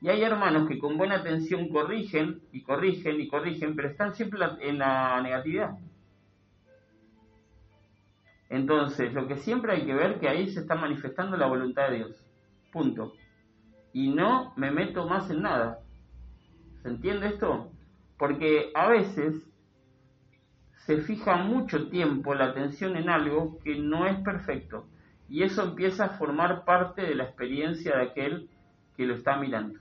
Y 0.00 0.08
hay 0.08 0.22
hermanos 0.22 0.66
que 0.66 0.78
con 0.78 0.96
buena 0.96 1.16
atención 1.16 1.68
corrigen 1.68 2.40
y 2.52 2.62
corrigen 2.62 3.20
y 3.20 3.28
corrigen, 3.28 3.76
pero 3.76 3.88
están 3.88 4.14
siempre 4.14 4.40
en 4.60 4.78
la 4.78 5.20
negatividad. 5.20 5.76
Entonces, 8.48 9.12
lo 9.12 9.28
que 9.28 9.36
siempre 9.36 9.74
hay 9.74 9.84
que 9.84 9.94
ver 9.94 10.18
que 10.20 10.30
ahí 10.30 10.48
se 10.48 10.60
está 10.60 10.74
manifestando 10.74 11.36
la 11.36 11.48
voluntad 11.48 11.90
de 11.90 11.96
Dios. 11.96 12.26
Punto. 12.72 13.12
Y 13.92 14.08
no 14.08 14.54
me 14.56 14.70
meto 14.70 15.06
más 15.06 15.28
en 15.28 15.42
nada. 15.42 15.80
¿Se 16.80 16.88
entiende 16.88 17.26
esto? 17.26 17.75
Porque 18.18 18.70
a 18.74 18.88
veces 18.88 19.34
se 20.86 20.98
fija 20.98 21.36
mucho 21.36 21.88
tiempo 21.88 22.34
la 22.34 22.46
atención 22.46 22.96
en 22.96 23.10
algo 23.10 23.58
que 23.58 23.76
no 23.76 24.06
es 24.06 24.18
perfecto. 24.20 24.86
Y 25.28 25.42
eso 25.42 25.64
empieza 25.64 26.04
a 26.04 26.10
formar 26.10 26.64
parte 26.64 27.02
de 27.02 27.14
la 27.14 27.24
experiencia 27.24 27.96
de 27.96 28.02
aquel 28.04 28.48
que 28.96 29.04
lo 29.04 29.14
está 29.14 29.36
mirando. 29.36 29.80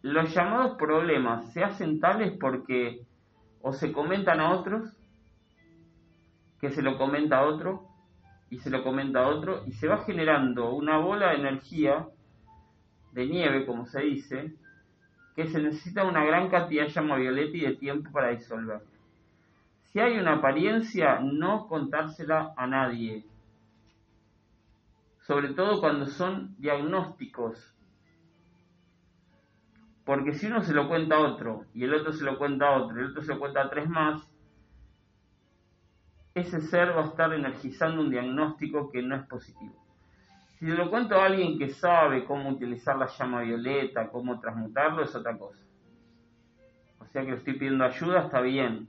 Los 0.00 0.34
llamados 0.34 0.76
problemas 0.78 1.52
se 1.52 1.62
hacen 1.62 2.00
tales 2.00 2.32
porque 2.40 3.06
o 3.60 3.72
se 3.72 3.92
comentan 3.92 4.40
a 4.40 4.50
otros, 4.50 4.90
que 6.60 6.70
se 6.70 6.82
lo 6.82 6.98
comenta 6.98 7.38
a 7.38 7.46
otro, 7.46 7.88
y 8.50 8.58
se 8.58 8.70
lo 8.70 8.82
comenta 8.82 9.20
a 9.20 9.28
otro, 9.28 9.62
y 9.66 9.72
se 9.72 9.86
va 9.86 10.04
generando 10.04 10.74
una 10.74 10.98
bola 10.98 11.30
de 11.30 11.36
energía, 11.36 12.08
de 13.12 13.26
nieve, 13.26 13.66
como 13.66 13.86
se 13.86 14.00
dice, 14.02 14.54
que 15.36 15.46
se 15.46 15.62
necesita 15.62 16.04
una 16.04 16.24
gran 16.24 16.48
cantidad 16.50 16.84
de 16.84 16.90
llama 16.90 17.16
violeta 17.16 17.56
y 17.56 17.60
de 17.60 17.76
tiempo 17.76 18.10
para 18.10 18.30
disolver. 18.30 18.82
Si 19.84 20.00
hay 20.00 20.18
una 20.18 20.34
apariencia, 20.34 21.20
no 21.20 21.68
contársela 21.68 22.52
a 22.56 22.66
nadie, 22.66 23.24
sobre 25.20 25.54
todo 25.54 25.80
cuando 25.80 26.06
son 26.06 26.54
diagnósticos 26.58 27.72
porque 30.04 30.32
si 30.34 30.46
uno 30.46 30.62
se 30.62 30.72
lo 30.72 30.88
cuenta 30.88 31.16
a 31.16 31.20
otro, 31.20 31.66
y 31.74 31.84
el 31.84 31.94
otro 31.94 32.12
se 32.12 32.24
lo 32.24 32.38
cuenta 32.38 32.68
a 32.68 32.82
otro, 32.82 32.96
y 32.96 33.04
el 33.04 33.10
otro 33.10 33.22
se 33.22 33.34
lo 33.34 33.38
cuenta 33.38 33.62
a 33.62 33.70
tres 33.70 33.88
más, 33.88 34.28
ese 36.34 36.60
ser 36.60 36.96
va 36.96 37.02
a 37.02 37.06
estar 37.06 37.32
energizando 37.32 38.00
un 38.00 38.10
diagnóstico 38.10 38.90
que 38.90 39.02
no 39.02 39.14
es 39.14 39.26
positivo. 39.26 39.81
Si 40.62 40.68
lo 40.68 40.88
cuento 40.90 41.16
a 41.16 41.24
alguien 41.26 41.58
que 41.58 41.70
sabe 41.70 42.24
cómo 42.24 42.50
utilizar 42.50 42.96
la 42.96 43.08
llama 43.08 43.42
violeta, 43.42 44.08
cómo 44.10 44.38
transmutarlo, 44.38 45.02
es 45.02 45.12
otra 45.12 45.36
cosa. 45.36 45.60
O 47.00 47.06
sea 47.06 47.22
que 47.22 47.32
le 47.32 47.38
estoy 47.38 47.54
pidiendo 47.54 47.84
ayuda, 47.84 48.26
está 48.26 48.40
bien. 48.40 48.88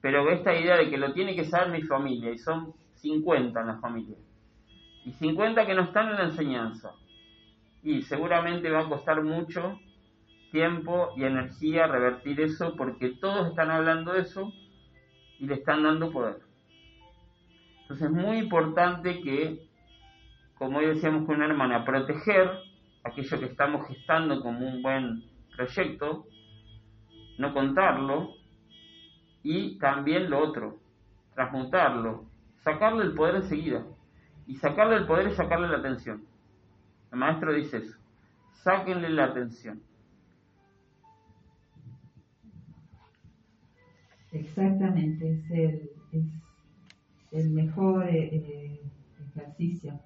Pero 0.00 0.30
esta 0.30 0.58
idea 0.58 0.78
de 0.78 0.88
que 0.88 0.96
lo 0.96 1.12
tiene 1.12 1.36
que 1.36 1.44
saber 1.44 1.78
mi 1.78 1.82
familia, 1.82 2.30
y 2.30 2.38
son 2.38 2.72
50 2.94 3.60
en 3.60 3.66
la 3.66 3.80
familia, 3.80 4.16
y 5.04 5.12
50 5.12 5.66
que 5.66 5.74
no 5.74 5.82
están 5.82 6.08
en 6.08 6.16
la 6.16 6.24
enseñanza, 6.24 6.92
y 7.82 8.00
seguramente 8.00 8.70
va 8.70 8.80
a 8.80 8.88
costar 8.88 9.22
mucho 9.22 9.78
tiempo 10.52 11.10
y 11.18 11.24
energía 11.24 11.86
revertir 11.86 12.40
eso 12.40 12.76
porque 12.76 13.10
todos 13.20 13.48
están 13.48 13.70
hablando 13.70 14.14
de 14.14 14.22
eso 14.22 14.50
y 15.38 15.46
le 15.46 15.56
están 15.56 15.82
dando 15.82 16.10
poder. 16.10 16.38
Entonces 17.82 18.06
es 18.06 18.10
muy 18.10 18.38
importante 18.38 19.20
que, 19.20 19.70
como 20.62 20.78
hoy 20.78 20.86
decíamos 20.86 21.26
con 21.26 21.34
una 21.34 21.46
hermana, 21.46 21.84
proteger 21.84 22.48
aquello 23.02 23.40
que 23.40 23.46
estamos 23.46 23.84
gestando 23.88 24.40
como 24.40 24.64
un 24.64 24.80
buen 24.80 25.24
proyecto, 25.56 26.28
no 27.38 27.52
contarlo, 27.52 28.34
y 29.42 29.76
también 29.80 30.30
lo 30.30 30.38
otro, 30.38 30.78
transmutarlo, 31.34 32.26
sacarle 32.62 33.06
el 33.06 33.14
poder 33.14 33.34
enseguida. 33.34 33.84
Y 34.46 34.54
sacarle 34.54 34.98
el 34.98 35.06
poder 35.06 35.26
es 35.26 35.34
sacarle 35.34 35.66
la 35.66 35.78
atención. 35.78 36.22
El 37.10 37.18
maestro 37.18 37.52
dice 37.52 37.78
eso, 37.78 37.98
sáquenle 38.62 39.10
la 39.10 39.24
atención. 39.24 39.82
Exactamente, 44.30 45.28
es 45.28 45.50
el, 45.50 45.90
es 46.12 47.46
el 47.46 47.50
mejor 47.50 48.08
eh, 48.08 48.28
eh, 48.32 48.80
ejercicio. 49.34 50.00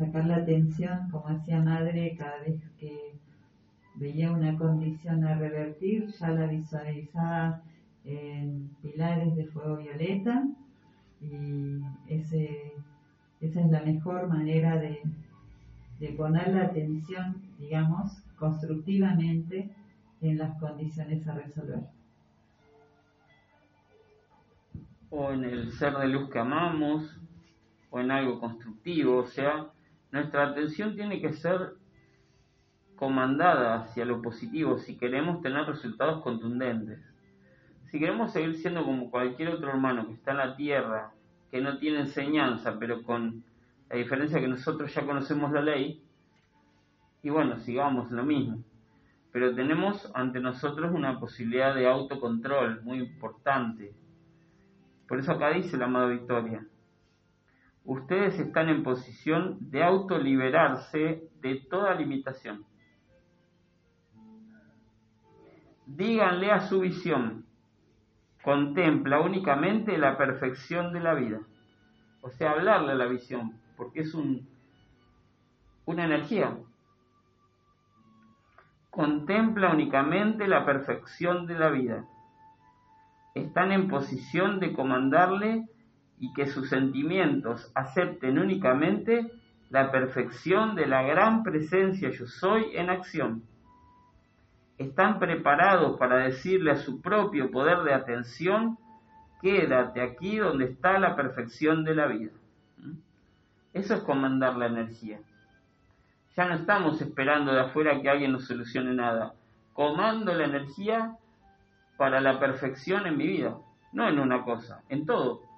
Sacar 0.00 0.24
la 0.24 0.36
atención, 0.36 1.10
como 1.10 1.28
hacía 1.28 1.60
madre, 1.60 2.16
cada 2.18 2.38
vez 2.38 2.58
que 2.78 3.12
veía 3.96 4.32
una 4.32 4.56
condición 4.56 5.24
a 5.24 5.38
revertir, 5.38 6.06
ya 6.18 6.30
la 6.30 6.46
visualizaba 6.46 7.62
en 8.04 8.70
pilares 8.82 9.36
de 9.36 9.44
fuego 9.44 9.76
violeta 9.76 10.48
y 11.20 11.82
esa 12.08 12.36
es 13.40 13.70
la 13.70 13.82
mejor 13.82 14.26
manera 14.28 14.76
de 14.76 16.08
poner 16.16 16.48
la 16.54 16.64
atención, 16.64 17.36
digamos, 17.58 18.22
constructivamente 18.38 19.68
en 20.22 20.38
las 20.38 20.58
condiciones 20.58 21.28
a 21.28 21.34
resolver. 21.34 21.82
o 25.10 25.32
en 25.32 25.44
el 25.44 25.72
ser 25.72 25.96
de 25.96 26.08
luz 26.08 26.30
que 26.30 26.38
amamos, 26.38 27.18
o 27.90 27.98
en 27.98 28.10
algo 28.12 28.38
constructivo, 28.38 29.18
o 29.18 29.26
sea, 29.26 29.66
nuestra 30.12 30.48
atención 30.48 30.94
tiene 30.94 31.20
que 31.20 31.32
ser 31.32 31.74
comandada 32.96 33.76
hacia 33.76 34.04
lo 34.04 34.20
positivo 34.20 34.78
si 34.78 34.96
queremos 34.96 35.40
tener 35.40 35.64
resultados 35.66 36.22
contundentes. 36.22 37.00
Si 37.90 37.98
queremos 37.98 38.32
seguir 38.32 38.56
siendo 38.56 38.84
como 38.84 39.10
cualquier 39.10 39.48
otro 39.48 39.70
hermano 39.70 40.06
que 40.06 40.12
está 40.12 40.32
en 40.32 40.36
la 40.36 40.56
tierra, 40.56 41.12
que 41.50 41.60
no 41.60 41.78
tiene 41.78 42.00
enseñanza, 42.00 42.78
pero 42.78 43.02
con 43.02 43.42
la 43.88 43.96
diferencia 43.96 44.40
que 44.40 44.46
nosotros 44.48 44.94
ya 44.94 45.04
conocemos 45.04 45.50
la 45.50 45.62
ley, 45.62 46.02
y 47.22 47.30
bueno, 47.30 47.58
sigamos 47.58 48.10
lo 48.10 48.22
mismo. 48.22 48.62
Pero 49.32 49.54
tenemos 49.54 50.10
ante 50.14 50.40
nosotros 50.40 50.92
una 50.92 51.18
posibilidad 51.18 51.74
de 51.74 51.88
autocontrol 51.88 52.82
muy 52.82 52.98
importante, 52.98 53.92
por 55.08 55.18
eso 55.18 55.32
acá 55.32 55.50
dice 55.50 55.76
la 55.76 55.86
amada 55.86 56.06
Victoria, 56.06 56.64
ustedes 57.84 58.38
están 58.38 58.68
en 58.68 58.82
posición 58.82 59.58
de 59.70 59.82
autoliberarse 59.82 61.28
de 61.40 61.56
toda 61.68 61.94
limitación. 61.94 62.64
Díganle 65.86 66.52
a 66.52 66.60
su 66.60 66.80
visión, 66.80 67.46
contempla 68.42 69.20
únicamente 69.20 69.98
la 69.98 70.16
perfección 70.16 70.92
de 70.92 71.00
la 71.00 71.14
vida. 71.14 71.40
O 72.22 72.30
sea, 72.30 72.52
hablarle 72.52 72.92
a 72.92 72.96
la 72.96 73.06
visión, 73.06 73.60
porque 73.76 74.00
es 74.00 74.14
un, 74.14 74.48
una 75.86 76.04
energía. 76.04 76.56
Contempla 78.90 79.72
únicamente 79.72 80.46
la 80.46 80.64
perfección 80.64 81.46
de 81.46 81.58
la 81.58 81.70
vida 81.70 82.04
están 83.34 83.72
en 83.72 83.88
posición 83.88 84.60
de 84.60 84.72
comandarle 84.72 85.66
y 86.20 86.32
que 86.34 86.46
sus 86.46 86.68
sentimientos 86.68 87.72
acepten 87.74 88.38
únicamente 88.38 89.32
la 89.70 89.90
perfección 89.90 90.74
de 90.74 90.86
la 90.86 91.02
gran 91.02 91.42
presencia 91.42 92.10
yo 92.10 92.26
soy 92.26 92.76
en 92.76 92.90
acción. 92.90 93.42
Están 94.76 95.18
preparados 95.18 95.98
para 95.98 96.18
decirle 96.18 96.72
a 96.72 96.76
su 96.76 97.00
propio 97.00 97.50
poder 97.50 97.78
de 97.84 97.94
atención, 97.94 98.78
quédate 99.40 100.02
aquí 100.02 100.36
donde 100.36 100.66
está 100.66 100.98
la 100.98 101.16
perfección 101.16 101.84
de 101.84 101.94
la 101.94 102.06
vida. 102.06 102.32
¿Mm? 102.76 102.92
Eso 103.72 103.94
es 103.94 104.00
comandar 104.02 104.56
la 104.56 104.66
energía. 104.66 105.20
Ya 106.36 106.46
no 106.46 106.54
estamos 106.54 107.00
esperando 107.00 107.52
de 107.52 107.60
afuera 107.60 108.00
que 108.00 108.10
alguien 108.10 108.32
nos 108.32 108.46
solucione 108.46 108.92
nada. 108.92 109.34
Comando 109.72 110.34
la 110.34 110.44
energía 110.44 111.16
para 111.96 112.20
la 112.20 112.38
perfección 112.38 113.06
en 113.06 113.16
mi 113.16 113.26
vida, 113.26 113.56
no 113.92 114.08
en 114.08 114.18
una 114.18 114.42
cosa, 114.42 114.82
en 114.88 115.06
todo. 115.06 115.49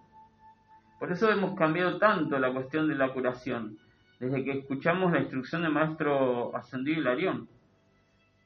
Por 1.03 1.11
eso 1.11 1.29
hemos 1.33 1.57
cambiado 1.57 1.99
tanto 1.99 2.39
la 2.39 2.53
cuestión 2.53 2.87
de 2.87 2.95
la 2.95 3.13
curación, 3.13 3.77
desde 4.21 4.45
que 4.45 4.61
escuchamos 4.61 5.11
la 5.11 5.19
instrucción 5.19 5.63
del 5.63 5.73
maestro 5.73 6.55
ascendido 6.55 7.01
Hilarión. 7.01 7.49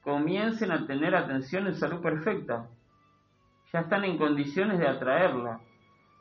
comiencen 0.01 0.71
a 0.71 0.87
tener 0.87 1.13
atención 1.13 1.67
en 1.67 1.75
salud 1.75 2.01
perfecta. 2.01 2.65
Ya 3.71 3.81
están 3.81 4.05
en 4.05 4.17
condiciones 4.17 4.79
de 4.79 4.87
atraerla. 4.87 5.59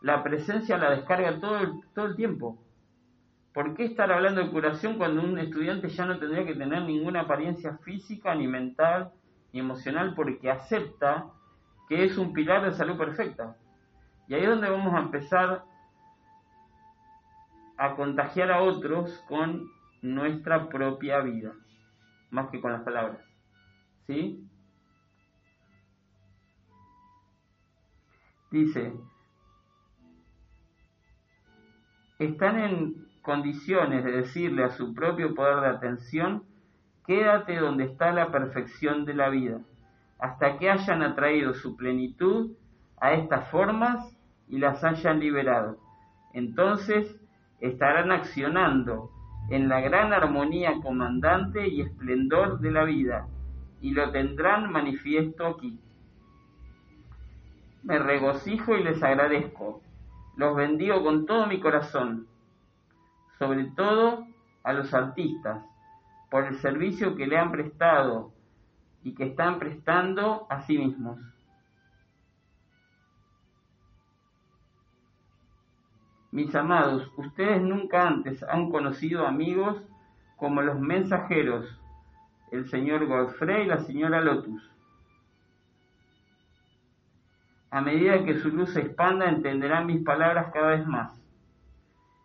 La 0.02 0.22
presencia 0.22 0.76
la 0.76 0.90
descarga 0.90 1.40
todo 1.40 1.56
el, 1.56 1.72
todo 1.94 2.04
el 2.04 2.16
tiempo. 2.16 2.58
¿Por 3.54 3.74
qué 3.74 3.86
estar 3.86 4.12
hablando 4.12 4.42
de 4.42 4.50
curación 4.50 4.98
cuando 4.98 5.22
un 5.22 5.38
estudiante 5.38 5.88
ya 5.88 6.04
no 6.04 6.18
tendría 6.18 6.44
que 6.44 6.54
tener 6.54 6.82
ninguna 6.82 7.22
apariencia 7.22 7.78
física, 7.78 8.34
ni 8.34 8.46
mental, 8.46 9.10
ni 9.54 9.60
emocional, 9.60 10.12
porque 10.14 10.50
acepta 10.50 11.28
que 11.88 12.04
es 12.04 12.18
un 12.18 12.34
pilar 12.34 12.62
de 12.62 12.74
salud 12.74 12.98
perfecta? 12.98 13.56
Y 14.28 14.34
ahí 14.34 14.42
es 14.42 14.50
donde 14.50 14.68
vamos 14.68 14.92
a 14.92 14.98
empezar 14.98 15.64
a 17.78 17.94
contagiar 17.94 18.50
a 18.50 18.62
otros 18.62 19.22
con 19.28 19.68
nuestra 20.02 20.68
propia 20.68 21.20
vida, 21.20 21.52
más 22.30 22.48
que 22.50 22.60
con 22.60 22.72
las 22.72 22.82
palabras. 22.82 23.20
¿Sí? 24.06 24.46
Dice, 28.50 28.92
están 32.18 32.58
en 32.58 33.06
condiciones 33.22 34.04
de 34.04 34.12
decirle 34.12 34.64
a 34.64 34.70
su 34.70 34.94
propio 34.94 35.34
poder 35.34 35.60
de 35.60 35.68
atención, 35.68 36.44
quédate 37.06 37.56
donde 37.56 37.84
está 37.84 38.12
la 38.12 38.30
perfección 38.30 39.04
de 39.04 39.14
la 39.14 39.28
vida, 39.28 39.60
hasta 40.18 40.58
que 40.58 40.70
hayan 40.70 41.02
atraído 41.02 41.54
su 41.54 41.76
plenitud 41.76 42.52
a 42.98 43.12
estas 43.12 43.50
formas 43.50 44.16
y 44.48 44.58
las 44.58 44.82
hayan 44.84 45.20
liberado. 45.20 45.78
Entonces 46.32 47.20
estarán 47.60 48.12
accionando 48.12 49.10
en 49.50 49.68
la 49.68 49.80
gran 49.80 50.12
armonía 50.12 50.74
comandante 50.82 51.68
y 51.68 51.80
esplendor 51.80 52.60
de 52.60 52.70
la 52.70 52.84
vida, 52.84 53.28
y 53.80 53.92
lo 53.92 54.10
tendrán 54.10 54.70
manifiesto 54.70 55.46
aquí. 55.46 55.78
Me 57.82 57.98
regocijo 57.98 58.76
y 58.76 58.82
les 58.82 59.02
agradezco, 59.02 59.80
los 60.36 60.56
bendigo 60.56 61.02
con 61.02 61.26
todo 61.26 61.46
mi 61.46 61.60
corazón, 61.60 62.26
sobre 63.38 63.64
todo 63.76 64.26
a 64.64 64.72
los 64.72 64.92
artistas, 64.92 65.64
por 66.30 66.44
el 66.44 66.56
servicio 66.56 67.14
que 67.14 67.26
le 67.26 67.38
han 67.38 67.52
prestado 67.52 68.32
y 69.04 69.14
que 69.14 69.24
están 69.24 69.60
prestando 69.60 70.46
a 70.50 70.62
sí 70.62 70.76
mismos. 70.76 71.18
Mis 76.36 76.54
amados, 76.54 77.10
ustedes 77.16 77.62
nunca 77.62 78.06
antes 78.06 78.42
han 78.42 78.68
conocido 78.70 79.26
amigos 79.26 79.82
como 80.36 80.60
los 80.60 80.78
mensajeros, 80.78 81.80
el 82.52 82.68
señor 82.68 83.06
Godfrey 83.06 83.64
y 83.64 83.68
la 83.68 83.78
señora 83.78 84.20
Lotus. 84.20 84.70
A 87.70 87.80
medida 87.80 88.22
que 88.26 88.34
su 88.34 88.50
luz 88.50 88.68
se 88.74 88.82
expanda, 88.82 89.30
entenderán 89.30 89.86
mis 89.86 90.04
palabras 90.04 90.52
cada 90.52 90.72
vez 90.72 90.86
más. 90.86 91.18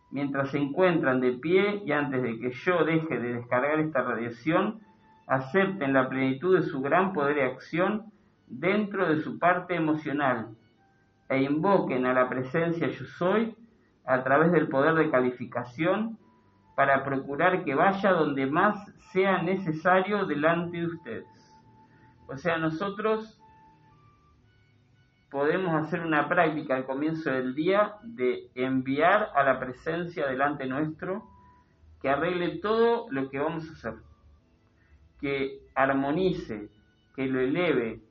Mientras 0.09 0.49
se 0.49 0.57
encuentran 0.57 1.21
de 1.21 1.31
pie 1.31 1.81
y 1.85 1.93
antes 1.93 2.21
de 2.21 2.37
que 2.37 2.51
yo 2.51 2.83
deje 2.83 3.17
de 3.17 3.35
descargar 3.35 3.79
esta 3.79 4.01
radiación, 4.01 4.81
acepten 5.25 5.93
la 5.93 6.09
plenitud 6.09 6.59
de 6.59 6.65
su 6.65 6.81
gran 6.81 7.13
poder 7.13 7.37
y 7.37 7.41
acción 7.43 8.11
dentro 8.45 9.07
de 9.07 9.21
su 9.21 9.39
parte 9.39 9.73
emocional 9.73 10.49
e 11.29 11.43
invoquen 11.43 12.05
a 12.05 12.13
la 12.13 12.27
presencia 12.27 12.89
yo 12.89 13.05
soy 13.05 13.55
a 14.11 14.23
través 14.23 14.51
del 14.51 14.67
poder 14.67 14.95
de 14.95 15.09
calificación 15.09 16.17
para 16.75 17.03
procurar 17.05 17.63
que 17.63 17.75
vaya 17.75 18.11
donde 18.11 18.45
más 18.45 18.91
sea 19.13 19.41
necesario 19.41 20.25
delante 20.25 20.77
de 20.79 20.87
ustedes. 20.87 21.27
O 22.27 22.35
sea, 22.35 22.57
nosotros 22.57 23.41
podemos 25.29 25.73
hacer 25.81 26.01
una 26.01 26.27
práctica 26.27 26.75
al 26.75 26.85
comienzo 26.85 27.31
del 27.31 27.55
día 27.55 27.95
de 28.03 28.51
enviar 28.55 29.29
a 29.33 29.43
la 29.43 29.59
presencia 29.59 30.27
delante 30.27 30.65
nuestro 30.65 31.29
que 32.01 32.09
arregle 32.09 32.57
todo 32.57 33.07
lo 33.11 33.29
que 33.29 33.39
vamos 33.39 33.69
a 33.69 33.71
hacer, 33.71 33.93
que 35.21 35.61
armonice, 35.73 36.69
que 37.15 37.27
lo 37.27 37.39
eleve, 37.39 38.01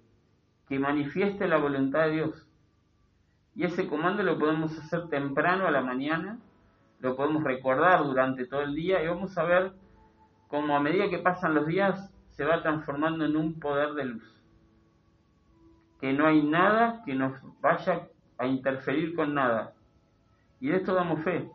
que 0.67 0.79
manifieste 0.79 1.47
la 1.47 1.59
voluntad 1.59 2.05
de 2.05 2.13
Dios. 2.13 2.50
Y 3.55 3.65
ese 3.65 3.89
comando 3.89 4.23
lo 4.23 4.39
podemos 4.39 4.79
hacer 4.79 5.09
temprano 5.09 5.67
a 5.67 5.71
la 5.71 5.81
mañana, 5.81 6.39
lo 7.01 7.17
podemos 7.17 7.43
recordar 7.43 8.05
durante 8.05 8.47
todo 8.47 8.63
el 8.63 8.75
día 8.75 9.03
y 9.03 9.09
vamos 9.09 9.37
a 9.37 9.45
ver 9.45 9.73
cómo 10.49 10.77
a 10.77 10.81
medida 10.81 11.11
que 11.11 11.19
pasan 11.19 11.55
los 11.55 11.67
días 11.67 12.13
se 12.31 12.45
va 12.45 12.63
transformando 12.63 13.25
en 13.25 13.37
un 13.37 13.59
poder 13.59 13.95
de 13.95 14.05
luz. 14.05 14.43
Que 16.01 16.13
no 16.13 16.27
hay 16.27 16.43
nada 16.43 17.03
que 17.05 17.15
nos 17.15 17.35
vaya 17.61 18.09
a 18.39 18.47
interferir 18.47 19.15
con 19.15 19.35
nada. 19.35 19.75
Y 20.61 20.69
de 20.69 20.77
esto 20.77 20.95
damos 20.95 21.23
fe. 21.23 21.51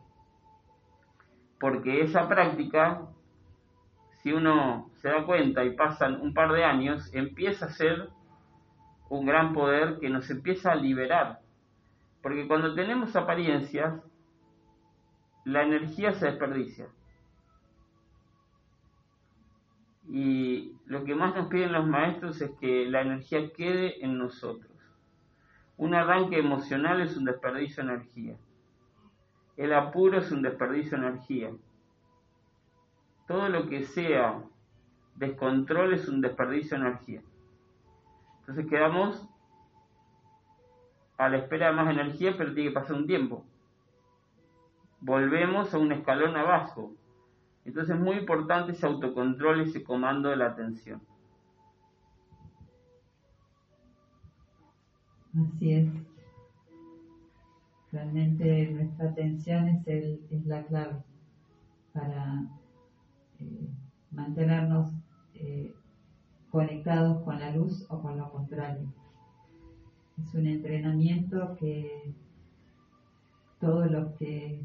Porque 1.59 2.01
esa 2.01 2.27
práctica, 2.27 3.01
si 4.21 4.33
uno 4.33 4.91
se 4.97 5.09
da 5.09 5.25
cuenta 5.25 5.63
y 5.63 5.75
pasan 5.75 6.21
un 6.21 6.33
par 6.33 6.51
de 6.51 6.63
años, 6.63 7.11
empieza 7.13 7.65
a 7.65 7.71
ser 7.71 8.09
un 9.09 9.25
gran 9.25 9.53
poder 9.53 9.99
que 9.99 10.09
nos 10.09 10.29
empieza 10.29 10.71
a 10.71 10.75
liberar 10.75 11.44
porque 12.25 12.47
cuando 12.47 12.73
tenemos 12.73 13.15
apariencias, 13.15 14.01
la 15.43 15.61
energía 15.61 16.11
se 16.13 16.25
desperdicia. 16.25 16.87
Y 20.09 20.73
lo 20.87 21.03
que 21.03 21.13
más 21.13 21.35
nos 21.35 21.49
piden 21.49 21.71
los 21.71 21.85
maestros 21.85 22.41
es 22.41 22.49
que 22.59 22.89
la 22.89 23.01
energía 23.01 23.53
quede 23.53 24.03
en 24.03 24.17
nosotros. 24.17 24.71
Un 25.77 25.93
arranque 25.93 26.39
emocional 26.39 26.99
es 26.99 27.15
un 27.15 27.25
desperdicio 27.25 27.83
de 27.83 27.93
energía. 27.93 28.37
El 29.55 29.71
apuro 29.73 30.17
es 30.17 30.31
un 30.31 30.41
desperdicio 30.41 30.97
de 30.97 31.05
energía. 31.05 31.51
Todo 33.27 33.49
lo 33.49 33.69
que 33.69 33.83
sea 33.83 34.41
descontrol 35.13 35.93
es 35.93 36.09
un 36.09 36.21
desperdicio 36.21 36.75
de 36.75 36.87
energía. 36.87 37.21
Entonces 38.39 38.65
quedamos 38.65 39.29
a 41.17 41.29
la 41.29 41.37
espera 41.37 41.67
de 41.67 41.73
más 41.73 41.89
energía, 41.89 42.35
pero 42.37 42.53
tiene 42.53 42.69
que 42.69 42.73
pasar 42.73 42.95
un 42.95 43.07
tiempo. 43.07 43.45
Volvemos 44.99 45.73
a 45.73 45.77
un 45.77 45.91
escalón 45.91 46.35
abajo. 46.35 46.93
Entonces 47.63 47.95
es 47.95 48.01
muy 48.01 48.17
importante 48.17 48.73
ese 48.73 48.85
autocontrol, 48.85 49.61
ese 49.61 49.83
comando 49.83 50.29
de 50.29 50.35
la 50.37 50.47
atención. 50.47 51.01
Así 55.35 55.73
es. 55.73 55.89
Realmente 57.91 58.71
nuestra 58.71 59.09
atención 59.09 59.67
es, 59.67 59.87
el, 59.87 60.21
es 60.29 60.45
la 60.45 60.63
clave 60.63 60.95
para 61.93 62.43
eh, 63.39 63.69
mantenernos 64.11 64.91
eh, 65.33 65.73
conectados 66.51 67.23
con 67.23 67.39
la 67.39 67.51
luz 67.51 67.85
o 67.89 68.01
con 68.01 68.17
lo 68.17 68.31
contrario. 68.31 68.93
Es 70.21 70.33
un 70.33 70.47
entrenamiento 70.47 71.55
que 71.59 72.13
todos 73.59 73.91
los 73.91 74.13
que 74.17 74.63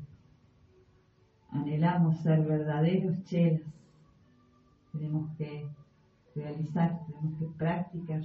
anhelamos 1.51 2.21
ser 2.21 2.45
verdaderos 2.45 3.25
chelas 3.25 3.63
tenemos 4.93 5.31
que 5.37 5.67
realizar, 6.35 7.01
tenemos 7.07 7.39
que 7.39 7.47
practicar. 7.59 8.23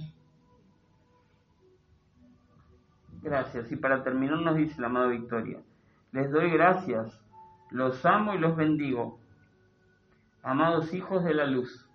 Gracias. 3.22 3.72
Y 3.72 3.76
para 3.76 4.04
terminar 4.04 4.38
nos 4.40 4.56
dice 4.56 4.80
la 4.80 4.86
amada 4.86 5.08
Victoria, 5.08 5.60
les 6.12 6.30
doy 6.30 6.50
gracias, 6.50 7.20
los 7.70 8.04
amo 8.06 8.34
y 8.34 8.38
los 8.38 8.56
bendigo, 8.56 9.18
amados 10.42 10.94
hijos 10.94 11.24
de 11.24 11.34
la 11.34 11.46
luz, 11.46 11.88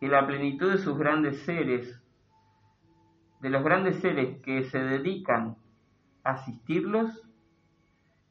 que 0.00 0.08
la 0.08 0.26
plenitud 0.26 0.72
de 0.72 0.78
sus 0.78 0.98
grandes 0.98 1.40
seres 1.42 2.00
de 3.44 3.50
los 3.50 3.62
grandes 3.62 4.00
seres 4.00 4.40
que 4.40 4.64
se 4.70 4.78
dedican 4.78 5.58
a 6.24 6.30
asistirlos, 6.30 7.28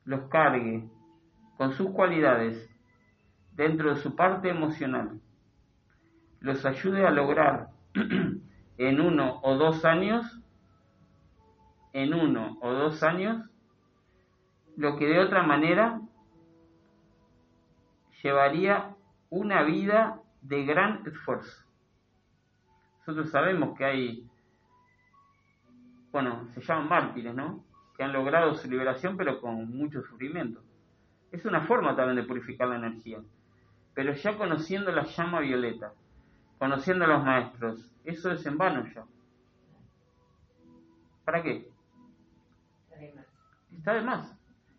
los 0.05 0.27
cargue 0.27 0.89
con 1.55 1.71
sus 1.73 1.91
cualidades 1.91 2.67
dentro 3.51 3.93
de 3.93 4.01
su 4.01 4.15
parte 4.15 4.49
emocional, 4.49 5.21
los 6.39 6.65
ayude 6.65 7.05
a 7.05 7.11
lograr 7.11 7.69
en 8.79 9.01
uno 9.01 9.39
o 9.43 9.53
dos 9.53 9.85
años, 9.85 10.41
en 11.93 12.15
uno 12.15 12.57
o 12.59 12.73
dos 12.73 13.03
años, 13.03 13.47
lo 14.75 14.97
que 14.97 15.05
de 15.05 15.19
otra 15.19 15.43
manera 15.43 16.01
llevaría 18.23 18.95
una 19.29 19.61
vida 19.61 20.23
de 20.41 20.65
gran 20.65 21.05
esfuerzo. 21.05 21.67
Nosotros 23.05 23.29
sabemos 23.29 23.77
que 23.77 23.85
hay 23.85 24.32
bueno, 26.13 26.47
se 26.53 26.61
llaman 26.61 26.87
mártires, 26.87 27.33
¿no? 27.33 27.65
Que 27.97 28.03
han 28.03 28.13
logrado 28.13 28.53
su 28.53 28.69
liberación 28.69 29.17
pero 29.17 29.41
con 29.41 29.69
mucho 29.75 30.03
sufrimiento. 30.03 30.61
Es 31.31 31.43
una 31.43 31.61
forma 31.61 31.95
también 31.95 32.17
de 32.17 32.23
purificar 32.23 32.67
la 32.67 32.75
energía. 32.75 33.19
Pero 33.95 34.13
ya 34.13 34.37
conociendo 34.37 34.91
la 34.91 35.03
llama 35.03 35.39
violeta, 35.39 35.93
conociendo 36.59 37.05
a 37.05 37.07
los 37.07 37.23
maestros, 37.23 37.91
eso 38.05 38.31
es 38.31 38.45
en 38.45 38.57
vano 38.57 38.85
ya. 38.93 39.03
¿Para 41.25 41.41
qué? 41.41 41.67
Está 43.71 43.93
de 43.93 44.01
más. 44.01 44.37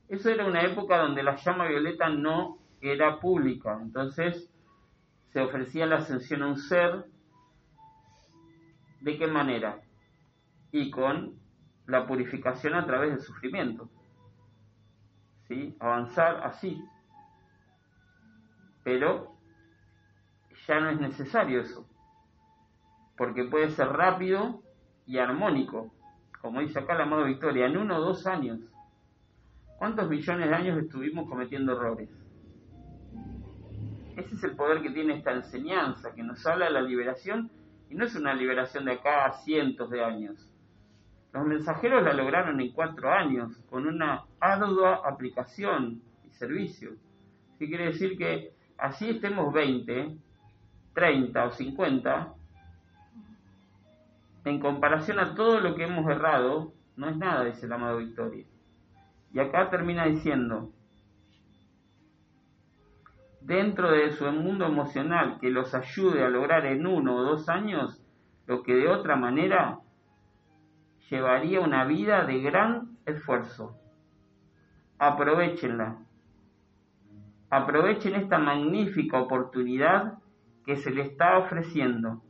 Eso 0.08 0.30
era 0.30 0.46
una 0.46 0.62
época 0.62 0.98
donde 0.98 1.22
la 1.24 1.34
llama 1.34 1.66
violeta 1.66 2.08
no 2.08 2.58
era 2.80 3.18
pública, 3.18 3.78
entonces 3.82 4.48
se 5.32 5.40
ofrecía 5.40 5.86
la 5.86 5.96
ascensión 5.96 6.42
a 6.42 6.46
un 6.46 6.58
ser. 6.58 7.06
¿De 9.00 9.18
qué 9.18 9.26
manera? 9.26 9.80
Y 10.74 10.90
con 10.90 11.38
la 11.86 12.04
purificación 12.04 12.74
a 12.74 12.84
través 12.84 13.10
del 13.10 13.20
sufrimiento. 13.20 13.88
¿Sí? 15.46 15.76
Avanzar 15.78 16.42
así. 16.42 16.82
Pero 18.82 19.36
ya 20.66 20.80
no 20.80 20.90
es 20.90 20.98
necesario 20.98 21.60
eso, 21.60 21.86
porque 23.16 23.44
puede 23.44 23.70
ser 23.70 23.86
rápido 23.86 24.64
y 25.06 25.18
armónico, 25.18 25.94
como 26.40 26.58
dice 26.58 26.80
acá 26.80 26.94
la 26.94 27.04
amado 27.04 27.24
Victoria, 27.24 27.66
en 27.66 27.76
uno 27.76 27.98
o 27.98 28.00
dos 28.00 28.26
años. 28.26 28.58
¿Cuántos 29.78 30.08
millones 30.08 30.48
de 30.48 30.54
años 30.56 30.78
estuvimos 30.78 31.28
cometiendo 31.28 31.74
errores? 31.74 32.10
Ese 34.16 34.34
es 34.34 34.42
el 34.42 34.56
poder 34.56 34.82
que 34.82 34.90
tiene 34.90 35.18
esta 35.18 35.30
enseñanza, 35.30 36.12
que 36.16 36.24
nos 36.24 36.44
habla 36.44 36.64
de 36.66 36.72
la 36.72 36.82
liberación, 36.82 37.48
y 37.88 37.94
no 37.94 38.06
es 38.06 38.16
una 38.16 38.34
liberación 38.34 38.86
de 38.86 38.94
acá 38.94 39.26
a 39.26 39.32
cientos 39.34 39.88
de 39.88 40.02
años. 40.02 40.50
Los 41.34 41.44
mensajeros 41.46 42.04
la 42.04 42.12
lograron 42.12 42.60
en 42.60 42.70
cuatro 42.70 43.10
años, 43.10 43.58
con 43.68 43.88
una 43.88 44.22
ardua 44.38 45.02
aplicación 45.04 46.00
y 46.24 46.30
servicio. 46.30 46.92
¿Qué 47.58 47.66
quiere 47.66 47.86
decir 47.86 48.16
que 48.16 48.52
así 48.78 49.10
estemos 49.10 49.52
20, 49.52 50.16
30 50.94 51.44
o 51.44 51.50
50, 51.50 52.34
en 54.44 54.60
comparación 54.60 55.18
a 55.18 55.34
todo 55.34 55.58
lo 55.58 55.74
que 55.74 55.82
hemos 55.82 56.08
errado, 56.08 56.72
no 56.96 57.08
es 57.08 57.16
nada, 57.16 57.44
dice 57.44 57.66
el 57.66 57.72
amado 57.72 57.98
Victoria. 57.98 58.44
Y 59.32 59.40
acá 59.40 59.70
termina 59.70 60.06
diciendo, 60.06 60.70
dentro 63.40 63.90
de 63.90 64.12
su 64.12 64.24
mundo 64.30 64.66
emocional 64.66 65.38
que 65.40 65.50
los 65.50 65.74
ayude 65.74 66.22
a 66.22 66.28
lograr 66.28 66.64
en 66.66 66.86
uno 66.86 67.16
o 67.16 67.22
dos 67.24 67.48
años 67.48 68.00
lo 68.46 68.62
que 68.62 68.76
de 68.76 68.88
otra 68.88 69.16
manera 69.16 69.80
llevaría 71.10 71.60
una 71.60 71.84
vida 71.84 72.24
de 72.24 72.40
gran 72.40 72.96
esfuerzo. 73.06 73.78
Aprovechenla. 74.98 75.98
Aprovechen 77.50 78.14
esta 78.14 78.38
magnífica 78.38 79.20
oportunidad 79.20 80.18
que 80.64 80.76
se 80.76 80.90
le 80.90 81.02
está 81.02 81.38
ofreciendo, 81.38 82.22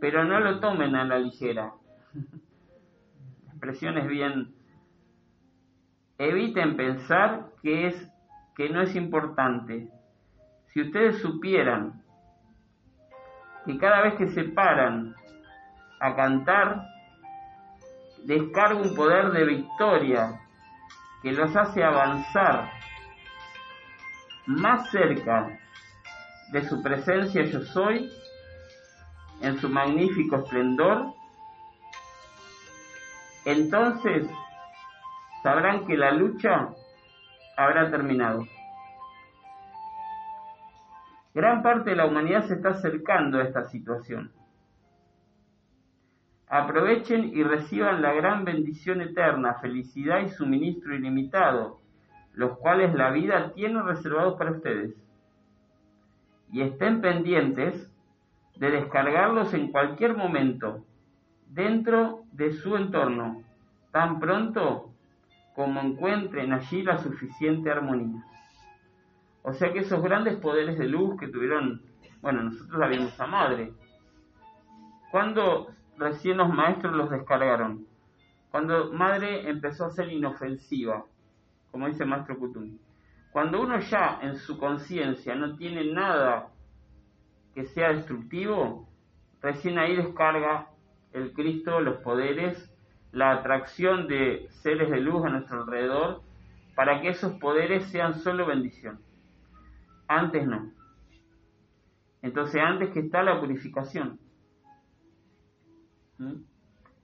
pero 0.00 0.24
no 0.24 0.38
lo 0.38 0.60
tomen 0.60 0.94
a 0.94 1.04
la 1.04 1.18
ligera. 1.18 1.72
La 3.44 3.50
expresión 3.50 3.98
es 3.98 4.06
bien. 4.06 4.54
Eviten 6.18 6.76
pensar 6.76 7.46
que 7.62 7.88
es 7.88 8.12
que 8.54 8.68
no 8.70 8.82
es 8.82 8.94
importante. 8.94 9.88
Si 10.68 10.82
ustedes 10.82 11.18
supieran 11.20 12.02
que 13.64 13.78
cada 13.78 14.02
vez 14.02 14.14
que 14.14 14.28
se 14.28 14.44
paran 14.44 15.14
a 16.00 16.14
cantar, 16.14 16.86
descarga 18.26 18.80
un 18.80 18.94
poder 18.94 19.30
de 19.30 19.44
victoria 19.44 20.40
que 21.22 21.32
los 21.32 21.54
hace 21.54 21.84
avanzar 21.84 22.72
más 24.46 24.90
cerca 24.90 25.58
de 26.50 26.62
su 26.68 26.82
presencia 26.82 27.44
yo 27.44 27.60
soy, 27.60 28.10
en 29.42 29.58
su 29.58 29.68
magnífico 29.68 30.36
esplendor, 30.36 31.12
entonces 33.44 34.28
sabrán 35.42 35.86
que 35.86 35.96
la 35.96 36.10
lucha 36.10 36.70
habrá 37.56 37.90
terminado. 37.90 38.44
Gran 41.32 41.62
parte 41.62 41.90
de 41.90 41.96
la 41.96 42.06
humanidad 42.06 42.44
se 42.46 42.54
está 42.54 42.70
acercando 42.70 43.38
a 43.38 43.44
esta 43.44 43.64
situación. 43.66 44.32
Aprovechen 46.56 47.36
y 47.36 47.42
reciban 47.42 48.00
la 48.00 48.14
gran 48.14 48.46
bendición 48.46 49.02
eterna, 49.02 49.54
felicidad 49.60 50.20
y 50.20 50.30
suministro 50.30 50.94
ilimitado, 50.94 51.80
los 52.32 52.56
cuales 52.56 52.94
la 52.94 53.10
vida 53.10 53.52
tiene 53.52 53.82
reservados 53.82 54.38
para 54.38 54.52
ustedes. 54.52 54.94
Y 56.50 56.62
estén 56.62 57.02
pendientes 57.02 57.92
de 58.56 58.70
descargarlos 58.70 59.52
en 59.52 59.70
cualquier 59.70 60.16
momento, 60.16 60.82
dentro 61.50 62.22
de 62.32 62.54
su 62.54 62.74
entorno, 62.74 63.42
tan 63.92 64.18
pronto 64.18 64.90
como 65.54 65.80
encuentren 65.80 66.54
allí 66.54 66.82
la 66.82 66.96
suficiente 66.98 67.70
armonía. 67.70 68.24
O 69.42 69.52
sea 69.52 69.74
que 69.74 69.80
esos 69.80 70.02
grandes 70.02 70.36
poderes 70.36 70.78
de 70.78 70.88
luz 70.88 71.20
que 71.20 71.28
tuvieron, 71.28 71.82
bueno, 72.22 72.44
nosotros 72.44 72.78
la 72.80 72.88
vimos 72.88 73.20
a 73.20 73.26
madre. 73.26 73.74
Cuando 75.10 75.76
recién 75.98 76.36
los 76.38 76.48
maestros 76.48 76.94
los 76.94 77.10
descargaron? 77.10 77.86
Cuando 78.50 78.92
madre 78.92 79.48
empezó 79.48 79.86
a 79.86 79.90
ser 79.90 80.10
inofensiva, 80.10 81.04
como 81.70 81.88
dice 81.88 82.04
maestro 82.04 82.38
Kutumi. 82.38 82.78
Cuando 83.32 83.60
uno 83.60 83.78
ya 83.80 84.18
en 84.22 84.36
su 84.36 84.58
conciencia 84.58 85.34
no 85.34 85.56
tiene 85.56 85.92
nada 85.92 86.48
que 87.54 87.66
sea 87.66 87.92
destructivo, 87.92 88.88
recién 89.42 89.78
ahí 89.78 89.96
descarga 89.96 90.68
el 91.12 91.32
Cristo 91.32 91.80
los 91.80 91.98
poderes 91.98 92.72
la 93.12 93.32
atracción 93.32 94.08
de 94.08 94.46
seres 94.62 94.90
de 94.90 95.00
luz 95.00 95.24
a 95.24 95.30
nuestro 95.30 95.62
alrededor 95.62 96.20
para 96.74 97.00
que 97.00 97.08
esos 97.08 97.32
poderes 97.38 97.86
sean 97.86 98.14
solo 98.14 98.46
bendición. 98.46 99.00
Antes 100.06 100.46
no. 100.46 100.70
Entonces 102.20 102.60
antes 102.62 102.90
que 102.90 103.00
está 103.00 103.22
la 103.22 103.40
purificación. 103.40 104.20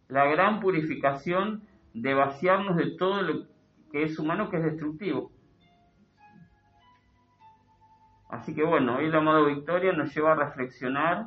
La 0.08 0.26
gran 0.26 0.60
purificación 0.60 1.62
de 1.94 2.14
vaciarnos 2.14 2.76
de 2.76 2.96
todo 2.96 3.22
lo 3.22 3.46
que 3.90 4.04
es 4.04 4.18
humano 4.18 4.50
que 4.50 4.56
es 4.56 4.64
destructivo. 4.64 5.30
Así 8.28 8.54
que 8.54 8.64
bueno, 8.64 8.96
hoy 8.96 9.10
la 9.10 9.18
amado 9.18 9.44
Victoria 9.46 9.92
nos 9.92 10.14
lleva 10.14 10.32
a 10.32 10.36
reflexionar 10.36 11.26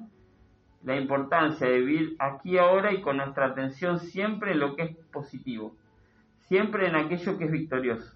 la 0.84 0.96
importancia 0.96 1.68
de 1.68 1.80
vivir 1.80 2.16
aquí 2.20 2.58
ahora 2.58 2.94
y 2.94 3.02
con 3.02 3.18
nuestra 3.18 3.48
atención 3.48 4.00
siempre 4.00 4.54
en 4.54 4.60
lo 4.60 4.76
que 4.76 4.84
es 4.84 4.98
positivo, 5.12 5.76
siempre 6.48 6.88
en 6.88 6.96
aquello 6.96 7.38
que 7.38 7.46
es 7.46 7.52
victorioso. 7.52 8.16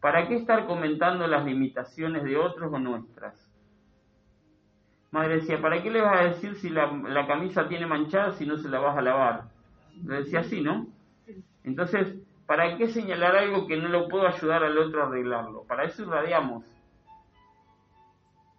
¿Para 0.00 0.26
qué 0.26 0.36
estar 0.36 0.66
comentando 0.66 1.26
las 1.26 1.44
limitaciones 1.44 2.24
de 2.24 2.36
otros 2.36 2.72
o 2.72 2.78
nuestras? 2.78 3.39
Madre 5.10 5.36
decía, 5.36 5.60
¿para 5.60 5.82
qué 5.82 5.90
le 5.90 6.00
vas 6.00 6.20
a 6.20 6.24
decir 6.24 6.54
si 6.56 6.70
la, 6.70 6.86
la 6.92 7.26
camisa 7.26 7.66
tiene 7.68 7.86
manchada 7.86 8.32
si 8.32 8.46
no 8.46 8.56
se 8.56 8.68
la 8.68 8.78
vas 8.78 8.96
a 8.96 9.02
lavar? 9.02 9.44
Le 10.04 10.18
decía 10.18 10.40
así, 10.40 10.60
¿no? 10.60 10.86
Entonces, 11.64 12.16
¿para 12.46 12.76
qué 12.76 12.88
señalar 12.88 13.36
algo 13.36 13.66
que 13.66 13.76
no 13.76 13.88
lo 13.88 14.08
puedo 14.08 14.26
ayudar 14.26 14.62
al 14.62 14.78
otro 14.78 15.02
a 15.02 15.06
arreglarlo? 15.06 15.64
Para 15.64 15.84
eso 15.84 16.02
irradiamos. 16.02 16.64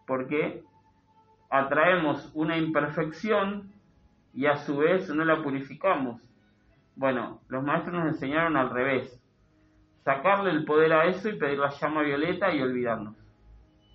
Porque 0.06 0.64
atraemos 1.50 2.32
una 2.34 2.58
imperfección 2.58 3.72
y 4.34 4.46
a 4.46 4.58
su 4.58 4.78
vez 4.78 5.10
no 5.10 5.24
la 5.24 5.42
purificamos. 5.42 6.22
Bueno, 6.96 7.40
los 7.48 7.64
maestros 7.64 7.96
nos 7.96 8.08
enseñaron 8.08 8.58
al 8.58 8.70
revés. 8.70 9.18
Sacarle 10.04 10.52
el 10.52 10.66
poder 10.66 10.94
a 10.94 11.06
eso 11.06 11.30
y 11.30 11.38
pedir 11.38 11.60
la 11.60 11.70
llama 11.70 12.02
violeta 12.02 12.54
y 12.54 12.62
olvidarnos. 12.62 13.16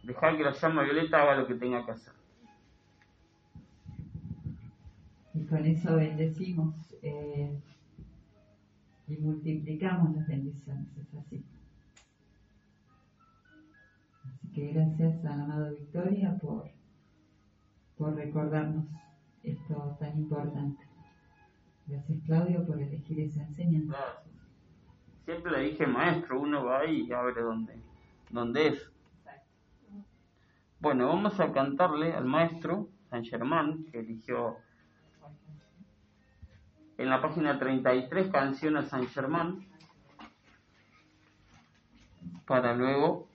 Dejar 0.03 0.37
que 0.37 0.45
la 0.45 0.53
llama 0.53 0.83
violeta 0.83 1.21
haga 1.21 1.37
lo 1.37 1.47
que 1.47 1.55
tenga 1.55 1.85
que 1.85 1.93
hacer. 1.93 2.13
Y 5.37 5.45
con 5.45 5.67
eso 5.67 5.97
bendecimos 5.97 6.75
eh, 7.03 7.61
y 9.07 9.17
multiplicamos 9.19 10.17
las 10.17 10.27
bendiciones, 10.27 10.89
es 10.97 11.15
así. 11.15 11.45
Así 14.25 14.49
que 14.53 14.73
gracias 14.73 15.25
a 15.27 15.37
la 15.37 15.45
amada 15.45 15.71
Victoria 15.71 16.39
por 16.41 16.71
por 17.99 18.15
recordarnos 18.15 18.87
esto 19.43 19.97
tan 20.01 20.19
importante. 20.19 20.83
Gracias 21.87 22.19
Claudio 22.25 22.67
por 22.67 22.81
elegir 22.81 23.21
esa 23.21 23.43
enseñanza. 23.45 23.97
Siempre 25.25 25.53
le 25.53 25.71
dije, 25.71 25.87
maestro, 25.87 26.41
uno 26.41 26.65
va 26.65 26.81
ahí 26.81 27.07
y 27.09 27.13
abre 27.13 27.43
dónde, 27.43 27.75
dónde 28.31 28.69
es. 28.69 28.91
Bueno, 30.81 31.09
vamos 31.09 31.39
a 31.41 31.53
cantarle 31.53 32.13
al 32.13 32.25
maestro 32.27 32.89
San 33.11 33.25
Germán, 33.25 33.85
que 33.85 34.01
eligió 34.01 34.59
en 36.99 37.11
la 37.11 37.21
página 37.21 37.59
33 37.59 38.31
canciones 38.31 38.89
San 38.89 39.07
Germán, 39.09 39.67
para 42.47 42.75
luego 42.75 43.29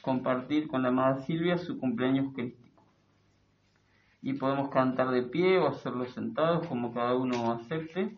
compartir 0.00 0.68
con 0.68 0.82
la 0.82 0.88
amada 0.88 1.22
Silvia 1.22 1.58
su 1.58 1.78
cumpleaños 1.78 2.32
crístico. 2.32 2.82
Y 4.22 4.34
podemos 4.34 4.70
cantar 4.70 5.10
de 5.10 5.22
pie 5.22 5.58
o 5.58 5.68
hacerlo 5.68 6.06
sentados 6.06 6.66
como 6.68 6.94
cada 6.94 7.14
uno 7.14 7.52
acepte. 7.52 8.16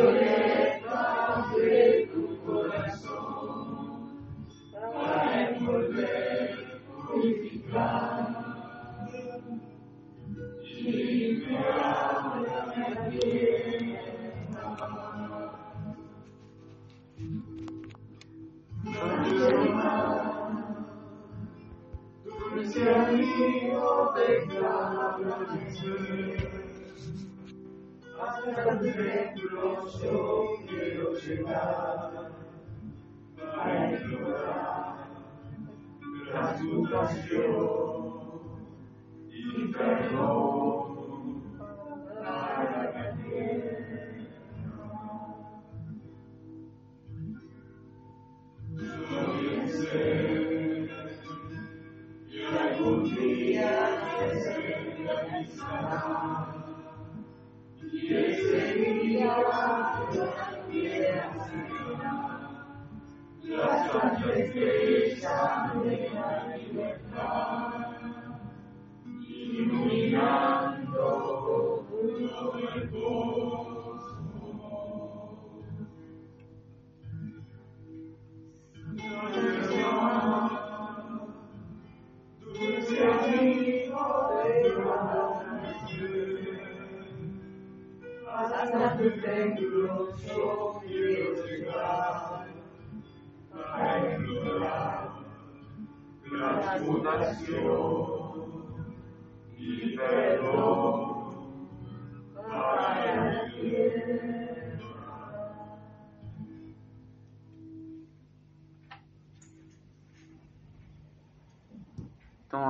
Hallelujah. 0.00 0.29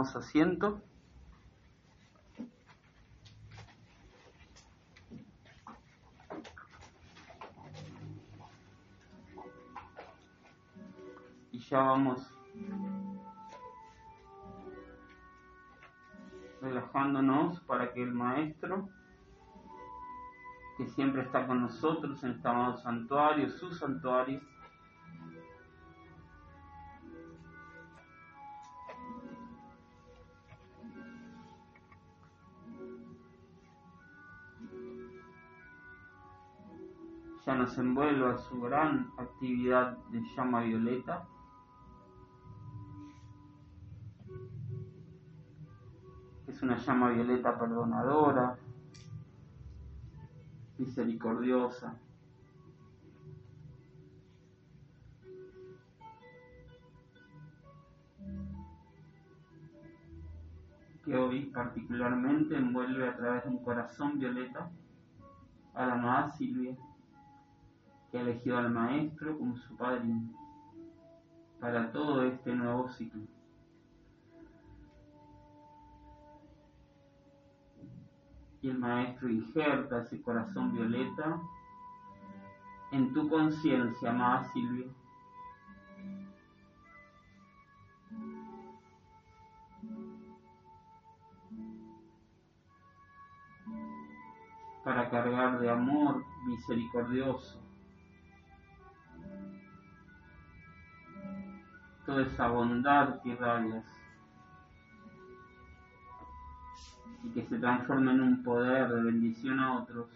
Tomamos 0.00 0.16
asiento. 0.16 0.80
Y 11.52 11.58
ya 11.58 11.82
vamos 11.82 12.26
relajándonos 16.62 17.60
para 17.60 17.92
que 17.92 18.02
el 18.02 18.12
maestro, 18.12 18.88
que 20.78 20.86
siempre 20.88 21.22
está 21.22 21.46
con 21.46 21.60
nosotros 21.60 22.24
en 22.24 22.30
este 22.30 22.48
amado 22.48 22.78
santuario, 22.78 23.50
su 23.50 23.70
santuario, 23.70 24.40
ya 37.46 37.54
nos 37.54 37.76
envuelva 37.78 38.36
su 38.36 38.60
gran 38.60 39.12
actividad 39.16 39.96
de 40.08 40.20
llama 40.36 40.60
violeta. 40.60 41.26
Es 46.46 46.62
una 46.62 46.76
llama 46.76 47.10
violeta 47.10 47.58
perdonadora, 47.58 48.58
misericordiosa. 50.78 51.94
que 61.02 61.16
hoy 61.16 61.46
particularmente 61.46 62.54
envuelve 62.54 63.08
a 63.08 63.16
través 63.16 63.44
de 63.44 63.48
un 63.48 63.64
corazón 63.64 64.18
violeta 64.18 64.70
a 65.72 65.86
la 65.86 65.94
amada 65.94 66.28
Silvia 66.28 66.76
que 68.10 68.18
ha 68.18 68.22
elegido 68.22 68.58
al 68.58 68.70
maestro 68.70 69.38
como 69.38 69.56
su 69.56 69.76
padrino 69.76 70.30
para 71.60 71.92
todo 71.92 72.24
este 72.24 72.54
nuevo 72.54 72.88
ciclo. 72.88 73.22
Y 78.62 78.68
el 78.68 78.78
maestro 78.78 79.28
injerta 79.28 80.02
ese 80.02 80.20
corazón 80.20 80.72
violeta 80.72 81.40
en 82.92 83.12
tu 83.12 83.28
conciencia, 83.28 84.10
amada 84.10 84.50
Silvia. 84.52 84.86
para 94.82 95.10
cargar 95.10 95.60
de 95.60 95.70
amor 95.70 96.24
misericordioso 96.46 97.69
toda 102.04 102.22
esa 102.22 102.48
bondad 102.48 103.20
que 103.22 103.30
irradias. 103.30 103.84
y 107.22 107.28
que 107.30 107.42
se 107.46 107.58
transforme 107.58 108.12
en 108.12 108.20
un 108.20 108.42
poder 108.42 108.88
de 108.88 109.02
bendición 109.02 109.60
a 109.60 109.78
otros, 109.78 110.08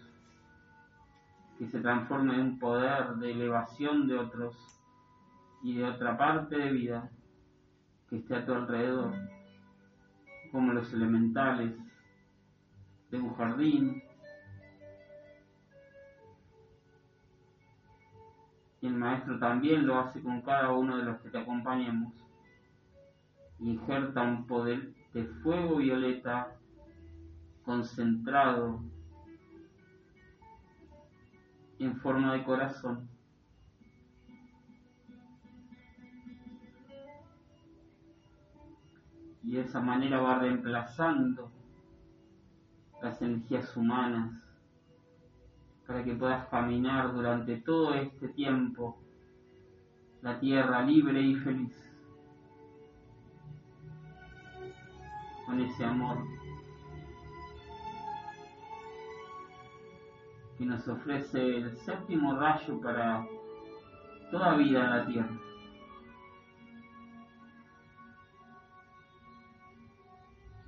que 1.57 1.67
se 1.67 1.79
transforme 1.79 2.35
en 2.35 2.41
un 2.41 2.59
poder 2.59 3.15
de 3.15 3.31
elevación 3.31 4.07
de 4.07 4.17
otros 4.17 4.55
y 5.63 5.75
de 5.75 5.85
otra 5.85 6.17
parte 6.17 6.57
de 6.57 6.71
vida 6.71 7.09
que 8.09 8.17
esté 8.17 8.35
a 8.35 8.45
tu 8.45 8.53
alrededor, 8.53 9.13
como 10.51 10.73
los 10.73 10.91
elementales 10.93 11.73
de 13.11 13.19
un 13.19 13.35
jardín. 13.35 14.03
El 18.87 18.95
maestro 18.95 19.39
también 19.39 19.85
lo 19.85 19.99
hace 19.99 20.21
con 20.21 20.41
cada 20.41 20.71
uno 20.71 20.97
de 20.97 21.03
los 21.03 21.19
que 21.21 21.29
te 21.29 21.37
acompañemos 21.37 22.13
injerta 23.59 24.21
un 24.21 24.45
poder 24.45 24.93
de 25.13 25.25
fuego 25.25 25.77
violeta 25.77 26.55
concentrado 27.63 28.81
en 31.79 31.95
forma 31.97 32.33
de 32.33 32.43
corazón. 32.43 33.09
Y 39.43 39.53
de 39.53 39.61
esa 39.61 39.79
manera 39.79 40.19
va 40.19 40.39
reemplazando 40.39 41.51
las 43.01 43.21
energías 43.21 43.75
humanas 43.77 44.44
para 45.87 46.03
que 46.03 46.15
puedas 46.15 46.47
caminar 46.47 47.13
durante 47.13 47.57
todo 47.57 47.93
este 47.93 48.29
tiempo 48.29 48.97
la 50.21 50.39
tierra 50.39 50.81
libre 50.81 51.21
y 51.21 51.35
feliz 51.35 51.73
con 55.45 55.59
ese 55.59 55.85
amor 55.85 56.17
que 60.57 60.65
nos 60.65 60.87
ofrece 60.87 61.57
el 61.57 61.77
séptimo 61.77 62.35
rayo 62.35 62.79
para 62.81 63.27
toda 64.31 64.55
vida 64.55 64.85
en 64.85 64.89
la 64.89 65.05
tierra. 65.05 65.41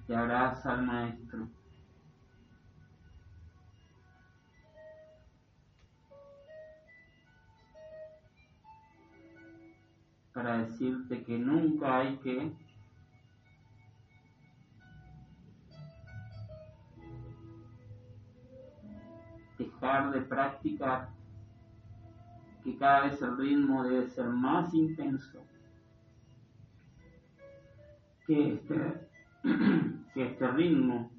Te 0.05 0.15
abraza 0.15 0.73
al 0.73 0.85
Maestro. 0.85 1.56
Para 10.37 10.59
decirte 10.59 11.23
que 11.23 11.35
nunca 11.35 11.97
hay 11.97 12.15
que 12.17 12.51
dejar 19.57 20.11
de 20.11 20.21
practicar, 20.21 21.09
que 22.63 22.77
cada 22.77 23.05
vez 23.05 23.19
el 23.19 23.35
ritmo 23.35 23.83
debe 23.83 24.07
ser 24.09 24.27
más 24.27 24.71
intenso, 24.75 25.43
que 28.27 28.53
este, 28.53 29.09
que 30.13 30.23
este 30.23 30.47
ritmo 30.51 31.09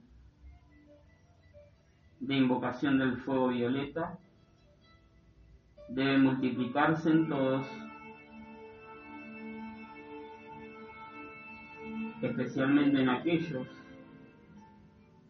de 2.20 2.36
invocación 2.36 2.99
del 2.99 3.16
fuego 3.16 3.49
violeta 3.49 4.16
debe 5.89 6.19
multiplicarse 6.19 7.11
en 7.11 7.28
todos, 7.28 7.66
especialmente 12.23 13.01
en 13.01 13.09
aquellos 13.09 13.66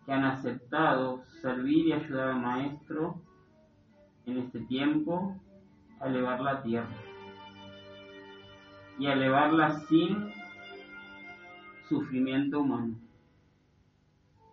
que 0.05 0.12
han 0.12 0.24
aceptado 0.24 1.23
servir 1.43 1.89
y 1.89 1.93
ayudar 1.93 2.31
al 2.31 2.40
Maestro 2.40 3.20
en 4.27 4.39
este 4.39 4.60
tiempo 4.60 5.36
a 6.01 6.06
elevar 6.06 6.40
la 6.40 6.62
tierra. 6.62 6.89
Y 8.98 9.06
a 9.06 9.12
elevarla 9.12 9.81
sin 9.81 10.32
sufrimiento 11.89 12.60
humano, 12.60 12.94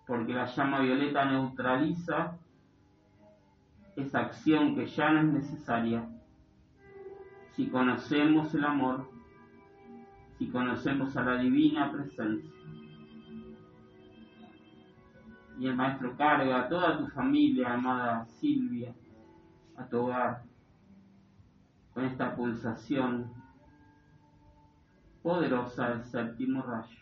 porque 0.06 0.34
la 0.34 0.46
llama 0.46 0.80
violeta 0.80 1.26
neutraliza 1.26 2.38
esa 3.96 4.20
acción 4.20 4.76
que 4.76 4.86
ya 4.86 5.10
no 5.12 5.20
es 5.22 5.26
necesaria. 5.26 6.08
Si 7.56 7.68
conocemos 7.68 8.54
el 8.54 8.66
amor, 8.66 9.10
si 10.38 10.50
conocemos 10.50 11.16
a 11.16 11.24
la 11.24 11.38
divina 11.38 11.92
presencia 11.92 12.52
y 15.58 15.68
el 15.68 15.76
maestro 15.76 16.16
carga 16.18 16.62
a 16.62 16.70
toda 16.70 16.98
tu 16.98 17.08
familia, 17.08 17.74
amada 17.74 18.26
Silvia, 18.26 18.94
a 19.78 19.86
tu 19.88 20.00
hogar, 20.00 20.44
con 21.94 22.04
esta 22.04 22.36
pulsación 22.36 23.32
poderosa 25.24 25.90
del 25.90 26.04
séptimo 26.04 26.62
rayo. 26.62 27.00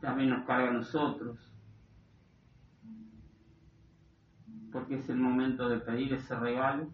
También 0.00 0.30
nos 0.30 0.44
carga 0.46 0.70
a 0.70 0.72
nosotros, 0.72 1.51
porque 4.72 4.96
es 4.96 5.08
el 5.10 5.18
momento 5.18 5.68
de 5.68 5.78
pedir 5.78 6.14
ese 6.14 6.34
regalo 6.34 6.88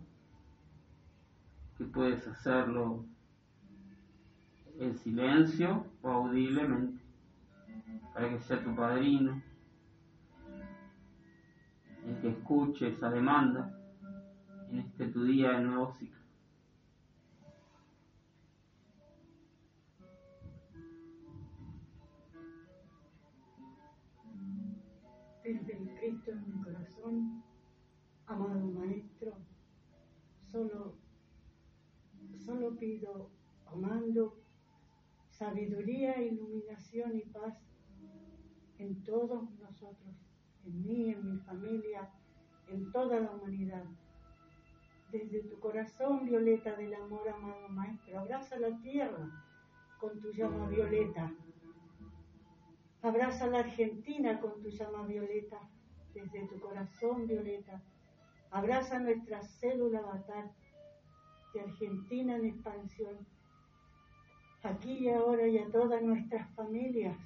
que 1.76 1.84
puedes 1.84 2.26
hacerlo 2.26 3.04
en 4.78 4.96
silencio 4.96 5.86
o 6.02 6.08
audiblemente, 6.08 7.02
para 8.12 8.30
que 8.30 8.38
sea 8.40 8.62
tu 8.62 8.74
padrino 8.74 9.42
el 12.04 12.20
que 12.20 12.30
escuche 12.30 12.88
esa 12.88 13.10
demanda 13.10 13.74
en 14.70 14.80
este 14.80 15.08
tu 15.08 15.24
día 15.24 15.52
de 15.52 15.64
nuevo 15.64 15.92
ciclo. 15.92 16.18
Desde 25.44 25.78
el 25.78 25.88
Cristo 25.98 26.30
en 26.32 26.46
mi 26.46 26.62
corazón, 26.62 27.37
amado 28.28 28.60
Maestro, 28.60 29.32
solo 30.52 30.94
solo 32.48 32.76
pido, 32.76 33.30
amando, 33.66 34.38
sabiduría, 35.28 36.20
iluminación 36.22 37.16
y 37.16 37.22
paz 37.22 37.54
en 38.78 39.02
todos 39.02 39.50
nosotros, 39.60 40.14
en 40.64 40.82
mí, 40.82 41.10
en 41.10 41.24
mi 41.24 41.38
familia, 41.40 42.08
en 42.68 42.90
toda 42.90 43.20
la 43.20 43.30
humanidad. 43.32 43.84
Desde 45.12 45.42
tu 45.42 45.58
corazón, 45.58 46.24
violeta 46.24 46.74
del 46.76 46.94
amor, 46.94 47.28
amado 47.28 47.68
Maestro, 47.68 48.20
abraza 48.20 48.58
la 48.58 48.78
tierra 48.80 49.44
con 49.98 50.20
tu 50.20 50.32
llama 50.32 50.68
violeta. 50.68 51.32
Abraza 53.02 53.46
la 53.46 53.60
Argentina 53.60 54.40
con 54.40 54.60
tu 54.60 54.68
llama 54.70 55.06
violeta, 55.06 55.58
desde 56.14 56.46
tu 56.46 56.58
corazón, 56.60 57.26
violeta. 57.26 57.82
Abraza 58.50 58.98
nuestra 58.98 59.42
célula 59.42 59.98
avatar 59.98 60.50
de 61.52 61.60
Argentina 61.60 62.36
en 62.36 62.46
expansión, 62.46 63.16
aquí 64.62 64.98
y 64.98 65.08
ahora 65.10 65.46
y 65.46 65.58
a 65.58 65.70
todas 65.70 66.02
nuestras 66.02 66.48
familias, 66.54 67.16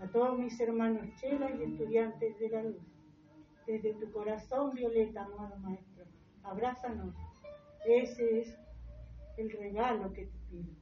a 0.00 0.06
todos 0.08 0.38
mis 0.38 0.58
hermanos 0.60 1.06
chelas 1.20 1.52
y 1.58 1.64
estudiantes 1.64 2.38
de 2.38 2.48
la 2.48 2.62
luz. 2.62 2.82
Desde 3.66 3.94
tu 3.94 4.10
corazón, 4.12 4.74
Violeta, 4.74 5.24
amado 5.24 5.56
Maestro, 5.58 6.04
abrázanos. 6.42 7.14
Ese 7.86 8.40
es 8.40 8.58
el 9.36 9.50
regalo 9.50 10.12
que 10.12 10.26
te 10.26 10.38
pido. 10.50 10.72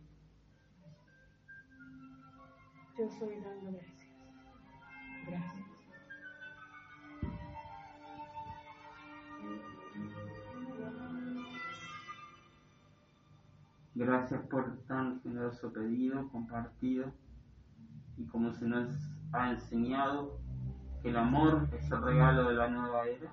Yo 2.98 3.08
soy 3.18 3.40
dando 3.40 3.72
gracias. 3.72 4.08
Gracias. 5.26 5.61
Gracias 13.94 14.40
por 14.46 14.78
tan 14.86 15.20
generoso 15.20 15.70
pedido, 15.70 16.28
compartido, 16.30 17.12
y 18.16 18.24
como 18.24 18.52
se 18.52 18.66
nos 18.66 18.88
ha 19.32 19.50
enseñado 19.50 20.38
que 21.02 21.10
el 21.10 21.16
amor 21.16 21.68
es 21.72 21.90
el 21.90 22.02
regalo 22.02 22.48
de 22.48 22.54
la 22.54 22.68
nueva 22.68 23.06
era, 23.06 23.30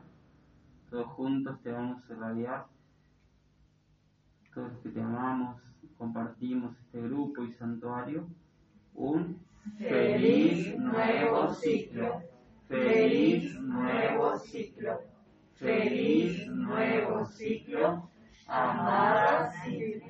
todos 0.89 1.07
juntos 1.07 1.61
te 1.61 1.71
vamos 1.71 2.03
a 2.03 2.13
irradiar, 2.13 2.65
todos 4.53 4.73
los 4.73 4.79
que 4.81 4.89
te 4.89 5.01
amamos, 5.01 5.61
compartimos 5.97 6.77
este 6.79 7.01
grupo 7.03 7.43
y 7.43 7.53
santuario, 7.53 8.27
un 8.95 9.39
feliz 9.77 10.77
nuevo 10.77 11.53
ciclo, 11.53 12.21
feliz 12.67 13.57
nuevo 13.61 14.37
ciclo, 14.39 14.99
feliz 15.55 16.47
nuevo 16.47 17.25
ciclo, 17.25 18.09
amada 18.47 19.51
Silvia. 19.63 20.08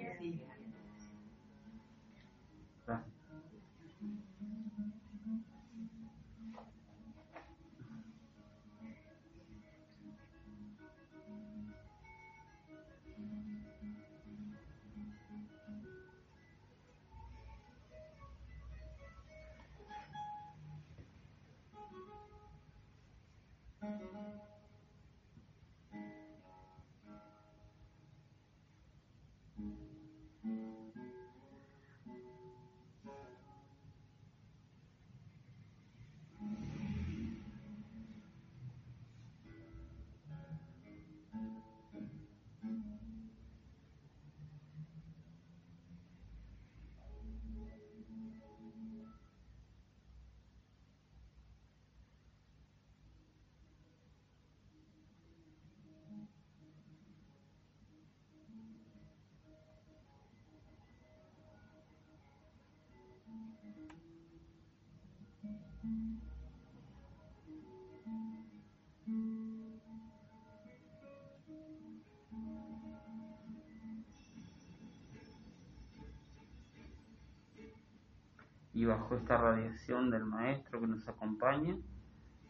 Y 78.80 78.86
bajo 78.86 79.14
esta 79.16 79.36
radiación 79.36 80.10
del 80.10 80.24
Maestro 80.24 80.80
que 80.80 80.88
nos 80.88 81.06
acompaña, 81.06 81.76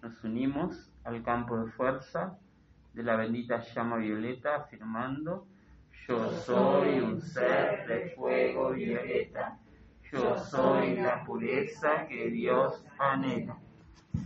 nos 0.03 0.23
unimos 0.23 0.91
al 1.03 1.23
campo 1.23 1.57
de 1.57 1.71
fuerza 1.71 2.37
de 2.93 3.01
la 3.01 3.15
bendita 3.15 3.63
llama 3.73 3.97
violeta 3.97 4.57
afirmando, 4.57 5.47
yo 6.07 6.29
soy 6.29 6.99
un 6.99 7.19
ser 7.19 7.87
de 7.87 8.09
fuego 8.15 8.73
violeta, 8.73 9.57
yo 10.11 10.37
soy 10.37 10.97
la 10.97 11.23
pureza 11.23 12.07
que 12.07 12.29
Dios 12.29 12.85
anhela, 12.99 13.57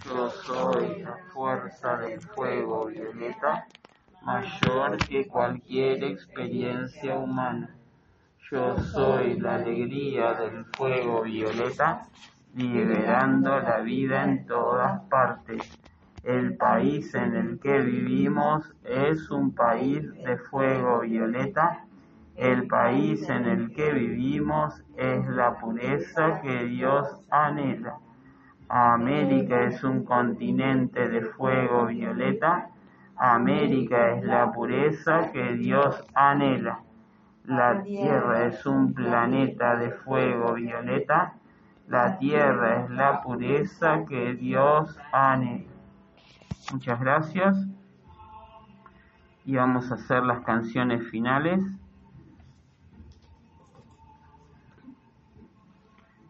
yo 0.03 0.30
soy 0.30 1.01
la 1.01 1.18
fuerza 1.34 1.97
del 1.97 2.22
fuego 2.22 2.88
violeta 2.88 3.68
mayor 4.22 5.05
que 5.05 5.27
cualquier 5.27 6.03
experiencia 6.03 7.15
humana 7.18 7.77
yo 8.51 8.77
soy 8.77 9.39
la 9.39 9.55
alegría 9.55 10.34
del 10.34 10.65
fuego 10.65 11.23
violeta, 11.23 12.10
liberando 12.53 13.60
la 13.60 13.80
vida 13.80 14.23
en 14.26 14.45
todas 14.45 15.01
partes. 15.10 15.73
El 16.22 16.55
país 16.57 17.15
en 17.15 17.35
el 17.35 17.60
que 17.60 17.80
vivimos 17.80 18.72
es 18.84 19.31
un 19.31 19.55
país 19.55 20.03
de 20.23 20.38
fuego 20.38 20.99
violeta. 20.99 21.88
El 22.35 22.68
país 22.68 23.30
en 23.30 23.45
el 23.45 23.72
que 23.73 23.93
vivimos 23.93 24.84
es 24.97 25.26
la 25.27 25.60
pureza 25.60 26.41
que 26.41 26.65
Dios 26.65 27.07
anhela. 27.30 27.97
América 28.69 29.65
es 29.65 29.84
un 29.84 30.03
continente 30.03 31.10
de 31.10 31.22
fuego 31.22 31.85
violeta. 31.85 32.69
América 33.18 34.15
es 34.15 34.23
la 34.23 34.51
pureza 34.51 35.31
que 35.31 35.53
Dios 35.53 36.03
anhela. 36.15 36.80
La 37.45 37.84
Tierra 37.84 38.45
es 38.45 38.65
un 38.65 38.93
planeta 38.93 39.76
de 39.76 39.91
fuego 39.91 40.53
violeta. 40.53 41.34
La 41.88 42.18
Tierra 42.18 42.84
es 42.84 42.89
la 42.89 43.22
pureza 43.22 44.05
que 44.05 44.34
Dios 44.34 44.97
anhela. 45.11 45.69
Muchas 46.72 46.99
gracias. 46.99 47.68
Y 49.45 49.55
vamos 49.55 49.91
a 49.91 49.95
hacer 49.95 50.23
las 50.23 50.39
canciones 50.39 51.07
finales. 51.11 51.61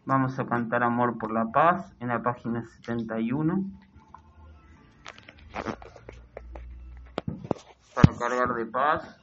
Vamos 0.06 0.38
a 0.38 0.44
cantar 0.44 0.82
Amor 0.82 1.16
por 1.16 1.32
la 1.32 1.46
Paz 1.50 1.94
en 1.98 2.08
la 2.08 2.22
página 2.22 2.62
71. 2.66 3.64
Para 7.94 8.18
cargar 8.18 8.54
de 8.54 8.66
paz. 8.66 9.20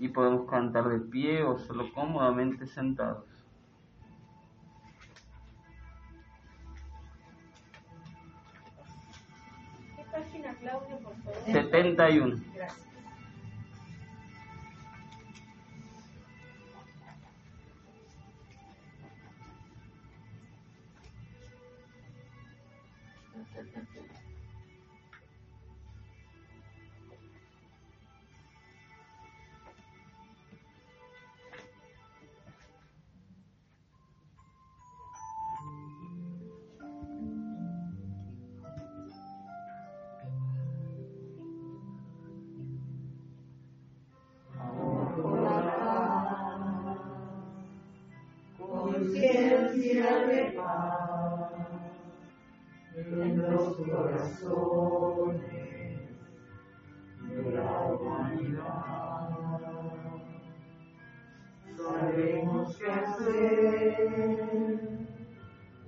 y 0.00 0.06
podemos 0.06 0.48
cantar 0.48 0.88
de 0.88 1.00
pie 1.00 1.42
o 1.42 1.58
solo 1.58 1.92
cómodamente 1.92 2.66
sentados. 2.66 3.24
¿Qué 9.96 10.04
página, 10.04 10.54
Claudio, 10.54 10.98
por 11.00 11.16
favor? 11.16 11.34
71. 11.46 12.36
Gracias. 12.54 12.87
Corazones 54.18 55.42
de 57.22 57.52
la 57.52 57.82
humanidad. 57.82 59.28
Sabemos 61.76 62.76
qué 62.76 62.90
hacer, 62.90 63.98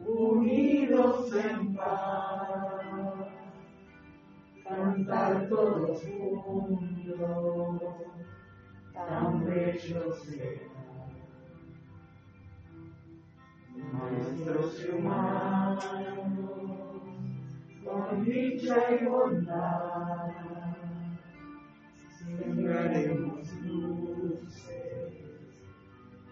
unidos 0.07 1.35
en 1.35 1.75
paz, 1.75 3.27
cantar 4.65 5.49
todos 5.49 6.03
juntos, 6.03 7.83
tan 8.95 9.45
bello 9.45 10.13
será. 10.13 10.71
Nuestros 13.93 14.89
humanos, 14.89 15.85
con 15.85 16.50
dicha 18.25 18.77
y 19.01 19.05
bondad, 19.05 20.31
sembraremos 22.19 23.53
luces 23.63 24.77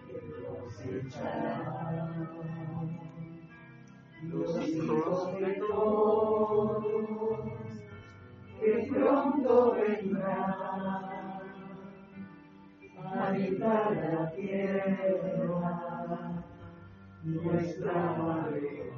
que 0.07 0.19
cosecharán. 0.45 2.29
Los 4.23 4.69
hijos 4.69 5.41
de 5.41 5.53
todos, 5.55 6.85
que 8.61 8.89
pronto 8.93 9.75
vendrán 9.75 10.53
a 12.97 13.29
habitar 13.29 13.97
la 13.97 14.31
tierra 14.33 15.19
nuestra 17.23 18.17
madre. 18.17 18.98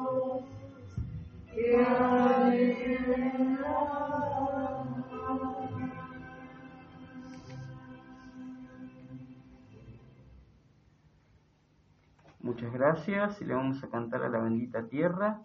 Muchas 12.39 12.73
gracias 12.73 13.41
y 13.41 13.45
le 13.45 13.53
vamos 13.53 13.83
a 13.83 13.89
cantar 13.89 14.23
a 14.23 14.29
la 14.29 14.39
bendita 14.39 14.87
tierra, 14.87 15.41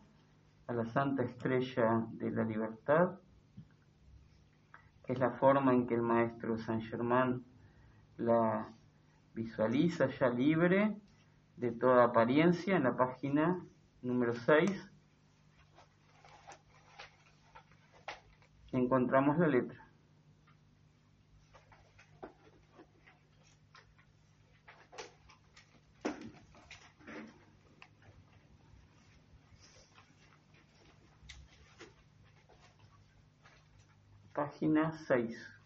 a 0.66 0.72
la 0.72 0.86
santa 0.86 1.22
estrella 1.22 2.06
de 2.12 2.30
la 2.30 2.44
libertad, 2.44 3.20
que 5.04 5.12
es 5.12 5.18
la 5.18 5.30
forma 5.30 5.72
en 5.72 5.86
que 5.86 5.94
el 5.94 6.02
maestro 6.02 6.58
San 6.58 6.80
Germán 6.80 7.44
la 8.16 8.68
visualiza 9.34 10.06
ya 10.06 10.30
libre 10.30 10.96
de 11.56 11.72
toda 11.72 12.04
apariencia 12.04 12.76
en 12.76 12.84
la 12.84 12.96
página 12.96 13.62
número 14.02 14.34
6. 14.34 14.85
Encontramos 18.76 19.38
la 19.38 19.46
letra. 19.46 19.82
Página 34.34 34.92
6. 35.06 35.65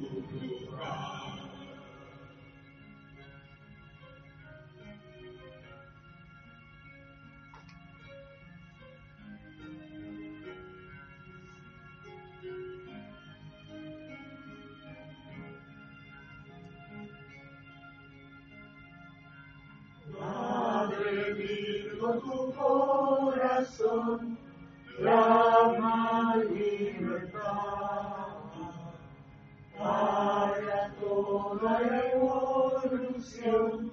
Madre 20.81 21.35
Virgo, 21.35 22.09
tu 22.21 22.51
corazón 22.53 24.35
clama 24.97 26.37
libertad 26.37 28.29
para 29.77 30.89
toda 30.99 31.71
evolución, 32.15 33.91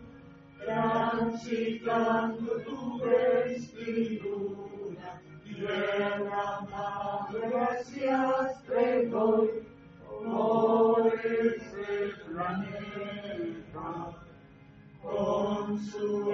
transitando 0.65 2.53
tu 2.63 2.99
vestidura, 3.05 5.09
tierra 5.45 6.47
madre, 6.71 7.51
gracias 7.51 8.65
te 8.65 9.07
doy 9.09 9.51
por 10.25 11.13
este 11.23 12.15
planeta 12.25 14.28
con 15.03 15.79
su 15.79 16.33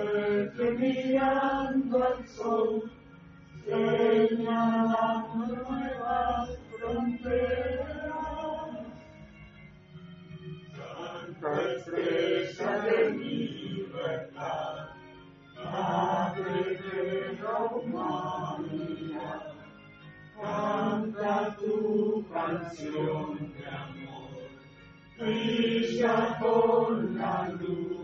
mirando 0.79 2.03
al 2.03 2.27
sol, 2.29 2.91
señalando 3.65 5.47
nuevas 5.47 6.59
fronteras. 6.71 7.95
Santa 10.77 11.51
estrella 11.77 12.73
de 12.85 13.11
libertad, 13.11 14.75
Madre 15.65 16.77
de 16.77 17.39
la 17.43 17.57
humanidad, 17.75 19.43
canta 20.41 21.57
tu 21.59 22.25
canción 22.33 23.53
de 23.55 23.67
amor, 23.67 24.35
brilla 25.19 26.17
con 26.39 27.19
la 27.19 27.49
luz 27.59 28.04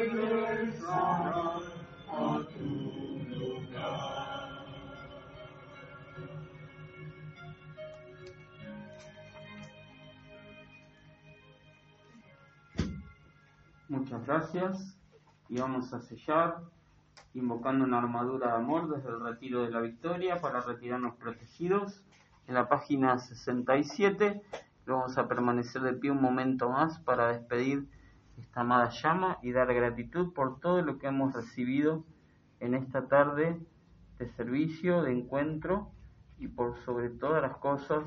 Muchas 13.91 14.25
gracias. 14.25 14.97
Y 15.49 15.59
vamos 15.59 15.91
a 15.91 15.99
sellar 15.99 16.61
invocando 17.33 17.83
una 17.83 17.97
armadura 17.97 18.47
de 18.47 18.53
amor 18.53 18.87
desde 18.87 19.09
el 19.09 19.19
retiro 19.19 19.63
de 19.63 19.69
la 19.69 19.81
victoria 19.81 20.39
para 20.39 20.61
retirarnos 20.61 21.15
protegidos. 21.17 22.01
En 22.47 22.53
la 22.53 22.69
página 22.69 23.19
67 23.19 24.41
vamos 24.85 25.17
a 25.17 25.27
permanecer 25.27 25.81
de 25.81 25.91
pie 25.91 26.09
un 26.09 26.21
momento 26.21 26.69
más 26.69 26.99
para 26.99 27.33
despedir 27.33 27.85
esta 28.37 28.61
amada 28.61 28.91
llama 28.91 29.39
y 29.41 29.51
dar 29.51 29.73
gratitud 29.73 30.31
por 30.31 30.61
todo 30.61 30.81
lo 30.81 30.97
que 30.97 31.07
hemos 31.07 31.33
recibido 31.33 32.05
en 32.61 32.75
esta 32.75 33.09
tarde 33.09 33.59
de 34.19 34.29
servicio, 34.37 35.01
de 35.01 35.11
encuentro 35.11 35.91
y 36.37 36.47
por 36.47 36.77
sobre 36.85 37.09
todas 37.09 37.41
las 37.41 37.57
cosas 37.57 38.05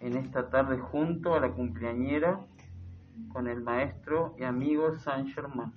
en 0.00 0.18
esta 0.18 0.50
tarde 0.50 0.76
junto 0.76 1.34
a 1.34 1.40
la 1.40 1.50
cumpleañera 1.52 2.40
con 3.32 3.48
el 3.48 3.60
maestro 3.60 4.34
y 4.38 4.44
amigo 4.44 4.96
Saint 4.98 5.28
Germain. 5.34 5.72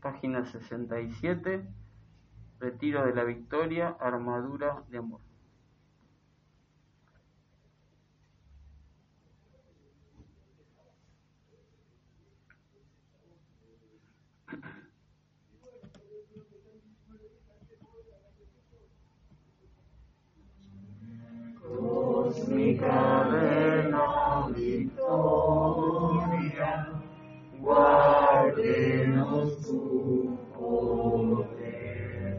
Página 0.00 0.44
67, 0.44 1.68
Retiro 2.60 3.04
de 3.04 3.14
la 3.14 3.24
Victoria, 3.24 3.96
Armadura 4.00 4.82
de 4.88 4.98
Amor. 4.98 5.27
Cadena 22.78 24.46
victoria, 24.54 26.70
guárdenos 27.60 29.60
tu 29.66 30.38
poder. 30.56 32.38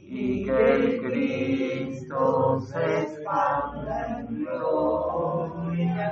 Y 0.00 0.44
que 0.44 0.74
el 0.74 1.02
Cristo 1.02 2.60
se 2.60 3.02
expanda 3.02 4.20
en 4.20 4.26
gloria, 4.44 6.08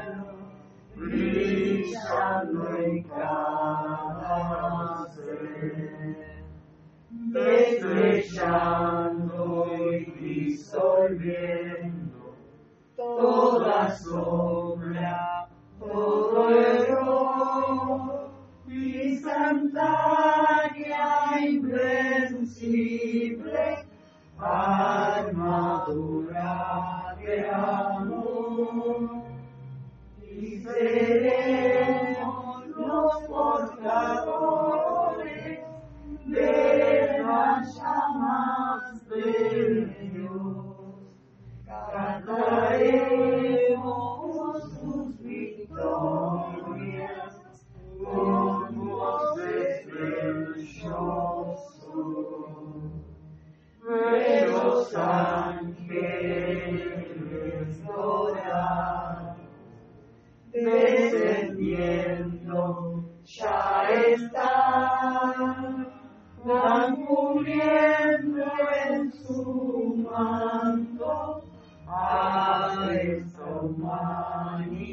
brillando 0.97 2.61
en 2.79 3.03
cada 3.05 5.07
ser, 5.11 6.17
estrellando 7.35 9.43
y 9.77 9.79
disolviendo 10.19 12.00
toda 13.01 13.97
sombra, 13.97 15.49
todo 15.79 16.51
error, 16.51 18.31
instantánea, 18.69 19.89
invencible, 21.49 22.99
armadura 24.39 25.47
de 27.19 27.49
amor. 27.49 29.25
Y 30.23 30.61
seremos 30.61 32.67
los 32.69 33.17
portadores 33.29 35.61
de 36.27 37.23
las 37.23 37.75
llamas 37.77 39.09
de 39.09 39.60
en 68.93 69.13
su 69.13 70.07
manto 70.11 71.45
a 71.87 72.89
esta 72.93 73.45
humanidad 73.63 74.91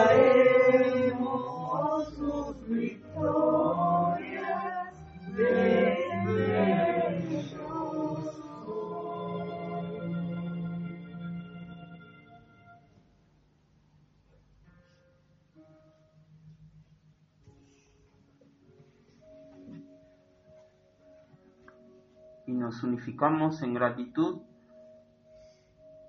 unificamos 22.83 23.63
en 23.63 23.75
gratitud 23.75 24.43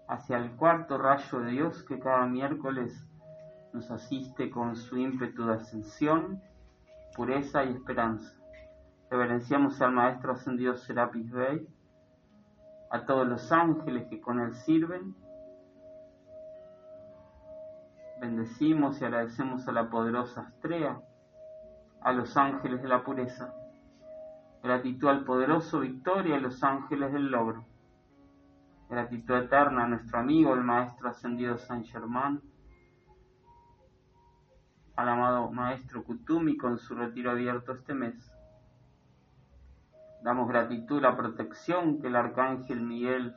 hacia 0.07 0.37
el 0.37 0.55
cuarto 0.55 0.97
rayo 0.97 1.39
de 1.39 1.51
Dios 1.51 1.83
que 1.83 1.99
cada 1.99 2.25
miércoles 2.25 3.07
nos 3.73 3.89
asiste 3.89 4.49
con 4.51 4.75
su 4.75 4.97
ímpetu 4.97 5.45
de 5.45 5.53
ascensión, 5.53 6.41
pureza 7.15 7.63
y 7.63 7.69
esperanza. 7.69 8.35
Reverenciamos 9.09 9.81
al 9.81 9.91
Maestro 9.91 10.33
Ascendido 10.33 10.75
Serapis 10.75 11.31
Bey, 11.31 11.67
a 12.91 13.05
todos 13.05 13.27
los 13.27 13.51
ángeles 13.51 14.07
que 14.07 14.21
con 14.21 14.39
él 14.39 14.53
sirven. 14.53 15.15
Bendecimos 18.21 19.01
y 19.01 19.05
agradecemos 19.05 19.67
a 19.67 19.71
la 19.71 19.89
poderosa 19.89 20.41
Astrea, 20.41 21.01
a 22.01 22.11
los 22.13 22.37
ángeles 22.37 22.81
de 22.81 22.87
la 22.87 23.03
pureza. 23.03 23.53
Gratitud 24.63 25.09
al 25.09 25.25
poderoso 25.25 25.81
Victoria 25.81 26.37
y 26.37 26.39
los 26.39 26.63
ángeles 26.63 27.11
del 27.11 27.29
logro. 27.29 27.65
Gratitud 28.89 29.35
eterna 29.35 29.83
a 29.83 29.87
nuestro 29.87 30.19
amigo, 30.19 30.53
el 30.53 30.63
Maestro 30.63 31.09
Ascendido 31.09 31.57
San 31.57 31.83
Germán, 31.83 32.41
al 34.95 35.09
amado 35.09 35.51
Maestro 35.51 36.05
Kutumi 36.05 36.55
con 36.55 36.77
su 36.77 36.95
retiro 36.95 37.31
abierto 37.31 37.73
este 37.73 37.93
mes. 37.93 38.31
Damos 40.23 40.47
gratitud 40.47 40.99
a 40.99 41.09
la 41.09 41.17
protección 41.17 41.99
que 41.99 42.07
el 42.07 42.15
Arcángel 42.15 42.79
Miguel 42.79 43.35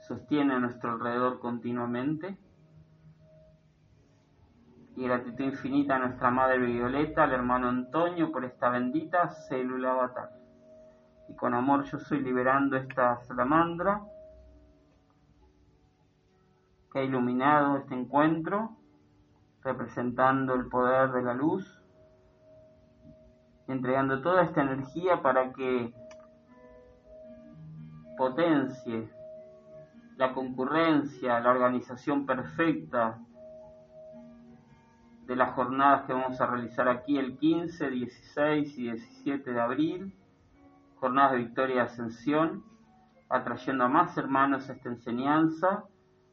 sostiene 0.00 0.52
a 0.52 0.58
nuestro 0.58 0.92
alrededor 0.92 1.40
continuamente. 1.40 2.36
Y 4.96 5.04
gratitud 5.04 5.44
infinita 5.44 5.96
a 5.96 6.00
nuestra 6.00 6.30
Madre 6.30 6.58
Violeta, 6.58 7.24
al 7.24 7.32
hermano 7.32 7.68
Antonio, 7.68 8.30
por 8.30 8.44
esta 8.44 8.68
bendita 8.68 9.30
célula 9.30 9.92
avatar. 9.92 10.38
Y 11.28 11.36
con 11.36 11.54
amor 11.54 11.84
yo 11.84 11.98
estoy 11.98 12.20
liberando 12.20 12.76
esta 12.76 13.18
salamandra 13.24 14.02
que 16.90 17.00
ha 17.00 17.02
iluminado 17.02 17.76
este 17.76 17.94
encuentro, 17.94 18.76
representando 19.62 20.54
el 20.54 20.68
poder 20.68 21.12
de 21.12 21.22
la 21.22 21.34
luz, 21.34 21.82
entregando 23.66 24.22
toda 24.22 24.42
esta 24.42 24.62
energía 24.62 25.20
para 25.20 25.52
que 25.52 25.92
potencie 28.16 29.10
la 30.16 30.32
concurrencia, 30.32 31.38
la 31.40 31.50
organización 31.50 32.26
perfecta 32.26 33.18
de 35.26 35.36
las 35.36 35.52
jornadas 35.52 36.06
que 36.06 36.14
vamos 36.14 36.40
a 36.40 36.46
realizar 36.46 36.88
aquí 36.88 37.18
el 37.18 37.36
15, 37.36 37.90
16 37.90 38.78
y 38.78 38.82
17 38.84 39.52
de 39.52 39.60
abril, 39.60 40.14
jornadas 41.00 41.32
de 41.32 41.38
victoria 41.38 41.76
y 41.76 41.78
ascensión, 41.78 42.64
atrayendo 43.28 43.84
a 43.84 43.88
más 43.88 44.16
hermanos 44.16 44.68
a 44.68 44.72
esta 44.72 44.88
enseñanza, 44.88 45.84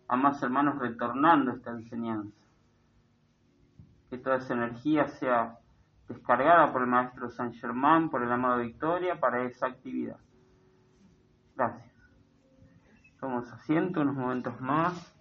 a 0.07 0.15
más 0.15 0.41
hermanos 0.43 0.79
retornando 0.79 1.51
a 1.51 1.55
esta 1.55 1.71
enseñanza. 1.71 2.37
Que 4.09 4.17
toda 4.17 4.37
esa 4.37 4.53
energía 4.53 5.07
sea 5.07 5.57
descargada 6.07 6.71
por 6.71 6.83
el 6.83 6.87
Maestro 6.87 7.29
San 7.29 7.53
Germán, 7.53 8.09
por 8.09 8.23
el 8.23 8.31
amado 8.31 8.59
Victoria, 8.59 9.19
para 9.19 9.43
esa 9.43 9.67
actividad. 9.67 10.19
Gracias. 11.55 11.93
Tomamos 13.19 13.51
asiento 13.51 14.01
unos 14.01 14.15
momentos 14.15 14.59
más. 14.61 15.14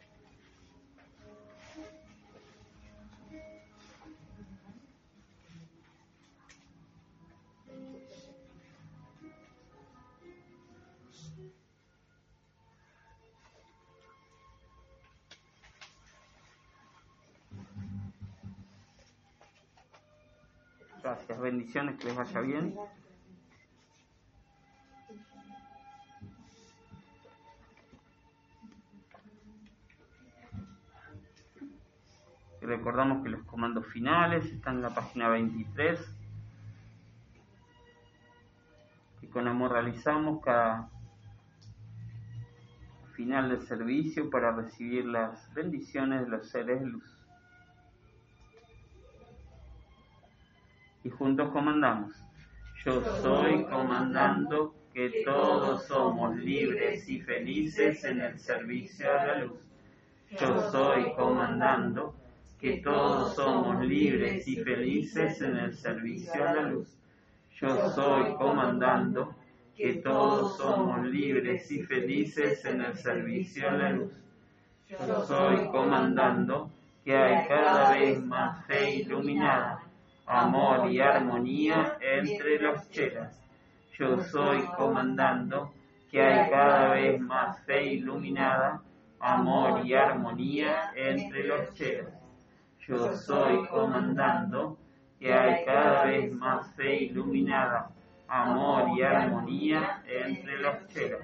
Bendiciones, 21.40 21.98
que 21.98 22.06
les 22.06 22.16
vaya 22.16 22.40
bien. 22.40 22.74
Recordamos 32.61 33.23
que 33.23 33.28
los 33.28 33.43
comandos 33.44 33.86
finales 33.86 34.47
están 34.47 34.77
en 34.77 34.82
la 34.82 34.94
página 34.94 35.28
23. 35.28 36.01
Y 39.23 39.27
con 39.27 39.47
amor 39.48 39.73
realizamos 39.73 40.43
cada 40.43 40.89
final 43.15 43.51
del 43.51 43.62
servicio 43.66 44.31
para 44.31 44.52
recibir 44.52 45.05
las 45.05 45.52
bendiciones 45.55 46.23
de 46.23 46.28
los 46.28 46.48
seres 46.48 46.82
luz. 46.82 47.14
Y 51.05 51.10
juntos 51.10 51.51
comandamos. 51.51 52.12
Yo 52.85 53.02
soy 53.22 53.64
comandando 53.64 54.74
que 54.93 55.22
todos 55.24 55.86
somos 55.86 56.36
libres 56.36 57.09
y 57.09 57.20
felices 57.20 58.05
en 58.05 58.20
el 58.20 58.39
servicio 58.39 59.06
de 59.06 59.26
la 59.26 59.39
luz. 59.44 59.60
Yo 60.31 60.70
soy 60.70 61.12
comandando 61.14 62.14
que 62.60 62.78
todos 62.78 63.35
somos 63.35 63.85
libres 63.85 64.48
y 64.48 64.56
felices 64.56 65.40
en 65.43 65.56
el 65.56 65.74
servicio 65.74 66.44
de 66.44 66.55
la 66.55 66.62
luz. 66.62 66.89
Yo 67.60 67.90
soy 67.90 68.35
comandando 68.35 69.35
que 69.76 69.94
todos 69.94 70.56
somos 70.56 71.06
libres 71.06 71.70
y 71.70 71.82
felices 71.82 72.64
en 72.64 72.81
el 72.81 72.97
servicio 72.97 73.70
de 73.70 73.78
la 73.78 73.90
luz. 73.90 74.12
Yo 74.89 75.24
soy 75.26 75.68
comandando 75.68 76.70
que 77.05 77.16
hay 77.16 77.47
cada 77.48 77.93
vez 77.93 78.24
más 78.24 78.64
fe 78.66 78.97
iluminada, 78.97 79.73
amor 80.26 80.90
y 80.90 81.01
armonía 81.01 81.98
entre 82.01 82.59
los 82.60 82.90
chelas. 82.90 83.40
Yo 83.98 84.18
soy 84.24 84.62
comandando 84.76 85.72
que 86.10 86.22
hay 86.22 86.51
cada 86.51 86.94
vez 86.94 87.20
más 87.20 87.60
fe 87.64 87.94
iluminada, 87.94 88.82
amor 89.20 89.84
y 89.86 89.94
armonía 89.94 90.92
entre 90.96 91.44
los 91.44 91.72
chelas 91.74 92.24
yo 92.86 93.14
soy 93.14 93.66
comandando, 93.68 94.76
que 95.18 95.32
hay 95.32 95.64
cada 95.64 96.05
vez 96.05 96.30
más 96.34 96.70
fe 96.74 97.05
iluminada, 97.05 97.90
amor 98.28 98.90
y 98.94 99.02
armonía 99.02 100.02
entre 100.06 100.59
los 100.59 100.86
chelos. 100.88 101.22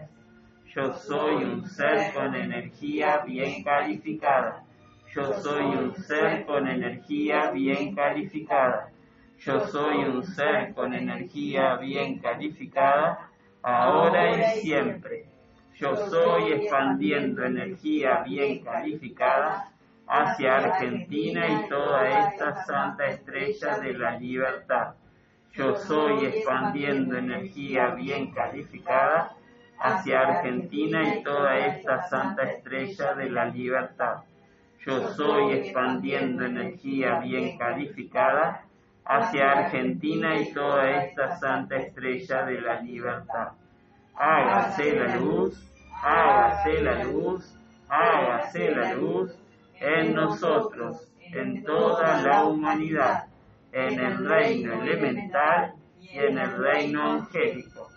Yo 0.75 0.95
soy 0.95 1.45
un 1.45 1.69
ser 1.69 2.15
con 2.15 2.35
energía 2.35 3.19
bien 3.27 3.63
calificada. 3.63 4.65
Yo 5.13 5.35
soy 5.35 5.65
un 5.65 5.95
ser 5.97 6.47
con 6.47 6.67
energía 6.67 7.51
bien 7.51 7.95
calificada. 7.95 8.90
Yo 9.41 9.59
soy 9.69 10.05
un 10.05 10.23
ser 10.23 10.75
con 10.75 10.93
energía 10.93 11.77
bien 11.77 12.19
calificada, 12.19 13.31
ahora 13.63 14.37
y 14.37 14.61
siempre. 14.61 15.31
Yo 15.77 15.97
soy 15.97 16.53
expandiendo 16.53 17.43
energía 17.47 18.23
bien 18.23 18.63
calificada 18.63 19.73
hacia 20.07 20.57
Argentina 20.59 21.49
y 21.49 21.69
toda 21.71 22.27
esta 22.29 22.65
santa 22.67 23.07
estrella 23.07 23.79
de 23.79 23.95
la 23.95 24.19
libertad. 24.19 24.95
Yo 25.55 25.75
soy 25.75 26.27
expandiendo 26.27 27.17
energía 27.17 27.95
bien 27.95 28.33
calificada 28.33 29.35
hacia 29.79 30.21
Argentina 30.21 31.15
y 31.15 31.23
toda 31.23 31.59
esta 31.61 32.03
santa 32.11 32.43
estrella 32.43 33.15
de 33.15 33.31
la 33.31 33.47
libertad. 33.47 34.17
Yo 34.85 35.09
soy 35.15 35.53
expandiendo 35.53 36.45
energía 36.45 37.21
bien 37.21 37.57
calificada 37.57 38.67
hacia 39.11 39.51
Argentina 39.51 40.41
y 40.41 40.53
toda 40.53 40.89
esta 40.89 41.37
santa 41.37 41.79
estrella 41.79 42.45
de 42.45 42.61
la 42.61 42.81
libertad. 42.81 43.49
Hágase 44.15 44.95
la 44.95 45.17
luz, 45.17 45.69
hágase 46.01 46.81
la 46.81 47.03
luz, 47.03 47.53
hágase 47.89 48.71
la 48.71 48.95
luz 48.95 49.35
en 49.81 50.15
nosotros, 50.15 51.09
en 51.33 51.65
toda 51.65 52.23
la 52.23 52.45
humanidad, 52.45 53.25
en 53.73 53.99
el 53.99 54.29
reino 54.29 54.81
elemental 54.81 55.75
y 56.01 56.17
en 56.17 56.39
el 56.39 56.57
reino 56.57 57.11
angélico. 57.11 57.89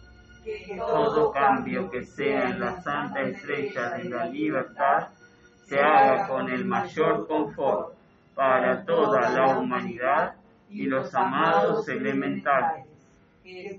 Todo 0.75 1.31
cambio 1.31 1.91
que 1.91 2.03
sea 2.03 2.49
en 2.49 2.59
la 2.59 2.81
santa 2.81 3.21
estrella 3.21 3.91
de 3.91 4.05
la 4.05 4.25
libertad 4.25 5.09
se 5.67 5.79
haga 5.79 6.27
con 6.27 6.49
el 6.49 6.65
mayor 6.65 7.27
confort 7.27 7.93
para 8.33 8.83
toda 8.83 9.29
la 9.29 9.59
humanidad 9.59 10.33
y 10.73 10.87
los 10.87 11.13
amados 11.13 11.87
elementales. 11.87 12.85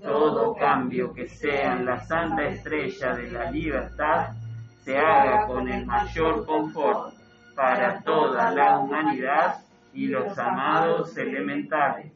Todo 0.01 0.55
cambio 0.55 1.13
que 1.13 1.27
sea 1.27 1.73
en 1.73 1.85
la 1.85 1.99
santa 1.99 2.47
estrella 2.47 3.13
de 3.15 3.31
la 3.31 3.51
libertad 3.51 4.29
se 4.83 4.97
haga 4.97 5.45
con 5.45 5.67
el 5.67 5.85
mayor 5.85 6.45
confort 6.45 7.13
para 7.53 8.01
toda 8.01 8.51
la 8.51 8.79
humanidad 8.79 9.59
y 9.93 10.07
los 10.07 10.37
amados 10.39 11.17
elementales. 11.17 12.13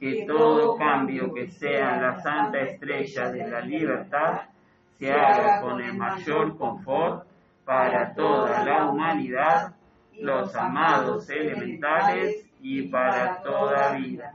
Que 0.00 0.24
todo 0.26 0.76
cambio 0.76 1.32
que 1.32 1.48
sea 1.48 1.94
en 1.94 2.02
la 2.02 2.20
santa 2.20 2.58
estrella 2.60 3.30
de 3.30 3.48
la 3.48 3.60
libertad 3.60 4.40
se 4.98 5.12
haga 5.12 5.60
con 5.60 5.80
el 5.80 5.94
mayor 5.94 6.56
confort 6.58 7.26
para 7.64 8.12
toda 8.14 8.64
la 8.64 8.86
humanidad, 8.86 9.74
los 10.18 10.54
amados 10.56 11.28
elementales 11.30 12.45
y 12.60 12.82
para 12.88 13.42
toda 13.42 13.92
vida. 13.92 14.34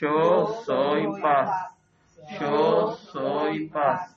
Yo 0.00 0.62
soy 0.64 1.06
paz. 1.20 1.76
Yo 2.40 2.92
soy 2.92 3.68
paz. 3.68 4.16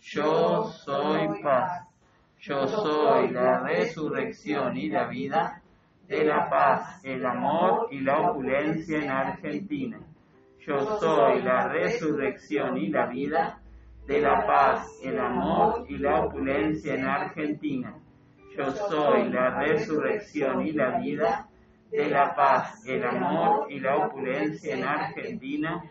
Yo 0.00 0.64
soy 0.64 1.42
paz. 1.42 1.86
Yo 2.38 2.66
soy 2.66 3.28
la 3.28 3.60
resurrección 3.60 4.76
y 4.76 4.88
la 4.88 5.06
vida 5.08 5.60
de 6.08 6.24
la 6.24 6.48
paz, 6.48 7.04
el 7.04 7.24
amor 7.26 7.88
y 7.90 8.00
la 8.00 8.18
opulencia 8.18 8.98
en 8.98 9.10
Argentina. 9.10 10.00
Yo 10.66 10.98
soy 10.98 11.42
la 11.42 11.68
resurrección 11.68 12.78
y 12.78 12.88
la 12.88 13.06
vida 13.06 13.60
de 14.06 14.20
la 14.20 14.46
paz, 14.46 14.88
el 15.04 15.18
amor 15.18 15.84
y 15.88 15.98
la 15.98 16.24
opulencia 16.24 16.94
en 16.94 17.04
Argentina. 17.04 17.94
Yo 18.56 18.70
soy 18.72 19.28
la 19.28 19.60
resurrección 19.60 20.66
y 20.66 20.72
la 20.72 20.98
vida 20.98 21.49
de 21.90 22.08
la 22.08 22.34
paz, 22.34 22.86
el 22.86 23.04
amor 23.04 23.66
y 23.70 23.80
la 23.80 23.96
opulencia 23.96 24.74
en 24.74 24.84
Argentina, 24.84 25.82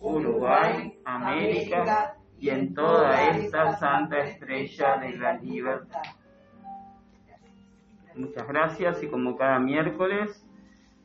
Uruguay, 0.00 0.98
América 1.04 2.16
y 2.38 2.50
en 2.50 2.74
toda 2.74 3.30
esta 3.30 3.76
santa 3.78 4.18
estrella 4.18 4.98
de 4.98 5.16
la 5.16 5.34
libertad. 5.34 6.02
Muchas 8.14 8.46
gracias 8.46 9.02
y 9.02 9.08
como 9.08 9.36
cada 9.36 9.58
miércoles 9.58 10.44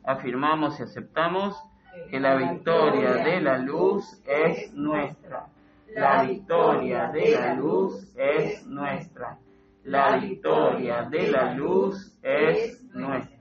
afirmamos 0.04 0.78
y 0.80 0.82
aceptamos 0.82 1.62
que 2.10 2.20
la 2.20 2.36
victoria 2.36 3.14
de 3.14 3.40
la 3.40 3.58
luz 3.58 4.22
es 4.26 4.72
nuestra. 4.72 5.46
La 5.94 6.22
victoria 6.24 7.08
de 7.08 7.32
la 7.32 7.54
luz 7.54 8.14
es 8.16 8.66
nuestra. 8.66 9.38
La 9.84 10.16
victoria 10.16 11.02
de 11.02 11.30
la 11.30 11.54
luz 11.54 12.16
es 12.22 12.82
nuestra. 12.94 13.31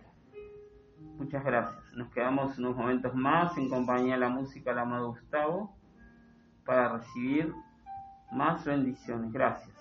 Muchas 1.21 1.43
gracias. 1.43 1.83
Nos 1.93 2.09
quedamos 2.09 2.57
unos 2.57 2.75
momentos 2.75 3.13
más 3.13 3.55
en 3.55 3.69
compañía 3.69 4.15
de 4.15 4.21
la 4.21 4.29
música 4.29 4.71
del 4.71 4.79
amado 4.79 5.09
Gustavo 5.09 5.71
para 6.65 6.97
recibir 6.97 7.53
más 8.31 8.65
bendiciones. 8.65 9.31
Gracias. 9.31 9.80